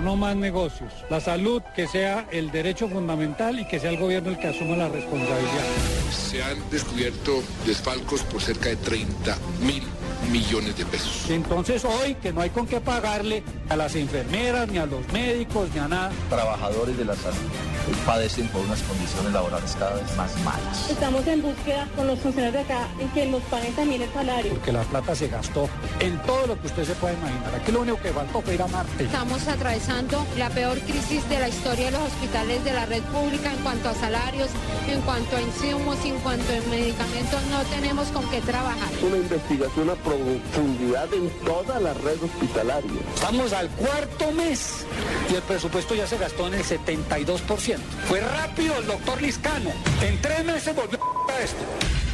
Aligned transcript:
No 0.00 0.16
más 0.16 0.36
negocios. 0.36 0.92
La 1.10 1.20
salud 1.20 1.62
que 1.74 1.86
sea 1.86 2.26
el 2.30 2.50
derecho 2.50 2.88
fundamental 2.88 3.60
y 3.60 3.66
que 3.66 3.78
sea 3.78 3.90
el 3.90 3.98
gobierno 3.98 4.30
el 4.30 4.38
que 4.38 4.48
asuma 4.48 4.76
la 4.76 4.88
responsabilidad. 4.88 5.64
Se 6.10 6.42
han 6.42 6.58
descubierto 6.70 7.42
desfalcos 7.66 8.22
por 8.22 8.40
cerca 8.40 8.68
de 8.70 8.76
30 8.76 9.36
mil 9.60 9.82
millones 10.30 10.76
de 10.76 10.84
pesos. 10.84 11.30
Entonces 11.30 11.84
hoy 11.84 12.14
que 12.16 12.32
no 12.32 12.40
hay 12.40 12.50
con 12.50 12.66
qué 12.66 12.80
pagarle 12.80 13.42
a 13.68 13.76
las 13.76 13.94
enfermeras, 13.96 14.68
ni 14.68 14.78
a 14.78 14.86
los 14.86 15.06
médicos, 15.12 15.68
ni 15.74 15.80
a 15.80 15.88
nada. 15.88 16.12
Trabajadores 16.28 16.96
de 16.96 17.04
la 17.04 17.14
salud 17.14 17.38
padecen 18.06 18.48
por 18.48 18.62
unas 18.62 18.80
condiciones 18.82 19.32
laborales 19.32 19.76
cada 19.78 19.94
vez 19.94 20.16
más 20.16 20.36
malas. 20.44 20.90
Estamos 20.90 21.26
en 21.26 21.42
búsqueda 21.42 21.88
con 21.96 22.06
los 22.06 22.18
funcionarios 22.18 22.66
de 22.66 22.72
acá 22.72 22.88
en 22.98 23.08
que 23.10 23.26
nos 23.26 23.42
paguen 23.44 23.72
también 23.74 24.02
el 24.02 24.12
salario. 24.12 24.52
Porque 24.52 24.72
la 24.72 24.82
plata 24.82 25.14
se 25.14 25.28
gastó 25.28 25.68
en 26.00 26.18
todo 26.22 26.46
lo 26.46 26.60
que 26.60 26.66
usted 26.66 26.84
se 26.84 26.94
puede 26.94 27.14
imaginar. 27.14 27.54
Aquí 27.54 27.72
lo 27.72 27.80
único 27.80 27.98
que 28.00 28.10
faltó 28.10 28.40
fue 28.42 28.54
ir 28.54 28.62
a 28.62 28.66
Marte. 28.68 29.04
Estamos 29.04 29.46
atravesando 29.46 30.24
la 30.38 30.50
peor 30.50 30.78
crisis 30.80 31.28
de 31.28 31.38
la 31.38 31.48
historia 31.48 31.86
de 31.86 31.90
los 31.92 32.02
hospitales 32.02 32.64
de 32.64 32.72
la 32.72 32.86
red 32.86 33.02
pública 33.04 33.52
en 33.52 33.58
cuanto 33.62 33.88
a 33.88 33.94
salarios, 33.94 34.50
en 34.88 35.00
cuanto 35.02 35.36
a 35.36 35.40
insumos, 35.40 36.04
en 36.04 36.18
cuanto 36.20 36.44
a 36.52 36.70
medicamentos. 36.70 37.42
No 37.50 37.62
tenemos 37.70 38.08
con 38.08 38.28
qué 38.30 38.40
trabajar. 38.40 38.88
Una 39.02 39.16
investigación 39.16 39.90
a 39.90 39.94
profundidad 40.16 41.12
en 41.14 41.30
toda 41.44 41.80
la 41.80 41.94
red 41.94 42.22
hospitalaria. 42.22 43.00
Estamos 43.14 43.52
al 43.52 43.68
cuarto 43.70 44.30
mes 44.32 44.84
y 45.30 45.34
el 45.34 45.42
presupuesto 45.42 45.94
ya 45.94 46.06
se 46.06 46.18
gastó 46.18 46.46
en 46.48 46.54
el 46.54 46.64
72%. 46.64 47.78
Fue 48.08 48.20
rápido 48.20 48.76
el 48.78 48.86
doctor 48.86 49.20
Liscano. 49.22 49.70
En 50.02 50.20
tres 50.20 50.44
meses 50.44 50.74
volvió 50.74 50.98
a 51.28 51.40
esto. 51.40 51.62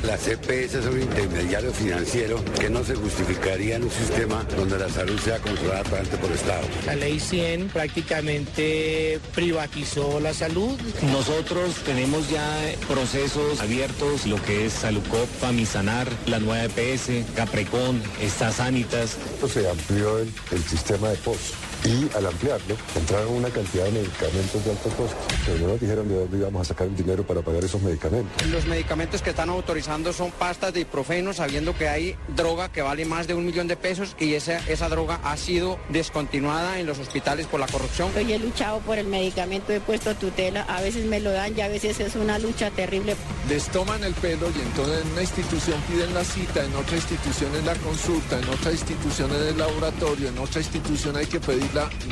Las 0.05 0.29
EPS 0.29 0.85
son 0.85 0.95
un 0.95 1.03
intermediario 1.03 1.73
financiero 1.73 2.43
que 2.61 2.71
no 2.71 2.85
se 2.85 2.95
justificaría 2.95 3.77
en 3.77 3.83
un 3.83 3.91
sistema 3.91 4.45
donde 4.57 4.79
la 4.79 4.89
salud 4.89 5.19
sea 5.19 5.39
controlada 5.39 5.83
por 5.83 5.99
el 6.31 6.37
Estado. 6.37 6.63
La 6.87 6.95
ley 6.95 7.19
100 7.19 7.69
prácticamente 7.69 9.19
privatizó 9.35 10.21
la 10.21 10.33
salud. 10.35 10.79
Nosotros 11.11 11.75
tenemos 11.85 12.31
ya 12.31 12.47
procesos 12.87 13.61
abiertos, 13.61 14.27
lo 14.27 14.41
que 14.43 14.67
es 14.67 14.73
Salucop, 14.73 15.27
Famisanar, 15.41 16.07
la 16.27 16.39
nueva 16.39 16.65
EPS, 16.65 17.35
Caprecon, 17.35 17.88
estas 18.21 18.57
Sanitas. 18.57 19.17
Se 19.53 19.69
amplió 19.69 20.19
el, 20.19 20.33
el 20.53 20.65
sistema 20.65 21.09
de 21.09 21.17
POS 21.17 21.68
y 21.85 22.11
al 22.17 22.27
ampliarlo 22.27 22.77
entraron 22.97 23.35
una 23.35 23.51
cantidad 23.51 23.85
de 23.85 23.93
medicamentos 23.93 24.65
de 24.65 24.71
alto 24.71 24.89
costo. 24.91 25.17
Pero 25.47 25.59
no 25.59 25.69
nos 25.69 25.81
dijeron 25.81 26.09
de 26.09 26.15
dónde 26.15 26.39
íbamos 26.39 26.63
a 26.63 26.65
sacar 26.65 26.87
el 26.87 26.97
dinero 26.97 27.25
para 27.25 27.43
pagar 27.43 27.65
esos 27.65 27.83
medicamentos. 27.83 28.47
Los 28.49 28.67
medicamentos 28.67 29.23
que 29.23 29.31
están 29.31 29.51
autorizando 29.51 30.13
son 30.13 30.31
pastas 30.31 30.73
de 30.73 30.81
ibuprofeno, 30.81 31.33
sabiendo 31.33 31.77
que 31.77 31.89
hay 31.89 32.17
droga 32.37 32.71
que 32.71 32.83
vale 32.83 33.05
más 33.05 33.27
de 33.27 33.35
un 33.35 33.47
millón 33.47 33.69
de 33.69 33.77
pesos 33.77 34.17
y 34.19 34.35
esa, 34.35 34.59
esa 34.69 34.89
droga 34.89 35.21
ha 35.23 35.37
sido 35.37 35.79
descontinuada 35.89 36.79
en 36.79 36.87
los 36.87 36.99
hospitales 36.99 37.47
por 37.47 37.61
la 37.61 37.67
corrupción. 37.67 38.11
Yo 38.15 38.35
he 38.35 38.39
luchado 38.39 38.81
por 38.81 38.99
el 38.99 39.07
medicamento, 39.07 39.73
he 39.73 39.81
puesto 39.81 40.15
tutela, 40.15 40.63
a 40.63 40.81
veces 40.83 41.07
me 41.07 41.21
lo 41.21 41.31
dan 41.31 41.57
y 41.57 41.61
a 41.61 41.69
veces 41.69 42.01
es 42.01 42.17
una 42.17 42.39
lucha 42.39 42.71
terrible. 42.71 43.17
Les 43.49 43.69
toman 43.69 44.03
el 44.05 44.15
pelo 44.15 44.49
y 44.51 44.61
entonces 44.61 45.03
en 45.05 45.13
una 45.13 45.23
institución 45.23 45.81
piden 45.89 46.13
la 46.15 46.25
cita, 46.25 46.65
en 46.65 46.75
otra 46.75 46.97
institución 46.97 47.55
es 47.57 47.65
la 47.65 47.75
consulta, 47.77 48.39
en 48.39 48.49
otra 48.49 48.73
institución 48.73 49.31
es 49.31 49.53
el 49.53 49.59
laboratorio, 49.59 50.29
en 50.29 50.39
otra 50.39 50.61
institución 50.61 51.17
hay 51.17 51.27
que 51.27 51.41
pedir 51.41 51.69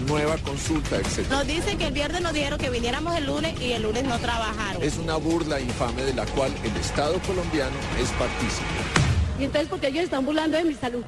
nueva 0.06 0.37
consulta, 0.38 0.97
etc. 0.97 1.28
Nos 1.31 1.47
dicen 1.47 1.78
que 1.78 1.87
el 1.87 1.93
viernes 1.93 2.21
nos 2.21 2.32
dijeron 2.32 2.59
que 2.59 2.71
viniéramos 2.71 3.16
el 3.16 3.27
lunes 3.27 3.60
y 3.60 3.72
el 3.72 3.82
lunes 3.82 4.04
no 4.04 4.19
trabajaron. 4.19 4.82
Es 4.82 4.99
una 4.99 5.16
burla 5.16 5.60
infame 5.60 6.03
de 6.03 6.15
la 6.15 6.27
cual 6.27 6.53
el 6.65 6.77
Estado 6.77 7.19
colombiano 7.27 7.77
es 8.00 8.09
partícipe. 8.10 9.06
¿Y 9.38 9.44
entonces 9.44 9.69
porque 9.69 9.88
ellos 9.88 10.04
están 10.04 10.25
burlando 10.25 10.56
de 10.56 10.65
mi 10.65 10.75
salud? 10.75 11.03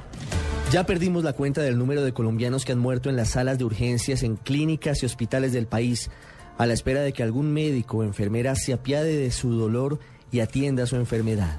Ya 0.70 0.84
perdimos 0.84 1.24
la 1.24 1.32
cuenta 1.32 1.62
del 1.62 1.78
número 1.78 2.02
de 2.02 2.12
colombianos 2.12 2.64
que 2.64 2.72
han 2.72 2.78
muerto 2.78 3.08
en 3.08 3.16
las 3.16 3.30
salas 3.30 3.56
de 3.56 3.64
urgencias 3.64 4.22
en 4.22 4.36
clínicas 4.36 5.02
y 5.02 5.06
hospitales 5.06 5.52
del 5.52 5.66
país, 5.66 6.10
a 6.58 6.66
la 6.66 6.74
espera 6.74 7.00
de 7.00 7.14
que 7.14 7.22
algún 7.22 7.52
médico 7.52 7.98
o 7.98 8.02
enfermera 8.02 8.54
se 8.54 8.74
apiade 8.74 9.16
de 9.16 9.30
su 9.30 9.52
dolor 9.52 9.98
y 10.30 10.40
atienda 10.40 10.86
su 10.86 10.96
enfermedad. 10.96 11.58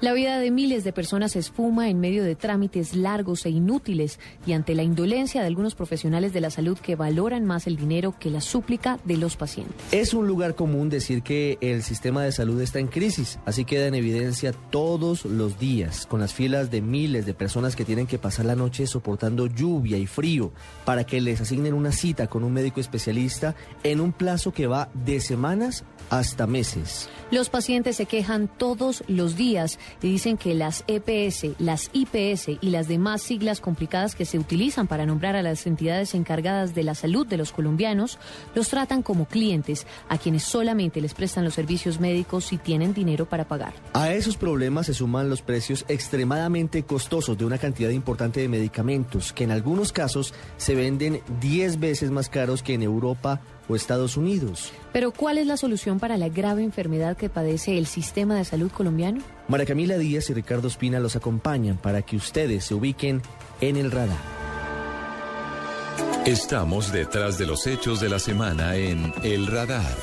La 0.00 0.12
vida 0.12 0.38
de 0.38 0.50
miles 0.50 0.84
de 0.84 0.92
personas 0.92 1.32
se 1.32 1.38
esfuma 1.38 1.88
en 1.88 2.00
medio 2.00 2.24
de 2.24 2.34
trámites 2.34 2.94
largos 2.94 3.44
e 3.46 3.50
inútiles 3.50 4.18
y 4.46 4.52
ante 4.52 4.74
la 4.74 4.82
indolencia 4.82 5.40
de 5.40 5.46
algunos 5.46 5.74
profesionales 5.74 6.32
de 6.32 6.40
la 6.40 6.50
salud 6.50 6.78
que 6.78 6.96
valoran 6.96 7.44
más 7.44 7.66
el 7.66 7.76
dinero 7.76 8.14
que 8.18 8.30
la 8.30 8.40
súplica 8.40 8.98
de 9.04 9.16
los 9.16 9.36
pacientes. 9.36 9.76
Es 9.92 10.14
un 10.14 10.26
lugar 10.26 10.54
común 10.54 10.88
decir 10.88 11.22
que 11.22 11.58
el 11.60 11.82
sistema 11.82 12.22
de 12.22 12.32
salud 12.32 12.60
está 12.60 12.78
en 12.78 12.88
crisis, 12.88 13.38
así 13.44 13.64
queda 13.64 13.86
en 13.86 13.94
evidencia 13.94 14.52
todos 14.52 15.24
los 15.24 15.58
días, 15.58 16.06
con 16.06 16.20
las 16.20 16.34
filas 16.34 16.70
de 16.70 16.80
miles 16.80 17.26
de 17.26 17.34
personas 17.34 17.76
que 17.76 17.84
tienen 17.84 18.06
que 18.06 18.18
pasar 18.18 18.46
la 18.46 18.56
noche 18.56 18.86
soportando 18.86 19.46
lluvia 19.46 19.96
y 19.96 20.06
frío 20.06 20.52
para 20.84 21.04
que 21.04 21.20
les 21.20 21.40
asignen 21.40 21.74
una 21.74 21.92
cita 21.92 22.26
con 22.26 22.44
un 22.44 22.52
médico 22.52 22.80
especialista 22.80 23.54
en 23.82 24.00
un 24.00 24.12
plazo 24.12 24.52
que 24.52 24.66
va 24.66 24.88
de 24.94 25.20
semanas 25.20 25.84
hasta 26.10 26.46
meses. 26.46 27.08
Los 27.30 27.48
pacientes 27.48 27.96
se 27.96 28.06
quejan 28.06 28.48
todos 28.48 29.04
los 29.06 29.36
días 29.36 29.69
y 30.02 30.08
dicen 30.08 30.36
que 30.36 30.54
las 30.54 30.84
EPS, 30.86 31.58
las 31.58 31.90
IPS 31.92 32.58
y 32.60 32.70
las 32.70 32.88
demás 32.88 33.22
siglas 33.22 33.60
complicadas 33.60 34.14
que 34.14 34.24
se 34.24 34.38
utilizan 34.38 34.86
para 34.86 35.06
nombrar 35.06 35.36
a 35.36 35.42
las 35.42 35.66
entidades 35.66 36.14
encargadas 36.14 36.74
de 36.74 36.82
la 36.82 36.94
salud 36.94 37.26
de 37.26 37.36
los 37.36 37.52
colombianos 37.52 38.18
los 38.54 38.68
tratan 38.68 39.02
como 39.02 39.26
clientes 39.26 39.86
a 40.08 40.18
quienes 40.18 40.42
solamente 40.42 41.00
les 41.00 41.14
prestan 41.14 41.44
los 41.44 41.54
servicios 41.54 42.00
médicos 42.00 42.44
si 42.44 42.58
tienen 42.58 42.94
dinero 42.94 43.26
para 43.26 43.46
pagar. 43.46 43.72
A 43.92 44.12
esos 44.12 44.36
problemas 44.36 44.86
se 44.86 44.94
suman 44.94 45.28
los 45.28 45.42
precios 45.42 45.84
extremadamente 45.88 46.82
costosos 46.82 47.36
de 47.36 47.44
una 47.44 47.58
cantidad 47.58 47.90
importante 47.90 48.40
de 48.40 48.48
medicamentos 48.48 49.32
que 49.32 49.44
en 49.44 49.50
algunos 49.50 49.92
casos 49.92 50.34
se 50.56 50.74
venden 50.74 51.20
10 51.40 51.80
veces 51.80 52.10
más 52.10 52.28
caros 52.28 52.62
que 52.62 52.74
en 52.74 52.82
Europa 52.82 53.40
o 53.70 53.76
Estados 53.76 54.16
Unidos. 54.16 54.72
Pero 54.92 55.12
¿cuál 55.12 55.38
es 55.38 55.46
la 55.46 55.56
solución 55.56 55.98
para 56.00 56.16
la 56.16 56.28
grave 56.28 56.62
enfermedad 56.62 57.16
que 57.16 57.28
padece 57.28 57.78
el 57.78 57.86
sistema 57.86 58.34
de 58.34 58.44
salud 58.44 58.70
colombiano? 58.70 59.22
María 59.48 59.66
Camila 59.66 59.96
Díaz 59.96 60.30
y 60.30 60.34
Ricardo 60.34 60.68
Espina 60.68 61.00
los 61.00 61.16
acompañan 61.16 61.76
para 61.76 62.02
que 62.02 62.16
ustedes 62.16 62.64
se 62.64 62.74
ubiquen 62.74 63.22
en 63.60 63.76
el 63.76 63.90
radar. 63.90 64.18
Estamos 66.26 66.92
detrás 66.92 67.38
de 67.38 67.46
los 67.46 67.66
hechos 67.66 68.00
de 68.00 68.08
la 68.10 68.18
semana 68.18 68.76
en 68.76 69.12
El 69.22 69.46
Radar 69.46 69.96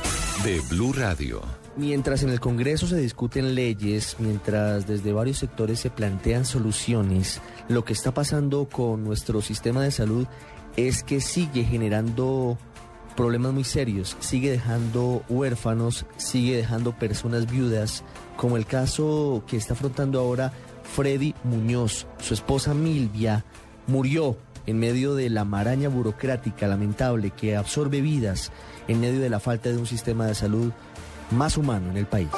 de 0.44 0.62
Blue 0.70 0.92
Radio. 0.92 1.42
Mientras 1.76 2.24
en 2.24 2.30
el 2.30 2.40
Congreso 2.40 2.88
se 2.88 2.98
discuten 2.98 3.54
leyes, 3.54 4.16
mientras 4.18 4.88
desde 4.88 5.14
varios 5.14 5.38
sectores 5.38 5.80
se 5.80 5.92
plantean 5.92 6.44
soluciones, 6.44 7.40
lo 7.70 7.86
que 7.86 7.94
está 7.94 8.16
pasando 8.16 8.68
con 8.68 9.04
nuestro 9.04 9.44
sistema 9.44 9.84
de 9.84 9.92
salud 9.92 10.26
es 10.76 11.04
que 11.04 11.22
sigue 11.22 11.64
generando 11.64 12.58
problemas 13.18 13.52
muy 13.52 13.66
serios. 13.66 14.16
Sigue 14.22 14.52
dejando 14.52 15.24
huérfanos, 15.28 16.06
sigue 16.16 16.56
dejando 16.56 16.94
personas 16.94 17.52
viudas, 17.52 18.06
como 18.38 18.56
el 18.56 18.66
caso 18.66 19.44
que 19.48 19.58
está 19.58 19.74
afrontando 19.74 20.20
ahora 20.20 20.54
Freddy 20.84 21.36
Muñoz. 21.44 22.08
Su 22.20 22.34
esposa 22.36 22.74
Milvia 22.74 23.44
murió 23.88 24.38
en 24.68 24.80
medio 24.80 25.16
de 25.16 25.30
la 25.30 25.44
maraña 25.44 25.90
burocrática 25.90 26.68
lamentable 26.68 27.32
que 27.32 27.56
absorbe 27.58 28.02
vidas 28.02 28.52
en 28.88 29.02
medio 29.02 29.20
de 29.20 29.30
la 29.30 29.40
falta 29.40 29.70
de 29.70 29.78
un 29.78 29.88
sistema 29.88 30.28
de 30.28 30.36
salud 30.36 30.72
más 31.32 31.58
humano 31.58 31.90
en 31.90 31.98
el 31.98 32.06
país. 32.06 32.30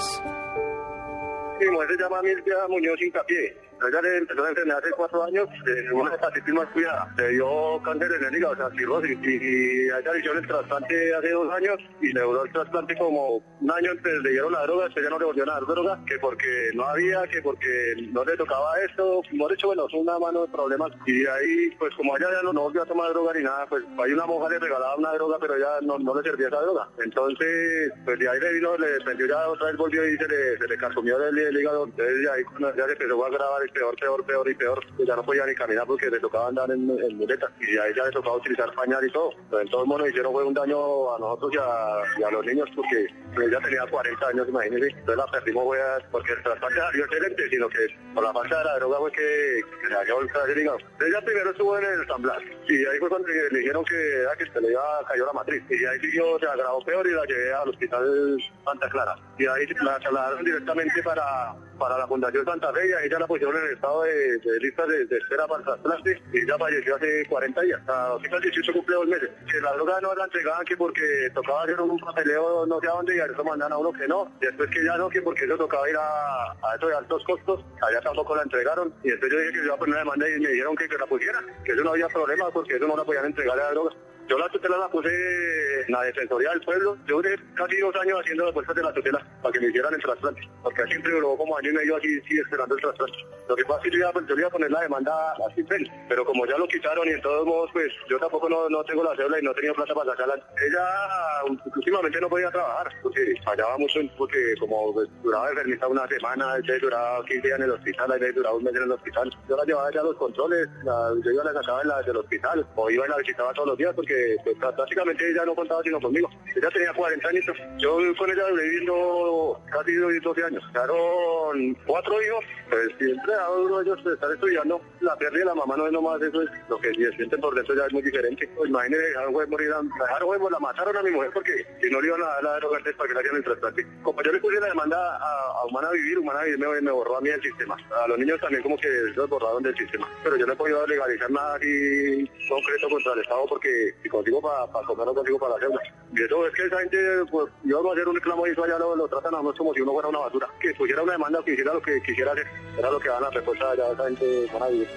Mi 1.59 1.69
mujer 1.69 1.89
se 1.89 2.01
llama 2.01 2.21
Milvia 2.21 2.55
Muñoz 2.69 3.01
Incapié. 3.01 3.68
Ella 3.87 4.01
le 4.01 4.17
empezó 4.17 4.43
la 4.43 4.49
enfermedad 4.49 4.79
hace 4.79 4.91
cuatro 4.91 5.23
años, 5.23 5.47
de 5.65 5.93
una 5.93 6.13
hepatitis 6.13 6.53
más 6.53 6.67
cuidada. 6.69 7.13
Le 7.17 7.29
dio 7.29 7.81
cáncer 7.83 8.11
en 8.11 8.25
el 8.25 8.35
hígado, 8.35 8.53
o 8.53 8.57
sea, 8.57 8.69
cirrosis. 8.77 9.17
Y, 9.23 9.85
y 9.85 9.89
a 9.89 9.99
ella 9.99 10.13
le 10.13 10.19
hicieron 10.19 10.37
el 10.37 10.47
trasplante 10.47 11.15
hace 11.15 11.31
dos 11.31 11.53
años 11.53 11.77
y 12.01 12.13
le 12.13 12.21
duró 12.21 12.43
el 12.43 12.51
trasplante 12.51 12.95
como 12.97 13.37
un 13.61 13.71
año 13.71 13.91
antes 13.91 14.21
le 14.23 14.29
dieron 14.31 14.51
la 14.51 14.63
droga, 14.63 14.85
después 14.85 15.03
ya 15.03 15.09
no 15.09 15.19
le 15.19 15.25
volvieron 15.25 15.49
a 15.49 15.53
dar 15.53 15.65
droga, 15.65 15.99
que 16.07 16.17
porque 16.19 16.69
no 16.73 16.83
había, 16.83 17.23
que 17.27 17.41
porque 17.41 17.93
no 18.11 18.23
le 18.23 18.37
tocaba 18.37 18.79
esto. 18.81 19.21
Por 19.37 19.53
hecho, 19.53 19.67
bueno, 19.67 19.87
es 19.87 19.93
una 19.93 20.19
mano 20.19 20.41
de 20.41 20.51
problemas. 20.51 20.91
Y 21.05 21.19
de 21.21 21.29
ahí, 21.29 21.71
pues 21.77 21.93
como 21.95 22.17
ella 22.17 22.27
ya 22.31 22.43
no, 22.43 22.61
volvió 22.61 22.83
a 22.83 22.85
tomar 22.85 23.09
droga 23.11 23.33
ni 23.33 23.43
nada, 23.43 23.65
pues 23.67 23.83
hay 24.03 24.11
una 24.11 24.25
monja 24.25 24.49
le 24.49 24.59
regalaba 24.59 24.95
una 24.95 25.13
droga, 25.13 25.37
pero 25.39 25.57
ya 25.57 25.79
no, 25.81 25.97
no 25.99 26.15
le 26.15 26.23
servía 26.23 26.47
esa 26.47 26.61
droga. 26.61 26.87
Entonces, 27.03 27.91
pues 28.05 28.19
de 28.19 28.29
ahí 28.29 28.39
le 28.39 28.53
vino, 28.53 28.77
le 28.77 28.99
prendió 29.03 29.27
ya 29.27 29.49
otra 29.49 29.67
vez 29.67 29.77
volvió 29.77 30.05
y 30.07 30.17
se 30.17 30.27
le, 30.27 30.57
se 30.57 30.67
le 30.67 30.77
carcomió 30.77 31.21
el, 31.23 31.37
el 31.37 31.59
hígado. 31.59 31.85
Entonces 31.85 32.15
ya 32.23 32.33
ahí 32.33 32.43
ya 32.77 32.85
se 32.85 32.91
empezó 32.91 33.25
a 33.25 33.29
grabar 33.29 33.68
peor, 33.71 33.95
peor, 33.99 34.25
peor 34.25 34.49
y 34.49 34.55
peor. 34.55 34.79
Pues 34.95 35.07
ya 35.07 35.15
no 35.15 35.23
podía 35.23 35.45
ni 35.45 35.55
caminar 35.55 35.85
porque 35.87 36.09
le 36.09 36.19
tocaba 36.19 36.47
andar 36.47 36.69
en, 36.71 36.89
en 36.89 37.17
muleta 37.17 37.51
y 37.59 37.77
a 37.77 37.87
ella 37.87 38.05
le 38.05 38.11
tocaba 38.11 38.35
utilizar 38.37 38.71
pañal 38.73 39.05
y 39.05 39.11
todo. 39.11 39.31
Pero 39.51 39.85
modos 39.85 40.01
nos 40.01 40.09
hicieron 40.09 40.35
un 40.35 40.53
daño 40.53 41.15
a 41.15 41.19
nosotros 41.19 41.51
y 41.53 41.57
a, 41.57 42.27
a 42.27 42.31
los 42.31 42.45
niños 42.45 42.69
porque 42.75 43.07
ella 43.45 43.59
tenía 43.63 43.85
40 43.89 44.27
años, 44.27 44.47
imagínense. 44.49 44.87
Entonces 44.99 45.17
la 45.17 45.25
perdimos 45.31 45.63
fue 45.65 45.81
a- 45.81 45.99
porque 46.11 46.33
el 46.33 46.43
trasplante 46.43 46.79
salió 46.79 47.05
excelente, 47.05 47.49
sino 47.49 47.69
que 47.69 47.87
por 48.13 48.23
la 48.23 48.33
falta 48.33 48.57
de 48.59 48.65
la 48.65 48.75
droga 48.79 48.97
fue 48.99 49.11
que, 49.11 49.61
le 49.89 49.95
halló 49.95 50.21
el 50.21 50.31
cáncer. 50.31 50.57
Ella 50.57 51.21
primero 51.25 51.51
estuvo 51.51 51.77
en 51.77 51.85
el 51.85 52.07
San 52.07 52.21
Blas 52.21 52.37
y 52.67 52.85
ahí 52.85 52.99
fue 52.99 53.09
cuando 53.09 53.27
le 53.27 53.59
dijeron 53.59 53.83
que, 53.85 54.25
que 54.37 54.51
se 54.51 54.61
le 54.61 54.71
iba, 54.71 54.83
cayó 55.07 55.25
la 55.25 55.33
matriz. 55.33 55.63
Y 55.69 55.85
ahí 55.85 55.99
siguió, 55.99 56.37
se 56.39 56.45
agravó 56.47 56.83
peor 56.85 57.07
y 57.07 57.11
la 57.11 57.25
llevé 57.25 57.53
al 57.53 57.69
hospital 57.69 58.37
Santa 58.65 58.89
Clara. 58.89 59.15
Y 59.39 59.47
ahí 59.47 59.65
la 59.85 59.97
trasladaron 59.99 60.43
directamente 60.43 61.01
para, 61.01 61.55
para 61.79 61.97
la 61.97 62.05
Fundación 62.07 62.43
Santa 62.43 62.73
Fe 62.73 62.89
y 62.89 62.91
ahí 62.91 63.09
ya 63.09 63.19
la 63.19 63.25
pusieron 63.25 63.55
en 63.55 63.67
el 63.67 63.73
estado 63.73 64.03
de, 64.03 64.37
de 64.37 64.59
lista 64.59 64.85
de, 64.85 65.03
espera 65.03 65.47
para 65.47 65.59
el 65.59 65.65
trasplante 65.65 66.21
y 66.33 66.39
ella 66.39 66.57
falleció 66.57 66.95
hace 66.97 67.25
40 67.29 67.61
días. 67.61 67.79
A 67.87 68.17
18 68.19 68.73
cumple 68.73 68.95
dos 68.95 69.07
meses. 69.07 69.29
Que 69.49 69.61
la 69.61 69.71
droga 69.73 70.01
no 70.01 70.13
la 70.13 70.25
entregaban 70.25 70.65
que 70.65 70.75
porque 70.75 71.29
tocaba 71.33 71.63
hacer 71.63 71.79
un 71.79 71.97
papeleo 71.99 72.65
no 72.65 72.81
sé 72.81 72.87
a 72.87 72.91
dónde 72.91 73.15
y 73.15 73.19
a 73.21 73.25
eso 73.25 73.43
mandaban 73.45 73.71
a 73.71 73.77
uno 73.77 73.93
que 73.93 74.07
no. 74.09 74.29
Después 74.41 74.69
que 74.71 74.83
ya 74.83 74.97
no, 74.97 75.09
que 75.09 75.21
porque 75.21 75.45
eso 75.45 75.57
tocaba 75.57 75.89
ir 75.89 75.95
a, 75.95 76.51
a 76.51 76.77
de 76.77 76.93
altos 76.93 77.23
costos, 77.23 77.63
allá 77.81 78.01
tampoco 78.01 78.35
la 78.35 78.43
entregaron. 78.43 78.93
Y 79.03 79.09
después 79.11 79.31
yo 79.31 79.39
dije 79.39 79.51
que 79.53 79.57
yo 79.59 79.63
iba 79.65 79.75
a 79.75 79.79
poner 79.79 79.99
demanda 79.99 80.29
y 80.29 80.39
me 80.39 80.49
dijeron 80.49 80.75
que, 80.75 80.89
que 80.89 80.97
la 80.97 81.05
pusiera, 81.05 81.39
que 81.63 81.71
eso 81.71 81.83
no 81.83 81.91
había 81.91 82.07
problema 82.09 82.49
porque 82.51 82.75
eso 82.75 82.87
no 82.87 82.97
la 82.97 83.05
podían 83.05 83.25
entregar 83.25 83.57
a 83.57 83.63
la 83.63 83.71
droga. 83.71 83.91
Yo 84.29 84.37
la 84.37 84.47
tutela 84.49 84.77
la 84.77 84.87
puse 84.89 85.09
en 85.09 85.91
la 85.91 86.03
Defensoría 86.03 86.51
del 86.51 86.61
Pueblo. 86.61 86.95
Yo 87.07 87.15
duré 87.15 87.35
casi 87.55 87.77
dos 87.77 87.95
años 87.95 88.19
haciendo 88.19 88.45
las 88.45 88.53
fuerzas 88.53 88.75
de 88.75 88.83
la 88.83 88.93
tutela 88.93 89.25
para 89.41 89.51
que 89.51 89.59
me 89.59 89.67
hicieran 89.69 89.91
el 89.91 90.01
trasplante. 90.03 90.41
Porque 90.61 90.85
siempre 90.85 91.11
duró 91.13 91.35
como 91.35 91.57
año 91.57 91.71
y 91.71 91.73
medio 91.73 91.97
así, 91.97 92.21
sí, 92.27 92.37
esperando 92.37 92.75
el 92.75 92.81
trasplante. 92.81 93.17
Lo 93.47 93.55
que 93.55 93.63
pasa 93.63 93.79
es 93.79 93.83
que 93.85 93.91
yo 93.91 93.97
iba, 93.97 94.09
a 94.09 94.51
poner 94.51 94.71
la 94.71 94.81
demanda 94.81 95.33
así, 95.49 95.65
pero 96.07 96.23
como 96.23 96.45
ya 96.45 96.55
lo 96.59 96.67
quitaron 96.67 97.07
y 97.07 97.13
en 97.13 97.21
todos 97.21 97.47
modos, 97.47 97.71
pues 97.73 97.91
yo 98.07 98.19
tampoco 98.19 98.47
no, 98.47 98.69
no 98.69 98.83
tengo 98.83 99.03
la 99.03 99.15
cédula 99.15 99.39
y 99.39 99.41
no 99.41 99.51
he 99.51 99.55
tenido 99.55 99.73
plata 99.73 99.95
para 99.95 100.11
sacarla. 100.11 100.35
Ella 100.35 101.57
últimamente 101.75 102.21
no 102.21 102.29
podía 102.29 102.51
trabajar 102.51 102.91
porque 103.01 103.33
fallaba 103.43 103.79
mucho, 103.79 103.99
porque 104.15 104.37
como 104.59 104.93
pues, 104.93 105.09
duraba 105.23 105.49
enfermita 105.49 105.87
una 105.87 106.07
semana, 106.07 106.55
entonces 106.57 106.81
duraba 106.81 107.25
15 107.25 107.47
días 107.47 107.59
en 107.59 107.65
el 107.65 107.71
hospital, 107.71 108.11
ahí 108.11 108.31
duraba 108.31 108.55
un 108.55 108.63
mes 108.63 108.75
en 108.75 108.83
el 108.83 108.91
hospital. 108.91 109.35
Yo 109.49 109.57
la 109.57 109.63
llevaba 109.65 109.91
ya 109.91 110.01
a 110.01 110.03
los 110.03 110.15
controles, 110.17 110.67
la, 110.83 111.13
yo 111.25 111.31
iba 111.31 111.41
a 111.41 111.45
la 111.45 111.53
sacaba 111.53 111.81
en 111.81 111.87
la, 111.87 112.01
del 112.03 112.17
hospital 112.17 112.67
o 112.75 112.91
iba 112.91 113.07
y 113.07 113.09
la 113.09 113.17
visitaba 113.17 113.53
todos 113.53 113.69
los 113.69 113.77
días 113.79 113.95
porque 113.95 114.18
pues, 114.43 114.55
prácticamente 114.57 115.29
ella 115.29 115.45
no 115.45 115.55
contaba 115.55 115.81
sino 115.83 115.99
conmigo. 115.99 116.29
Ella 116.55 116.69
tenía 116.71 116.93
40 116.93 117.27
años. 117.27 117.45
Yo 117.77 117.97
con 118.17 118.31
ella 118.31 118.43
viviendo 118.51 119.61
casi 119.71 119.95
12 119.95 120.43
años. 120.43 120.63
Quedaron 120.71 121.73
cuatro 121.85 122.21
hijos, 122.21 122.45
pues 122.69 122.89
siempre 122.97 123.33
a 123.33 123.49
uno 123.49 123.77
de 123.79 123.83
ellos 123.83 124.05
estar 124.05 124.31
estudiando. 124.31 124.81
La 125.01 125.15
pérdida 125.15 125.39
de 125.39 125.45
la 125.45 125.55
mamá 125.55 125.77
no 125.77 125.87
es 125.87 125.93
nomás 125.93 126.21
eso, 126.21 126.41
es 126.41 126.49
lo 126.67 126.77
que 126.79 126.93
se 126.93 127.11
sienten 127.13 127.39
por 127.39 127.55
dentro 127.55 127.75
ya 127.75 127.85
es 127.85 127.93
muy 127.93 128.01
diferente. 128.01 128.47
Pues 128.55 128.69
imagínense, 128.69 129.07
dejaron 129.07 129.33
fue 129.33 129.47
morir, 129.47 129.69
la 129.69 129.81
dejaron 129.81 130.51
la 130.51 130.59
mataron 130.59 130.97
a 130.97 131.03
mi 131.03 131.11
mujer 131.11 131.31
porque 131.33 131.65
si 131.81 131.89
no 131.89 132.01
le 132.01 132.07
iban 132.07 132.21
a 132.21 132.25
dar 132.25 132.43
la 132.43 132.55
droga 132.57 132.77
antes 132.77 132.95
para 132.95 133.07
que 133.07 133.13
le 133.13 133.19
hacían 133.19 133.35
el 133.35 133.43
trasplante. 133.43 133.87
Como 134.03 134.21
yo 134.21 134.31
le 134.31 134.39
puse 134.39 134.59
la 134.59 134.67
demanda 134.67 134.97
a, 135.17 135.61
a 135.61 135.65
Humana 135.65 135.91
Vivir, 135.91 136.19
Humana 136.19 136.43
Vivir 136.43 136.59
me, 136.59 136.81
me 136.81 136.91
borró 136.91 137.17
a 137.17 137.21
mí 137.21 137.29
del 137.29 137.41
sistema. 137.41 137.77
A 138.03 138.07
los 138.07 138.17
niños 138.17 138.39
también 138.41 138.63
como 138.63 138.77
que 138.77 138.89
los 139.15 139.29
borraron 139.29 139.63
del 139.63 139.75
sistema. 139.77 140.09
Pero 140.23 140.37
yo 140.37 140.45
no 140.45 140.53
he 140.53 140.55
podido 140.55 140.85
legalizar 140.87 141.29
nada 141.31 141.55
así 141.55 142.29
concreto 142.47 142.89
contra 142.89 143.13
el 143.13 143.19
Estado 143.19 143.45
porque 143.47 143.93
si 144.01 144.09
consigo 144.09 144.41
para 144.41 144.85
comer 144.85 145.05
no 145.05 145.13
consigo 145.13 145.39
para 145.39 145.53
la 145.53 145.59
deuda. 145.59 145.79
Y 146.15 146.23
eso 146.23 146.38
es 146.47 146.53
que 146.53 146.65
esa 146.65 146.79
gente, 146.79 146.97
pues, 147.31 147.47
yo 147.63 147.81
no 147.81 147.89
a 147.89 147.93
hacer 147.93 148.07
un 148.07 148.15
reclamo 148.15 148.47
y 148.47 148.51
eso 148.51 148.63
allá 148.63 148.77
lo, 148.77 148.95
lo 148.95 149.07
tratan 149.07 149.35
a 149.35 149.39
uno 149.39 149.53
como 149.57 149.73
si 149.73 149.81
uno 149.81 149.93
fuera 149.93 150.09
una 150.09 150.19
basura. 150.19 150.47
Que 150.59 150.73
pusiera 150.73 151.03
una 151.03 151.13
demanda 151.13 151.39
o 151.39 151.43
que 151.43 151.53
hiciera 151.53 151.73
lo 151.73 151.81
que 151.81 152.01
quisiera 152.01 152.31
hacer. 152.31 152.47
Era 152.77 152.91
lo 152.91 152.99
que 152.99 153.09
van 153.09 153.23
a 153.23 153.29
respuesta 153.29 153.71
allá 153.71 153.91
esa 153.91 154.05
gente 154.05 154.45
Humana 154.45 154.67
Vivir. 154.67 154.87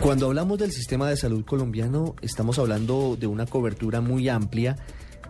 Cuando 0.00 0.26
hablamos 0.26 0.58
del 0.58 0.72
sistema 0.72 1.10
de 1.10 1.16
salud 1.16 1.44
colombiano, 1.44 2.16
estamos 2.22 2.58
hablando 2.58 3.16
de 3.20 3.26
una 3.26 3.44
cobertura 3.44 4.00
muy 4.00 4.30
amplia, 4.30 4.76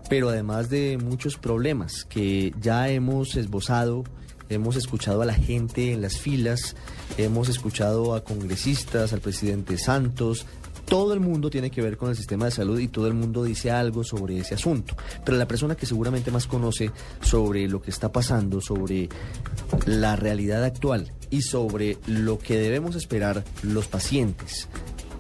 pero 0.09 0.29
además 0.29 0.71
de 0.71 0.97
muchos 0.97 1.37
problemas 1.37 2.05
que 2.05 2.55
ya 2.61 2.89
hemos 2.89 3.35
esbozado, 3.35 4.05
hemos 4.49 4.77
escuchado 4.77 5.23
a 5.23 5.25
la 5.25 5.35
gente 5.35 5.93
en 5.93 6.03
las 6.03 6.19
filas, 6.19 6.77
hemos 7.19 7.49
escuchado 7.49 8.15
a 8.15 8.23
congresistas, 8.23 9.13
al 9.13 9.21
presidente 9.21 9.77
Santos. 9.77 10.47
Todo 10.91 11.15
el 11.15 11.21
mundo 11.21 11.51
tiene 11.51 11.71
que 11.71 11.83
ver 11.83 11.97
con 11.97 12.11
el 12.11 12.17
sistema 12.17 12.47
de 12.47 12.51
salud 12.51 12.77
y 12.81 12.89
todo 12.89 13.07
el 13.07 13.15
mundo 13.15 13.45
dice 13.45 13.71
algo 13.71 14.03
sobre 14.03 14.39
ese 14.39 14.57
asunto. 14.57 14.97
Pero 15.25 15.39
la 15.39 15.47
persona 15.47 15.77
que 15.77 15.87
seguramente 15.87 16.33
más 16.33 16.49
conoce 16.49 16.91
sobre 17.23 17.69
lo 17.69 17.81
que 17.81 17.93
está 17.93 18.11
pasando, 18.11 18.61
sobre 18.61 19.09
la 19.87 20.17
realidad 20.17 20.65
actual 20.65 21.13
y 21.31 21.43
sobre 21.43 21.97
lo 22.09 22.41
que 22.41 22.59
debemos 22.59 22.97
esperar 22.97 23.45
los 23.63 23.87
pacientes 23.87 24.69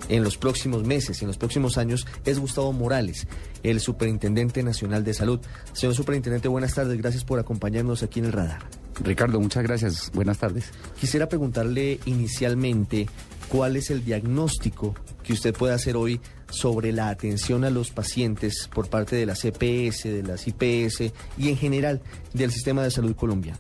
en 0.09 0.25
los 0.25 0.37
próximos 0.37 0.83
meses, 0.83 1.23
en 1.23 1.29
los 1.29 1.39
próximos 1.39 1.79
años, 1.79 2.05
es 2.25 2.41
Gustavo 2.41 2.73
Morales, 2.73 3.29
el 3.63 3.79
Superintendente 3.79 4.65
Nacional 4.65 5.05
de 5.05 5.15
Salud. 5.15 5.39
Señor 5.73 5.95
Superintendente, 5.95 6.49
buenas 6.49 6.75
tardes, 6.75 6.99
gracias 6.99 7.23
por 7.23 7.39
acompañarnos 7.39 8.03
aquí 8.03 8.19
en 8.19 8.25
el 8.25 8.33
radar. 8.33 8.65
Ricardo, 9.05 9.41
muchas 9.41 9.63
gracias. 9.63 10.11
Buenas 10.13 10.39
tardes. 10.39 10.73
Quisiera 11.01 11.29
preguntarle 11.29 12.01
inicialmente 12.07 13.07
cuál 13.51 13.77
es 13.77 13.91
el 13.91 14.05
diagnóstico 14.05 14.95
que 15.23 15.33
usted 15.33 15.55
puede 15.55 15.75
hacer 15.75 15.97
hoy 15.97 16.21
sobre 16.51 16.93
la 16.93 17.09
atención 17.09 17.65
a 17.65 17.71
los 17.71 17.91
pacientes 17.91 18.69
por 18.73 18.89
parte 18.89 19.17
de 19.17 19.27
las 19.27 19.45
EPS, 19.45 20.05
de 20.05 20.23
las 20.23 20.47
IPS 20.47 21.13
y 21.37 21.49
en 21.49 21.57
general 21.57 22.01
del 22.33 22.51
sistema 22.51 22.83
de 22.83 22.91
salud 22.91 23.15
colombiano. 23.15 23.59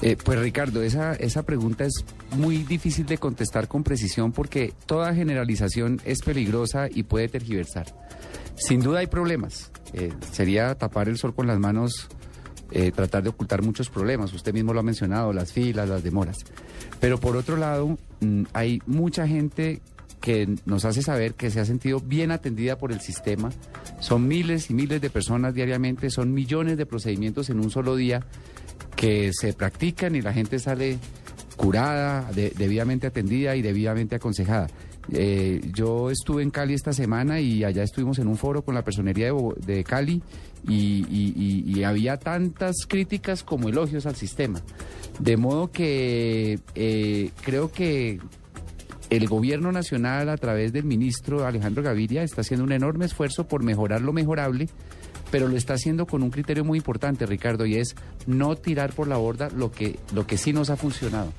Eh, 0.00 0.16
pues 0.22 0.38
Ricardo, 0.38 0.82
esa, 0.82 1.14
esa 1.14 1.42
pregunta 1.42 1.84
es 1.84 2.04
muy 2.36 2.58
difícil 2.58 3.06
de 3.06 3.18
contestar 3.18 3.66
con 3.66 3.82
precisión 3.82 4.32
porque 4.32 4.72
toda 4.86 5.14
generalización 5.14 6.00
es 6.04 6.20
peligrosa 6.20 6.86
y 6.88 7.02
puede 7.02 7.28
tergiversar. 7.28 7.86
Sin 8.54 8.80
duda 8.80 9.00
hay 9.00 9.06
problemas. 9.06 9.70
Eh, 9.92 10.12
sería 10.32 10.74
tapar 10.74 11.08
el 11.08 11.18
sol 11.18 11.34
con 11.34 11.46
las 11.46 11.58
manos, 11.58 12.08
eh, 12.70 12.92
tratar 12.92 13.22
de 13.22 13.30
ocultar 13.30 13.62
muchos 13.62 13.90
problemas. 13.90 14.32
Usted 14.32 14.52
mismo 14.52 14.72
lo 14.72 14.80
ha 14.80 14.84
mencionado, 14.84 15.32
las 15.32 15.52
filas, 15.52 15.88
las 15.88 16.02
demoras. 16.02 16.38
Pero 17.00 17.18
por 17.18 17.36
otro 17.36 17.56
lado, 17.56 17.98
hay 18.52 18.80
mucha 18.86 19.26
gente 19.26 19.80
que 20.20 20.48
nos 20.66 20.84
hace 20.84 21.02
saber 21.02 21.34
que 21.34 21.50
se 21.50 21.60
ha 21.60 21.64
sentido 21.64 22.00
bien 22.00 22.32
atendida 22.32 22.76
por 22.76 22.90
el 22.92 23.00
sistema. 23.00 23.50
Son 24.00 24.26
miles 24.26 24.70
y 24.70 24.74
miles 24.74 25.00
de 25.00 25.10
personas 25.10 25.54
diariamente, 25.54 26.10
son 26.10 26.32
millones 26.34 26.76
de 26.76 26.86
procedimientos 26.86 27.50
en 27.50 27.60
un 27.60 27.70
solo 27.70 27.94
día 27.94 28.26
que 28.96 29.30
se 29.32 29.52
practican 29.52 30.16
y 30.16 30.22
la 30.22 30.32
gente 30.32 30.58
sale 30.58 30.98
curada, 31.56 32.30
de- 32.32 32.50
debidamente 32.56 33.06
atendida 33.06 33.54
y 33.56 33.62
debidamente 33.62 34.16
aconsejada. 34.16 34.66
Eh, 35.12 35.60
yo 35.72 36.10
estuve 36.10 36.42
en 36.42 36.50
Cali 36.50 36.74
esta 36.74 36.92
semana 36.92 37.40
y 37.40 37.64
allá 37.64 37.82
estuvimos 37.82 38.18
en 38.18 38.28
un 38.28 38.36
foro 38.36 38.62
con 38.62 38.74
la 38.74 38.82
personería 38.84 39.32
de, 39.32 39.54
de 39.64 39.84
Cali 39.84 40.22
y- 40.66 41.82
había 41.84 42.16
tantas 42.18 42.74
críticas 42.86 43.42
como 43.44 43.68
elogios 43.68 44.06
al 44.06 44.16
sistema. 44.16 44.60
De 45.20 45.36
modo 45.36 45.70
que 45.70 46.58
eh, 46.74 47.30
creo 47.42 47.70
que 47.72 48.20
el 49.10 49.26
gobierno 49.28 49.72
nacional 49.72 50.28
a 50.28 50.36
través 50.36 50.72
del 50.72 50.84
ministro 50.84 51.46
Alejandro 51.46 51.82
Gaviria 51.82 52.22
está 52.22 52.42
haciendo 52.42 52.64
un 52.64 52.72
enorme 52.72 53.06
esfuerzo 53.06 53.48
por 53.48 53.62
mejorar 53.62 54.02
lo 54.02 54.12
mejorable, 54.12 54.68
pero 55.30 55.48
lo 55.48 55.56
está 55.56 55.74
haciendo 55.74 56.06
con 56.06 56.22
un 56.22 56.30
criterio 56.30 56.64
muy 56.64 56.78
importante, 56.78 57.24
Ricardo, 57.26 57.64
y 57.66 57.76
es 57.76 57.94
no 58.26 58.56
tirar 58.56 58.92
por 58.92 59.08
la 59.08 59.16
borda 59.16 59.48
lo 59.56 59.70
que, 59.70 59.98
lo 60.14 60.26
que 60.26 60.36
sí 60.36 60.52
nos 60.52 60.68
ha 60.70 60.76
funcionado. 60.76 61.32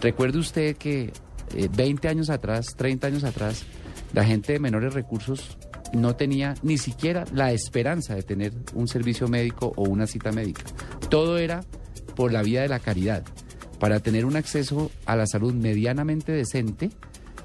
Recuerde 0.00 0.38
usted 0.38 0.76
que 0.76 1.12
eh, 1.54 1.68
20 1.76 2.08
años 2.08 2.28
atrás, 2.30 2.66
30 2.76 3.06
años 3.06 3.24
atrás, 3.24 3.64
la 4.12 4.24
gente 4.24 4.52
de 4.54 4.58
menores 4.58 4.94
recursos 4.94 5.56
no 5.92 6.16
tenía 6.16 6.54
ni 6.62 6.78
siquiera 6.78 7.24
la 7.32 7.52
esperanza 7.52 8.14
de 8.14 8.22
tener 8.22 8.52
un 8.74 8.88
servicio 8.88 9.28
médico 9.28 9.72
o 9.76 9.82
una 9.82 10.06
cita 10.06 10.32
médica. 10.32 10.62
Todo 11.08 11.38
era 11.38 11.64
por 12.16 12.32
la 12.32 12.42
vía 12.42 12.62
de 12.62 12.68
la 12.68 12.78
caridad. 12.78 13.24
Para 13.78 14.00
tener 14.00 14.24
un 14.24 14.36
acceso 14.36 14.90
a 15.06 15.16
la 15.16 15.26
salud 15.26 15.54
medianamente 15.54 16.32
decente, 16.32 16.90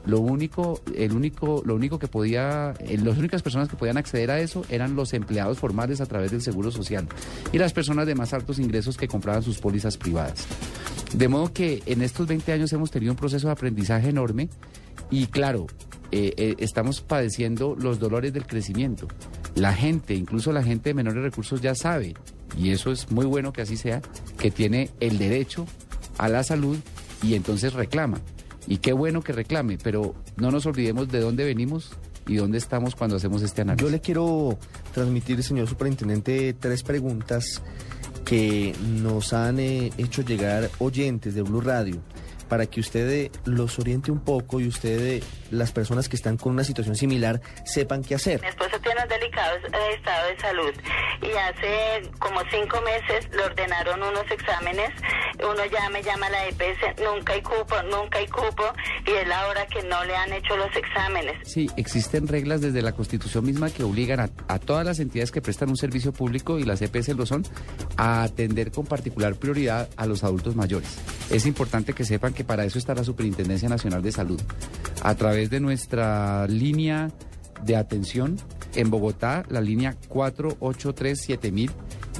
lo 0.08 0.22
único, 0.22 0.82
el 0.96 1.12
único, 1.12 1.62
lo 1.66 1.76
único 1.76 2.00
que 2.00 2.08
podía, 2.08 2.74
eh, 2.80 2.98
las 2.98 3.18
únicas 3.18 3.42
personas 3.42 3.68
que 3.68 3.76
podían 3.76 3.98
acceder 3.98 4.32
a 4.32 4.40
eso 4.40 4.64
eran 4.70 4.96
los 4.96 5.14
empleados 5.14 5.60
formales 5.60 6.00
a 6.00 6.06
través 6.06 6.32
del 6.32 6.42
Seguro 6.42 6.72
Social 6.72 7.08
y 7.52 7.58
las 7.58 7.74
personas 7.74 8.08
de 8.08 8.16
más 8.16 8.34
altos 8.34 8.58
ingresos 8.58 8.96
que 8.96 9.10
compraban 9.10 9.44
sus 9.44 9.60
pólizas 9.60 9.98
privadas. 9.98 10.46
De 11.14 11.28
modo 11.28 11.52
que 11.52 11.84
en 11.86 12.02
estos 12.02 12.26
20 12.26 12.54
años 12.54 12.72
hemos 12.72 12.90
tenido 12.90 13.12
un 13.12 13.18
proceso 13.18 13.48
de 13.48 13.54
aprendizaje 13.54 14.10
enorme 14.10 14.50
y 15.12 15.28
claro, 15.28 15.68
eh, 16.12 16.34
eh, 16.38 16.56
estamos 16.60 17.02
padeciendo 17.02 17.76
los 17.80 18.00
dolores 18.00 18.34
del 18.34 18.48
crecimiento. 18.48 19.08
La 19.56 19.74
gente, 19.74 20.14
incluso 20.14 20.52
la 20.52 20.64
gente 20.64 20.90
de 20.90 20.94
menores 20.94 21.24
recursos 21.24 21.62
ya 21.62 21.76
sabe, 21.76 22.14
y 22.58 22.72
eso 22.72 22.92
es 22.92 23.12
muy 23.12 23.26
bueno 23.26 23.54
que 23.54 23.62
así 23.62 23.78
sea, 23.78 24.02
que 24.38 24.52
tiene 24.52 24.90
el 25.00 25.18
derecho 25.18 25.66
a 26.18 26.30
la 26.30 26.44
salud 26.44 26.78
y 27.22 27.36
entonces 27.36 27.74
reclama. 27.74 28.22
Y 28.68 28.78
qué 28.78 28.94
bueno 28.94 29.22
que 29.22 29.34
reclame, 29.34 29.78
pero 29.78 30.16
no 30.36 30.52
nos 30.52 30.66
olvidemos 30.66 31.10
de 31.10 31.20
dónde 31.20 31.46
venimos 31.46 31.92
y 32.28 32.36
dónde 32.36 32.58
estamos 32.58 32.96
cuando 32.96 33.16
hacemos 33.16 33.42
este 33.42 33.62
análisis. 33.62 33.86
Yo 33.86 33.92
le 33.92 34.02
quiero 34.02 34.58
transmitir, 34.94 35.42
señor 35.42 35.68
superintendente, 35.68 36.54
tres 36.54 36.84
preguntas 36.84 37.62
que 38.26 38.76
nos 39.02 39.32
han 39.32 39.60
eh, 39.60 39.92
hecho 39.98 40.22
llegar 40.22 40.70
oyentes 40.80 41.34
de 41.34 41.42
Blue 41.44 41.62
Radio 41.62 42.02
para 42.48 42.66
que 42.66 42.80
usted 42.80 43.10
eh, 43.10 43.32
los 43.46 43.80
oriente 43.80 44.12
un 44.12 44.20
poco 44.20 44.60
y 44.60 44.68
usted, 44.68 45.00
eh, 45.00 45.24
las 45.52 45.72
personas 45.72 46.10
que 46.10 46.16
están 46.16 46.38
con 46.38 46.54
una 46.54 46.64
situación 46.64 46.96
similar, 46.96 47.42
sepan 47.66 48.04
qué 48.04 48.16
hacer. 48.16 48.42
Mi 48.42 48.48
esposo 48.48 48.80
tiene 48.82 49.02
un 49.02 49.10
delicado 49.10 49.58
eh, 49.58 49.94
estado 49.96 50.28
de 50.30 50.40
salud 50.40 50.74
y 51.22 51.32
hace 51.32 52.10
como 52.20 52.40
cinco 52.52 52.82
meses 52.82 53.30
le 53.36 53.44
ordenaron 53.44 54.02
unos 54.02 54.30
exámenes. 54.32 54.90
Uno 55.40 55.66
ya 55.72 55.90
me 55.90 56.02
llama 56.02 56.28
a 56.28 56.30
la 56.30 56.48
EPS, 56.48 57.02
nunca 57.04 57.34
hay 57.34 57.42
cupo, 57.42 57.76
nunca 57.84 58.20
hay 58.20 58.28
cupo 58.28 58.64
y 59.06 59.12
es 59.12 59.28
la 59.28 59.48
hora 59.48 59.66
que 59.68 59.84
no 59.84 60.04
le 60.06 60.16
han 60.16 60.34
hecho 60.34 60.58
los 60.58 60.76
exámenes. 60.76 61.36
Sí, 61.44 61.70
existen 61.78 62.28
reglas 62.28 62.62
desde 62.62 62.82
la 62.82 62.94
Constitución 62.94 63.46
misma 63.46 63.70
que 63.70 63.84
obligan 63.84 64.20
a, 64.20 64.30
a 64.48 64.60
todas 64.60 64.86
las 64.86 65.00
entidades 65.00 65.32
que 65.32 65.42
prestan 65.42 65.70
un 65.70 65.78
servicio 65.78 66.12
público 66.12 66.60
y 66.60 66.64
las 66.64 66.82
EPS 66.82 67.10
lo 67.10 67.26
son 67.26 67.44
a 67.98 68.24
atender 68.24 68.72
con 68.72 68.86
particular 68.86 69.36
prioridad 69.36 69.90
a 69.96 70.06
los 70.06 70.24
adultos 70.24 70.56
mayores. 70.56 70.98
Es 71.30 71.46
importante 71.46 71.94
que 71.94 72.06
sepan 72.06 72.34
que 72.38 72.44
para 72.44 72.66
eso 72.66 72.78
está 72.78 72.94
la 72.94 73.04
Superintendencia 73.04 73.68
Nacional 73.68 74.04
de 74.04 74.12
Salud. 74.12 74.40
A 75.02 75.16
través 75.16 75.50
de 75.50 75.60
nuestra 75.60 76.46
línea 76.46 77.10
de 77.66 77.76
atención 77.76 78.38
en 78.76 78.92
Bogotá, 78.92 79.44
la 79.50 79.60
línea 79.60 79.98
483-7000 80.08 81.72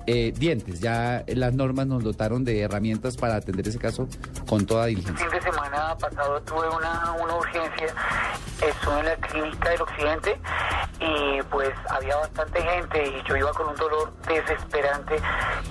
eh, 0.07 0.33
dientes, 0.37 0.81
ya 0.81 1.25
las 1.27 1.55
normas 1.55 1.87
nos 1.87 2.03
dotaron 2.03 2.45
de 2.45 2.61
herramientas 2.61 3.17
para 3.17 3.37
atender 3.37 3.69
ese 3.69 3.79
caso 3.79 4.09
con 4.49 4.67
toda 4.67 4.87
diligencia. 4.87 5.29
fin 5.29 5.39
de 5.39 5.43
semana 5.43 5.97
pasado 5.99 6.41
tuve 6.43 6.69
una, 6.69 7.13
una 7.13 7.35
urgencia, 7.37 7.87
estuve 8.67 9.01
en 9.01 9.07
la 9.07 9.17
clínica 9.17 9.71
del 9.71 9.83
occidente 9.83 10.41
y 11.01 11.43
pues 11.51 11.71
había 11.89 12.17
bastante 12.17 12.63
gente 12.63 13.09
y 13.09 13.29
yo 13.29 13.37
iba 13.37 13.53
con 13.53 13.69
un 13.69 13.77
dolor 13.77 14.13
desesperante 14.27 15.17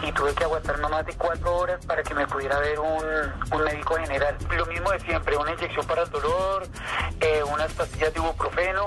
y 0.03 0.11
tuve 0.11 0.33
que 0.33 0.43
aguantar 0.43 0.79
no 0.79 0.89
más 0.89 1.05
de 1.05 1.13
cuatro 1.13 1.57
horas 1.57 1.85
para 1.85 2.01
que 2.03 2.13
me 2.13 2.25
pudiera 2.27 2.59
ver 2.59 2.79
un, 2.79 3.03
un 3.51 3.63
médico 3.63 3.95
general. 3.95 4.35
Lo 4.55 4.65
mismo 4.65 4.91
de 4.91 4.99
siempre, 5.01 5.37
una 5.37 5.51
inyección 5.53 5.85
para 5.85 6.03
el 6.03 6.09
dolor, 6.09 6.67
eh, 7.19 7.43
unas 7.51 7.73
pastillas 7.73 8.13
de 8.13 8.19
ibuprofeno 8.19 8.85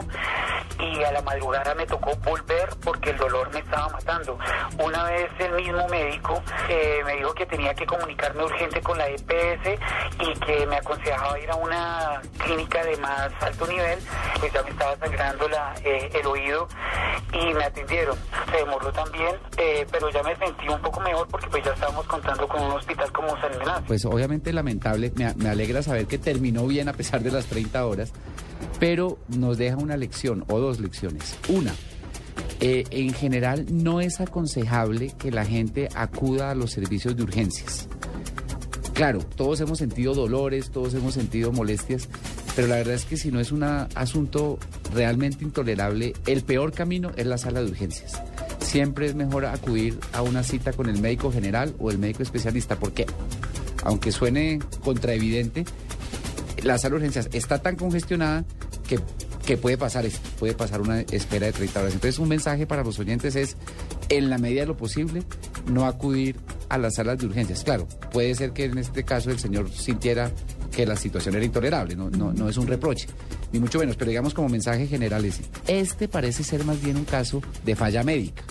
y 0.79 1.03
a 1.05 1.13
la 1.13 1.23
madrugada 1.23 1.75
me 1.75 1.87
tocó 1.87 2.17
volver 2.17 2.71
porque 2.83 3.11
el 3.11 3.17
dolor 3.17 3.51
me 3.53 3.61
estaba 3.61 3.89
matando. 3.89 4.39
Una 4.79 5.05
vez 5.05 5.31
el 5.39 5.53
mismo 5.53 5.87
médico 5.89 6.43
eh, 6.69 7.01
me 7.05 7.17
dijo 7.17 7.35
que 7.35 7.47
tenía 7.47 7.75
que 7.75 7.87
comunicarme 7.87 8.45
urgente 8.45 8.81
con 8.81 8.99
la 8.99 9.09
EPS 9.09 9.81
y 10.21 10.41
que 10.41 10.67
me 10.67 10.77
aconsejaba 10.77 11.39
ir 11.39 11.51
a 11.51 11.57
una 11.57 12.23
clínica 12.39 12.85
de 12.85 12.97
más 12.99 13.31
alto 13.41 13.67
nivel, 13.67 13.99
pues 14.41 14.53
ya 14.53 14.63
me 14.63 14.71
estaba 14.71 14.97
sangrando 14.99 15.49
la, 15.49 15.75
eh, 15.85 16.11
el 16.15 16.27
oído 16.27 16.69
y 17.33 17.55
me 17.55 17.65
atendieron. 17.65 18.17
Se 18.51 18.59
demoró 18.59 18.93
también, 18.93 19.37
eh, 19.59 19.87
pero 19.91 20.11
ya 20.11 20.23
me 20.23 20.37
sentí 20.37 20.69
un 20.69 20.81
poco 20.81 21.01
mejor 21.01 21.27
porque 21.29 21.49
pues 21.49 21.65
ya 21.65 21.73
estábamos 21.73 22.07
contando 22.07 22.47
con 22.49 22.63
un 22.63 22.73
hospital 22.73 23.13
como 23.13 23.41
San 23.41 23.53
Ignacio. 23.55 23.85
Pues 23.87 24.05
obviamente 24.05 24.53
lamentable, 24.53 25.13
me, 25.17 25.33
me 25.35 25.49
alegra 25.49 25.83
saber 25.83 26.07
que 26.07 26.19
terminó 26.19 26.67
bien 26.67 26.89
a 26.89 26.93
pesar 26.93 27.21
de 27.21 27.31
las 27.31 27.47
30 27.47 27.87
horas, 27.87 28.13
pero 28.79 29.19
nos 29.29 29.59
deja 29.59 29.77
una 29.77 29.97
lección 29.97 30.45
o 30.49 30.59
dos 30.59 30.81
lecciones. 30.81 31.39
Una, 31.49 31.73
eh, 32.65 32.85
en 32.93 33.13
general 33.13 33.67
no 33.73 34.01
es 34.01 34.21
aconsejable 34.21 35.13
que 35.19 35.33
la 35.33 35.45
gente 35.45 35.89
acuda 35.97 36.53
a 36.53 36.55
los 36.55 36.71
servicios 36.71 37.17
de 37.17 37.25
urgencias. 37.25 37.89
Claro, 38.95 39.19
todos 39.19 39.61
hemos 39.61 39.79
sentido 39.79 40.15
dolores, 40.15 40.71
todos 40.71 40.95
hemos 40.95 41.15
sentido 41.15 41.51
molestias, 41.51 42.09
pero 42.55 42.69
la 42.69 42.77
verdad 42.77 42.95
es 42.95 43.05
que 43.05 43.17
si 43.17 43.33
no 43.33 43.41
es 43.41 43.51
un 43.51 43.65
asunto 43.65 44.61
realmente 44.95 45.43
intolerable, 45.43 46.13
el 46.27 46.45
peor 46.45 46.71
camino 46.71 47.11
es 47.17 47.27
la 47.27 47.37
sala 47.37 47.65
de 47.65 47.71
urgencias. 47.71 48.23
Siempre 48.61 49.07
es 49.07 49.17
mejor 49.17 49.45
acudir 49.45 49.99
a 50.13 50.23
una 50.23 50.45
cita 50.45 50.73
con 50.73 50.89
el 50.89 51.01
médico 51.01 51.33
general 51.33 51.75
o 51.81 51.91
el 51.91 51.99
médico 51.99 52.23
especialista, 52.23 52.77
porque 52.77 53.07
aunque 53.83 54.13
suene 54.13 54.61
contraevidente, 54.85 55.65
la 56.63 56.79
sala 56.79 56.91
de 56.91 56.97
urgencias 56.99 57.29
está 57.33 57.59
tan 57.59 57.75
congestionada 57.75 58.45
que, 58.87 59.01
que 59.45 59.57
puede 59.57 59.77
pasar 59.77 60.07
esto, 60.07 60.21
puede 60.39 60.55
pasar 60.55 60.81
una 60.81 61.01
espera 61.01 61.47
de 61.47 61.53
30 61.53 61.81
horas. 61.81 61.95
Entonces 61.95 62.19
un 62.19 62.29
mensaje 62.29 62.67
para 62.67 62.85
los 62.85 62.99
oyentes 62.99 63.37
es, 63.37 63.57
en 64.09 64.31
la 64.31 64.39
medida 64.39 64.63
de 64.63 64.67
lo 64.69 64.77
posible, 64.77 65.23
no 65.67 65.87
acudir 65.87 66.37
a 66.69 66.79
las 66.79 66.95
salas 66.95 67.19
de 67.19 67.27
urgencias. 67.27 67.65
Claro, 67.65 67.87
puede 68.13 68.35
ser 68.35 68.53
que 68.53 68.65
en 68.65 68.79
este 68.79 69.05
caso 69.05 69.31
el 69.31 69.39
señor 69.39 69.71
sintiera 69.71 70.31
que 70.71 70.87
la 70.87 70.97
situación 70.97 71.35
era 71.35 71.45
intolerable, 71.45 71.95
no, 71.95 72.09
no, 72.09 72.33
no 72.33 72.49
es 72.49 72.57
un 72.57 72.67
reproche, 72.67 73.07
ni 73.53 73.61
mucho 73.61 73.79
menos, 73.79 73.97
pero 73.97 74.09
digamos 74.09 74.33
como 74.33 74.49
mensaje 74.49 74.87
general 74.87 75.25
es, 75.25 75.41
este 75.67 76.09
parece 76.09 76.45
ser 76.45 76.65
más 76.65 76.81
bien 76.81 76.97
un 76.97 77.05
caso 77.05 77.43
de 77.65 77.77
falla 77.77 78.03
médica. 78.03 78.43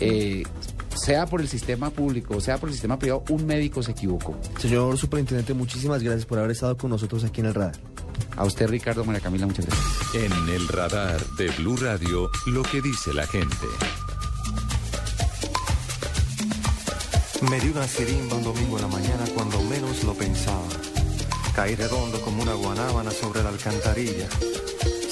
Eh, 0.00 0.44
sea 0.94 1.26
por 1.26 1.40
el 1.40 1.46
sistema 1.46 1.90
público 1.90 2.36
o 2.36 2.40
sea 2.40 2.58
por 2.58 2.68
el 2.68 2.72
sistema 2.74 2.98
privado, 2.98 3.24
un 3.30 3.46
médico 3.46 3.82
se 3.82 3.92
equivocó. 3.92 4.36
Señor 4.58 4.96
Superintendente, 4.98 5.54
muchísimas 5.54 6.02
gracias 6.02 6.26
por 6.26 6.38
haber 6.38 6.50
estado 6.52 6.76
con 6.76 6.90
nosotros 6.90 7.24
aquí 7.24 7.40
en 7.40 7.46
el 7.46 7.54
radar. 7.54 7.89
A 8.36 8.44
usted, 8.44 8.68
Ricardo, 8.68 9.04
María 9.04 9.20
Camila, 9.20 9.46
muchas 9.46 9.66
gracias. 9.66 10.14
En 10.14 10.48
el 10.48 10.68
radar 10.68 11.24
de 11.36 11.48
Blue 11.50 11.76
Radio, 11.76 12.30
lo 12.46 12.62
que 12.62 12.80
dice 12.80 13.12
la 13.12 13.26
gente. 13.26 13.66
Me 17.48 17.58
dio 17.58 17.72
una 17.72 17.86
sirimba 17.86 18.36
un 18.36 18.44
domingo 18.44 18.76
en 18.76 18.82
la 18.82 18.88
mañana 18.88 19.24
cuando 19.34 19.60
menos 19.62 20.04
lo 20.04 20.14
pensaba. 20.14 20.68
Caí 21.54 21.74
redondo 21.74 22.20
como 22.20 22.42
una 22.42 22.54
guanábana 22.54 23.10
sobre 23.10 23.42
la 23.42 23.48
alcantarilla. 23.48 24.28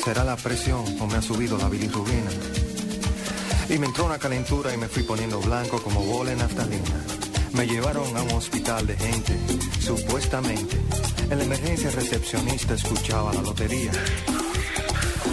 ¿Será 0.05 0.25
la 0.25 0.37
presión 0.37 0.85
o 1.01 1.07
me 1.07 1.17
ha 1.17 1.23
subido 1.23 1.59
la 1.59 1.69
bilirrubina? 1.69 2.31
Y 3.69 3.79
me 3.79 3.87
entró 3.87 4.07
una 4.07 4.19
calentura 4.19 4.73
y 4.73 4.77
me 4.77 4.89
fui 4.89 5.03
poniendo 5.03 5.41
blanco 5.41 5.83
como 5.83 6.03
bola 6.05 6.33
en 6.33 6.39
naftalina. 6.39 7.18
Me 7.59 7.67
llevaron 7.67 8.17
a 8.17 8.23
un 8.23 8.31
hospital 8.35 8.87
de 8.87 8.97
gente, 8.97 9.37
supuestamente. 9.81 10.77
En 11.29 11.39
la 11.39 11.45
emergencia 11.45 11.91
recepcionista 11.91 12.75
escuchaba 12.75 13.35
la 13.35 13.43
lotería. 13.43 13.91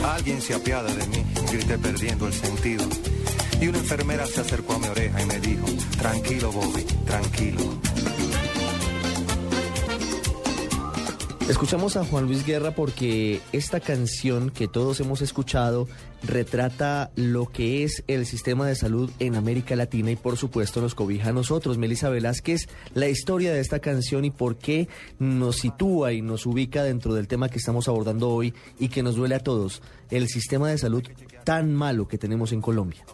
Alguien 0.03 0.41
se 0.41 0.55
apiada 0.55 0.91
de 0.91 1.05
mí, 1.05 1.23
grité 1.51 1.77
perdiendo 1.77 2.25
el 2.25 2.33
sentido. 2.33 2.83
Y 3.61 3.67
una 3.67 3.77
enfermera 3.77 4.25
se 4.25 4.41
acercó 4.41 4.73
a 4.73 4.79
mi 4.79 4.87
oreja 4.87 5.21
y 5.21 5.25
me 5.27 5.39
dijo, 5.39 5.67
tranquilo 5.99 6.51
Bobby, 6.51 6.83
tranquilo. 7.05 7.61
Escuchamos 11.49 11.95
a 11.95 12.03
Juan 12.03 12.25
Luis 12.25 12.43
Guerra 12.43 12.71
porque 12.71 13.39
esta 13.51 13.79
canción 13.79 14.49
que 14.49 14.67
todos 14.67 14.99
hemos 14.99 15.21
escuchado 15.21 15.87
retrata 16.23 17.11
lo 17.15 17.45
que 17.45 17.83
es 17.83 18.03
el 18.07 18.25
sistema 18.25 18.67
de 18.67 18.73
salud 18.73 19.11
en 19.19 19.35
América 19.35 19.75
Latina 19.75 20.09
y 20.09 20.15
por 20.15 20.37
supuesto 20.37 20.81
nos 20.81 20.95
cobija 20.95 21.29
a 21.29 21.33
nosotros. 21.33 21.77
Melissa 21.77 22.09
Velázquez, 22.09 22.67
la 22.95 23.09
historia 23.09 23.53
de 23.53 23.59
esta 23.59 23.77
canción 23.77 24.25
y 24.25 24.31
por 24.31 24.57
qué 24.57 24.89
nos 25.19 25.57
sitúa 25.57 26.13
y 26.13 26.23
nos 26.23 26.47
ubica 26.47 26.83
dentro 26.83 27.13
del 27.13 27.27
tema 27.27 27.47
que 27.47 27.59
estamos 27.59 27.87
abordando 27.87 28.29
hoy 28.29 28.55
y 28.79 28.89
que 28.89 29.03
nos 29.03 29.15
duele 29.15 29.35
a 29.35 29.39
todos, 29.39 29.83
el 30.09 30.27
sistema 30.27 30.69
de 30.69 30.79
salud 30.79 31.03
tan 31.43 31.75
malo 31.75 32.07
que 32.07 32.17
tenemos 32.17 32.53
en 32.53 32.61
Colombia. 32.61 33.05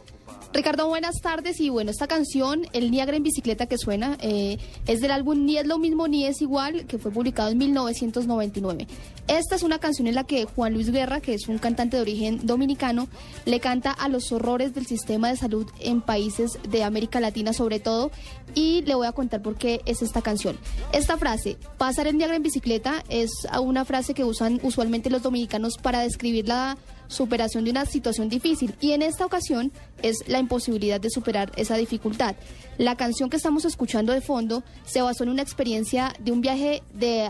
Ricardo, 0.53 0.88
buenas 0.89 1.22
tardes. 1.22 1.62
Y 1.62 1.70
bueno, 1.70 1.91
esta 1.91 2.08
canción, 2.08 2.67
El 2.74 2.91
Niagara 2.91 3.15
en 3.15 3.24
bicicleta 3.24 3.67
que 3.67 3.77
suena, 3.77 4.17
eh, 4.20 4.58
es 4.86 5.00
del 5.00 5.12
álbum 5.12 5.46
Ni 5.46 5.58
es 5.58 5.65
lo 5.65 5.77
mismo 5.79 6.10
ni 6.10 6.25
es 6.25 6.41
igual, 6.41 6.86
que 6.88 6.98
fue 6.98 7.10
publicado 7.10 7.50
en 7.50 7.58
1999. 7.58 8.86
Esta 9.27 9.55
es 9.55 9.63
una 9.63 9.79
canción 9.79 10.08
en 10.08 10.15
la 10.15 10.25
que 10.25 10.43
Juan 10.43 10.74
Luis 10.74 10.91
Guerra, 10.91 11.22
que 11.22 11.36
es 11.36 11.48
un 11.48 11.58
cantante 11.58 11.96
de 11.96 12.01
origen 12.01 12.46
dominicano, 12.46 13.08
le 13.46 13.62
canta 13.62 13.91
a 13.91 14.10
los 14.10 14.34
horrores 14.34 14.74
del 14.74 14.86
sistema 14.86 15.29
de 15.29 15.38
salud 15.38 15.67
en 15.79 16.01
países 16.01 16.60
de 16.70 16.84
América 16.84 17.22
Latina 17.22 17.53
sobre 17.53 17.79
todo. 17.79 18.12
Y 18.53 18.81
le 18.81 18.96
voy 18.96 19.08
a 19.08 19.13
contar 19.13 19.41
por 19.41 19.55
qué 19.55 19.79
es 19.86 20.01
esta 20.01 20.22
canción. 20.22 20.58
Esta 20.91 21.15
frase, 21.17 21.55
pasar 21.77 22.08
el 22.08 22.17
Niagara 22.17 22.36
en 22.36 22.43
bicicleta, 22.43 23.05
es 23.08 23.31
una 23.62 23.86
frase 23.86 24.13
que 24.13 24.25
usan 24.25 24.60
usualmente 24.63 25.10
los 25.10 25.22
dominicanos 25.22 25.77
para 25.77 26.01
describir 26.01 26.50
la 26.50 26.77
superación 27.12 27.65
de 27.65 27.72
una 27.72 27.86
situación 27.86 28.30
difícil 28.30 28.74
y 28.80 28.94
en 28.94 29.01
esta 29.01 29.25
ocasión 29.25 29.72
es 30.01 30.27
la 30.27 30.39
imposibilidad 30.39 31.00
de 31.00 31.10
superar 31.10 31.51
esa 31.58 31.75
dificultad. 31.75 32.36
La 32.77 32.96
canción 32.96 33.30
que 33.30 33.38
estamos 33.38 33.65
escuchando 33.65 34.13
de 34.13 34.22
fondo 34.22 34.63
se 34.86 35.01
basó 35.01 35.24
en 35.24 35.30
una 35.30 35.41
experiencia 35.41 36.13
de 36.20 36.32
un 36.32 36.41
viaje 36.41 36.82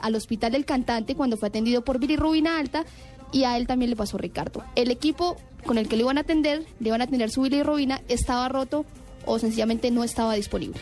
al 0.01 0.15
hospital 0.15 0.51
del 0.53 0.65
cantante 0.65 1.15
cuando 1.15 1.37
fue 1.37 1.49
atendido 1.49 1.83
por 1.83 1.99
bilirrubina 1.99 2.59
alta 2.59 2.85
y 3.31 3.43
a 3.43 3.57
él 3.57 3.67
también 3.67 3.89
le 3.89 3.95
pasó 3.95 4.17
Ricardo. 4.17 4.63
El 4.75 4.91
equipo 4.91 5.35
con 5.65 5.77
el 5.77 5.87
que 5.87 5.95
le 5.95 6.03
iban 6.03 6.17
a 6.17 6.21
atender, 6.21 6.65
le 6.79 6.89
iban 6.89 7.01
a 7.01 7.05
atender 7.05 7.31
su 7.31 7.41
bilirrubina, 7.41 8.01
estaba 8.07 8.47
roto 8.49 8.85
o 9.25 9.39
sencillamente 9.39 9.91
no 9.91 10.03
estaba 10.03 10.35
disponible. 10.35 10.79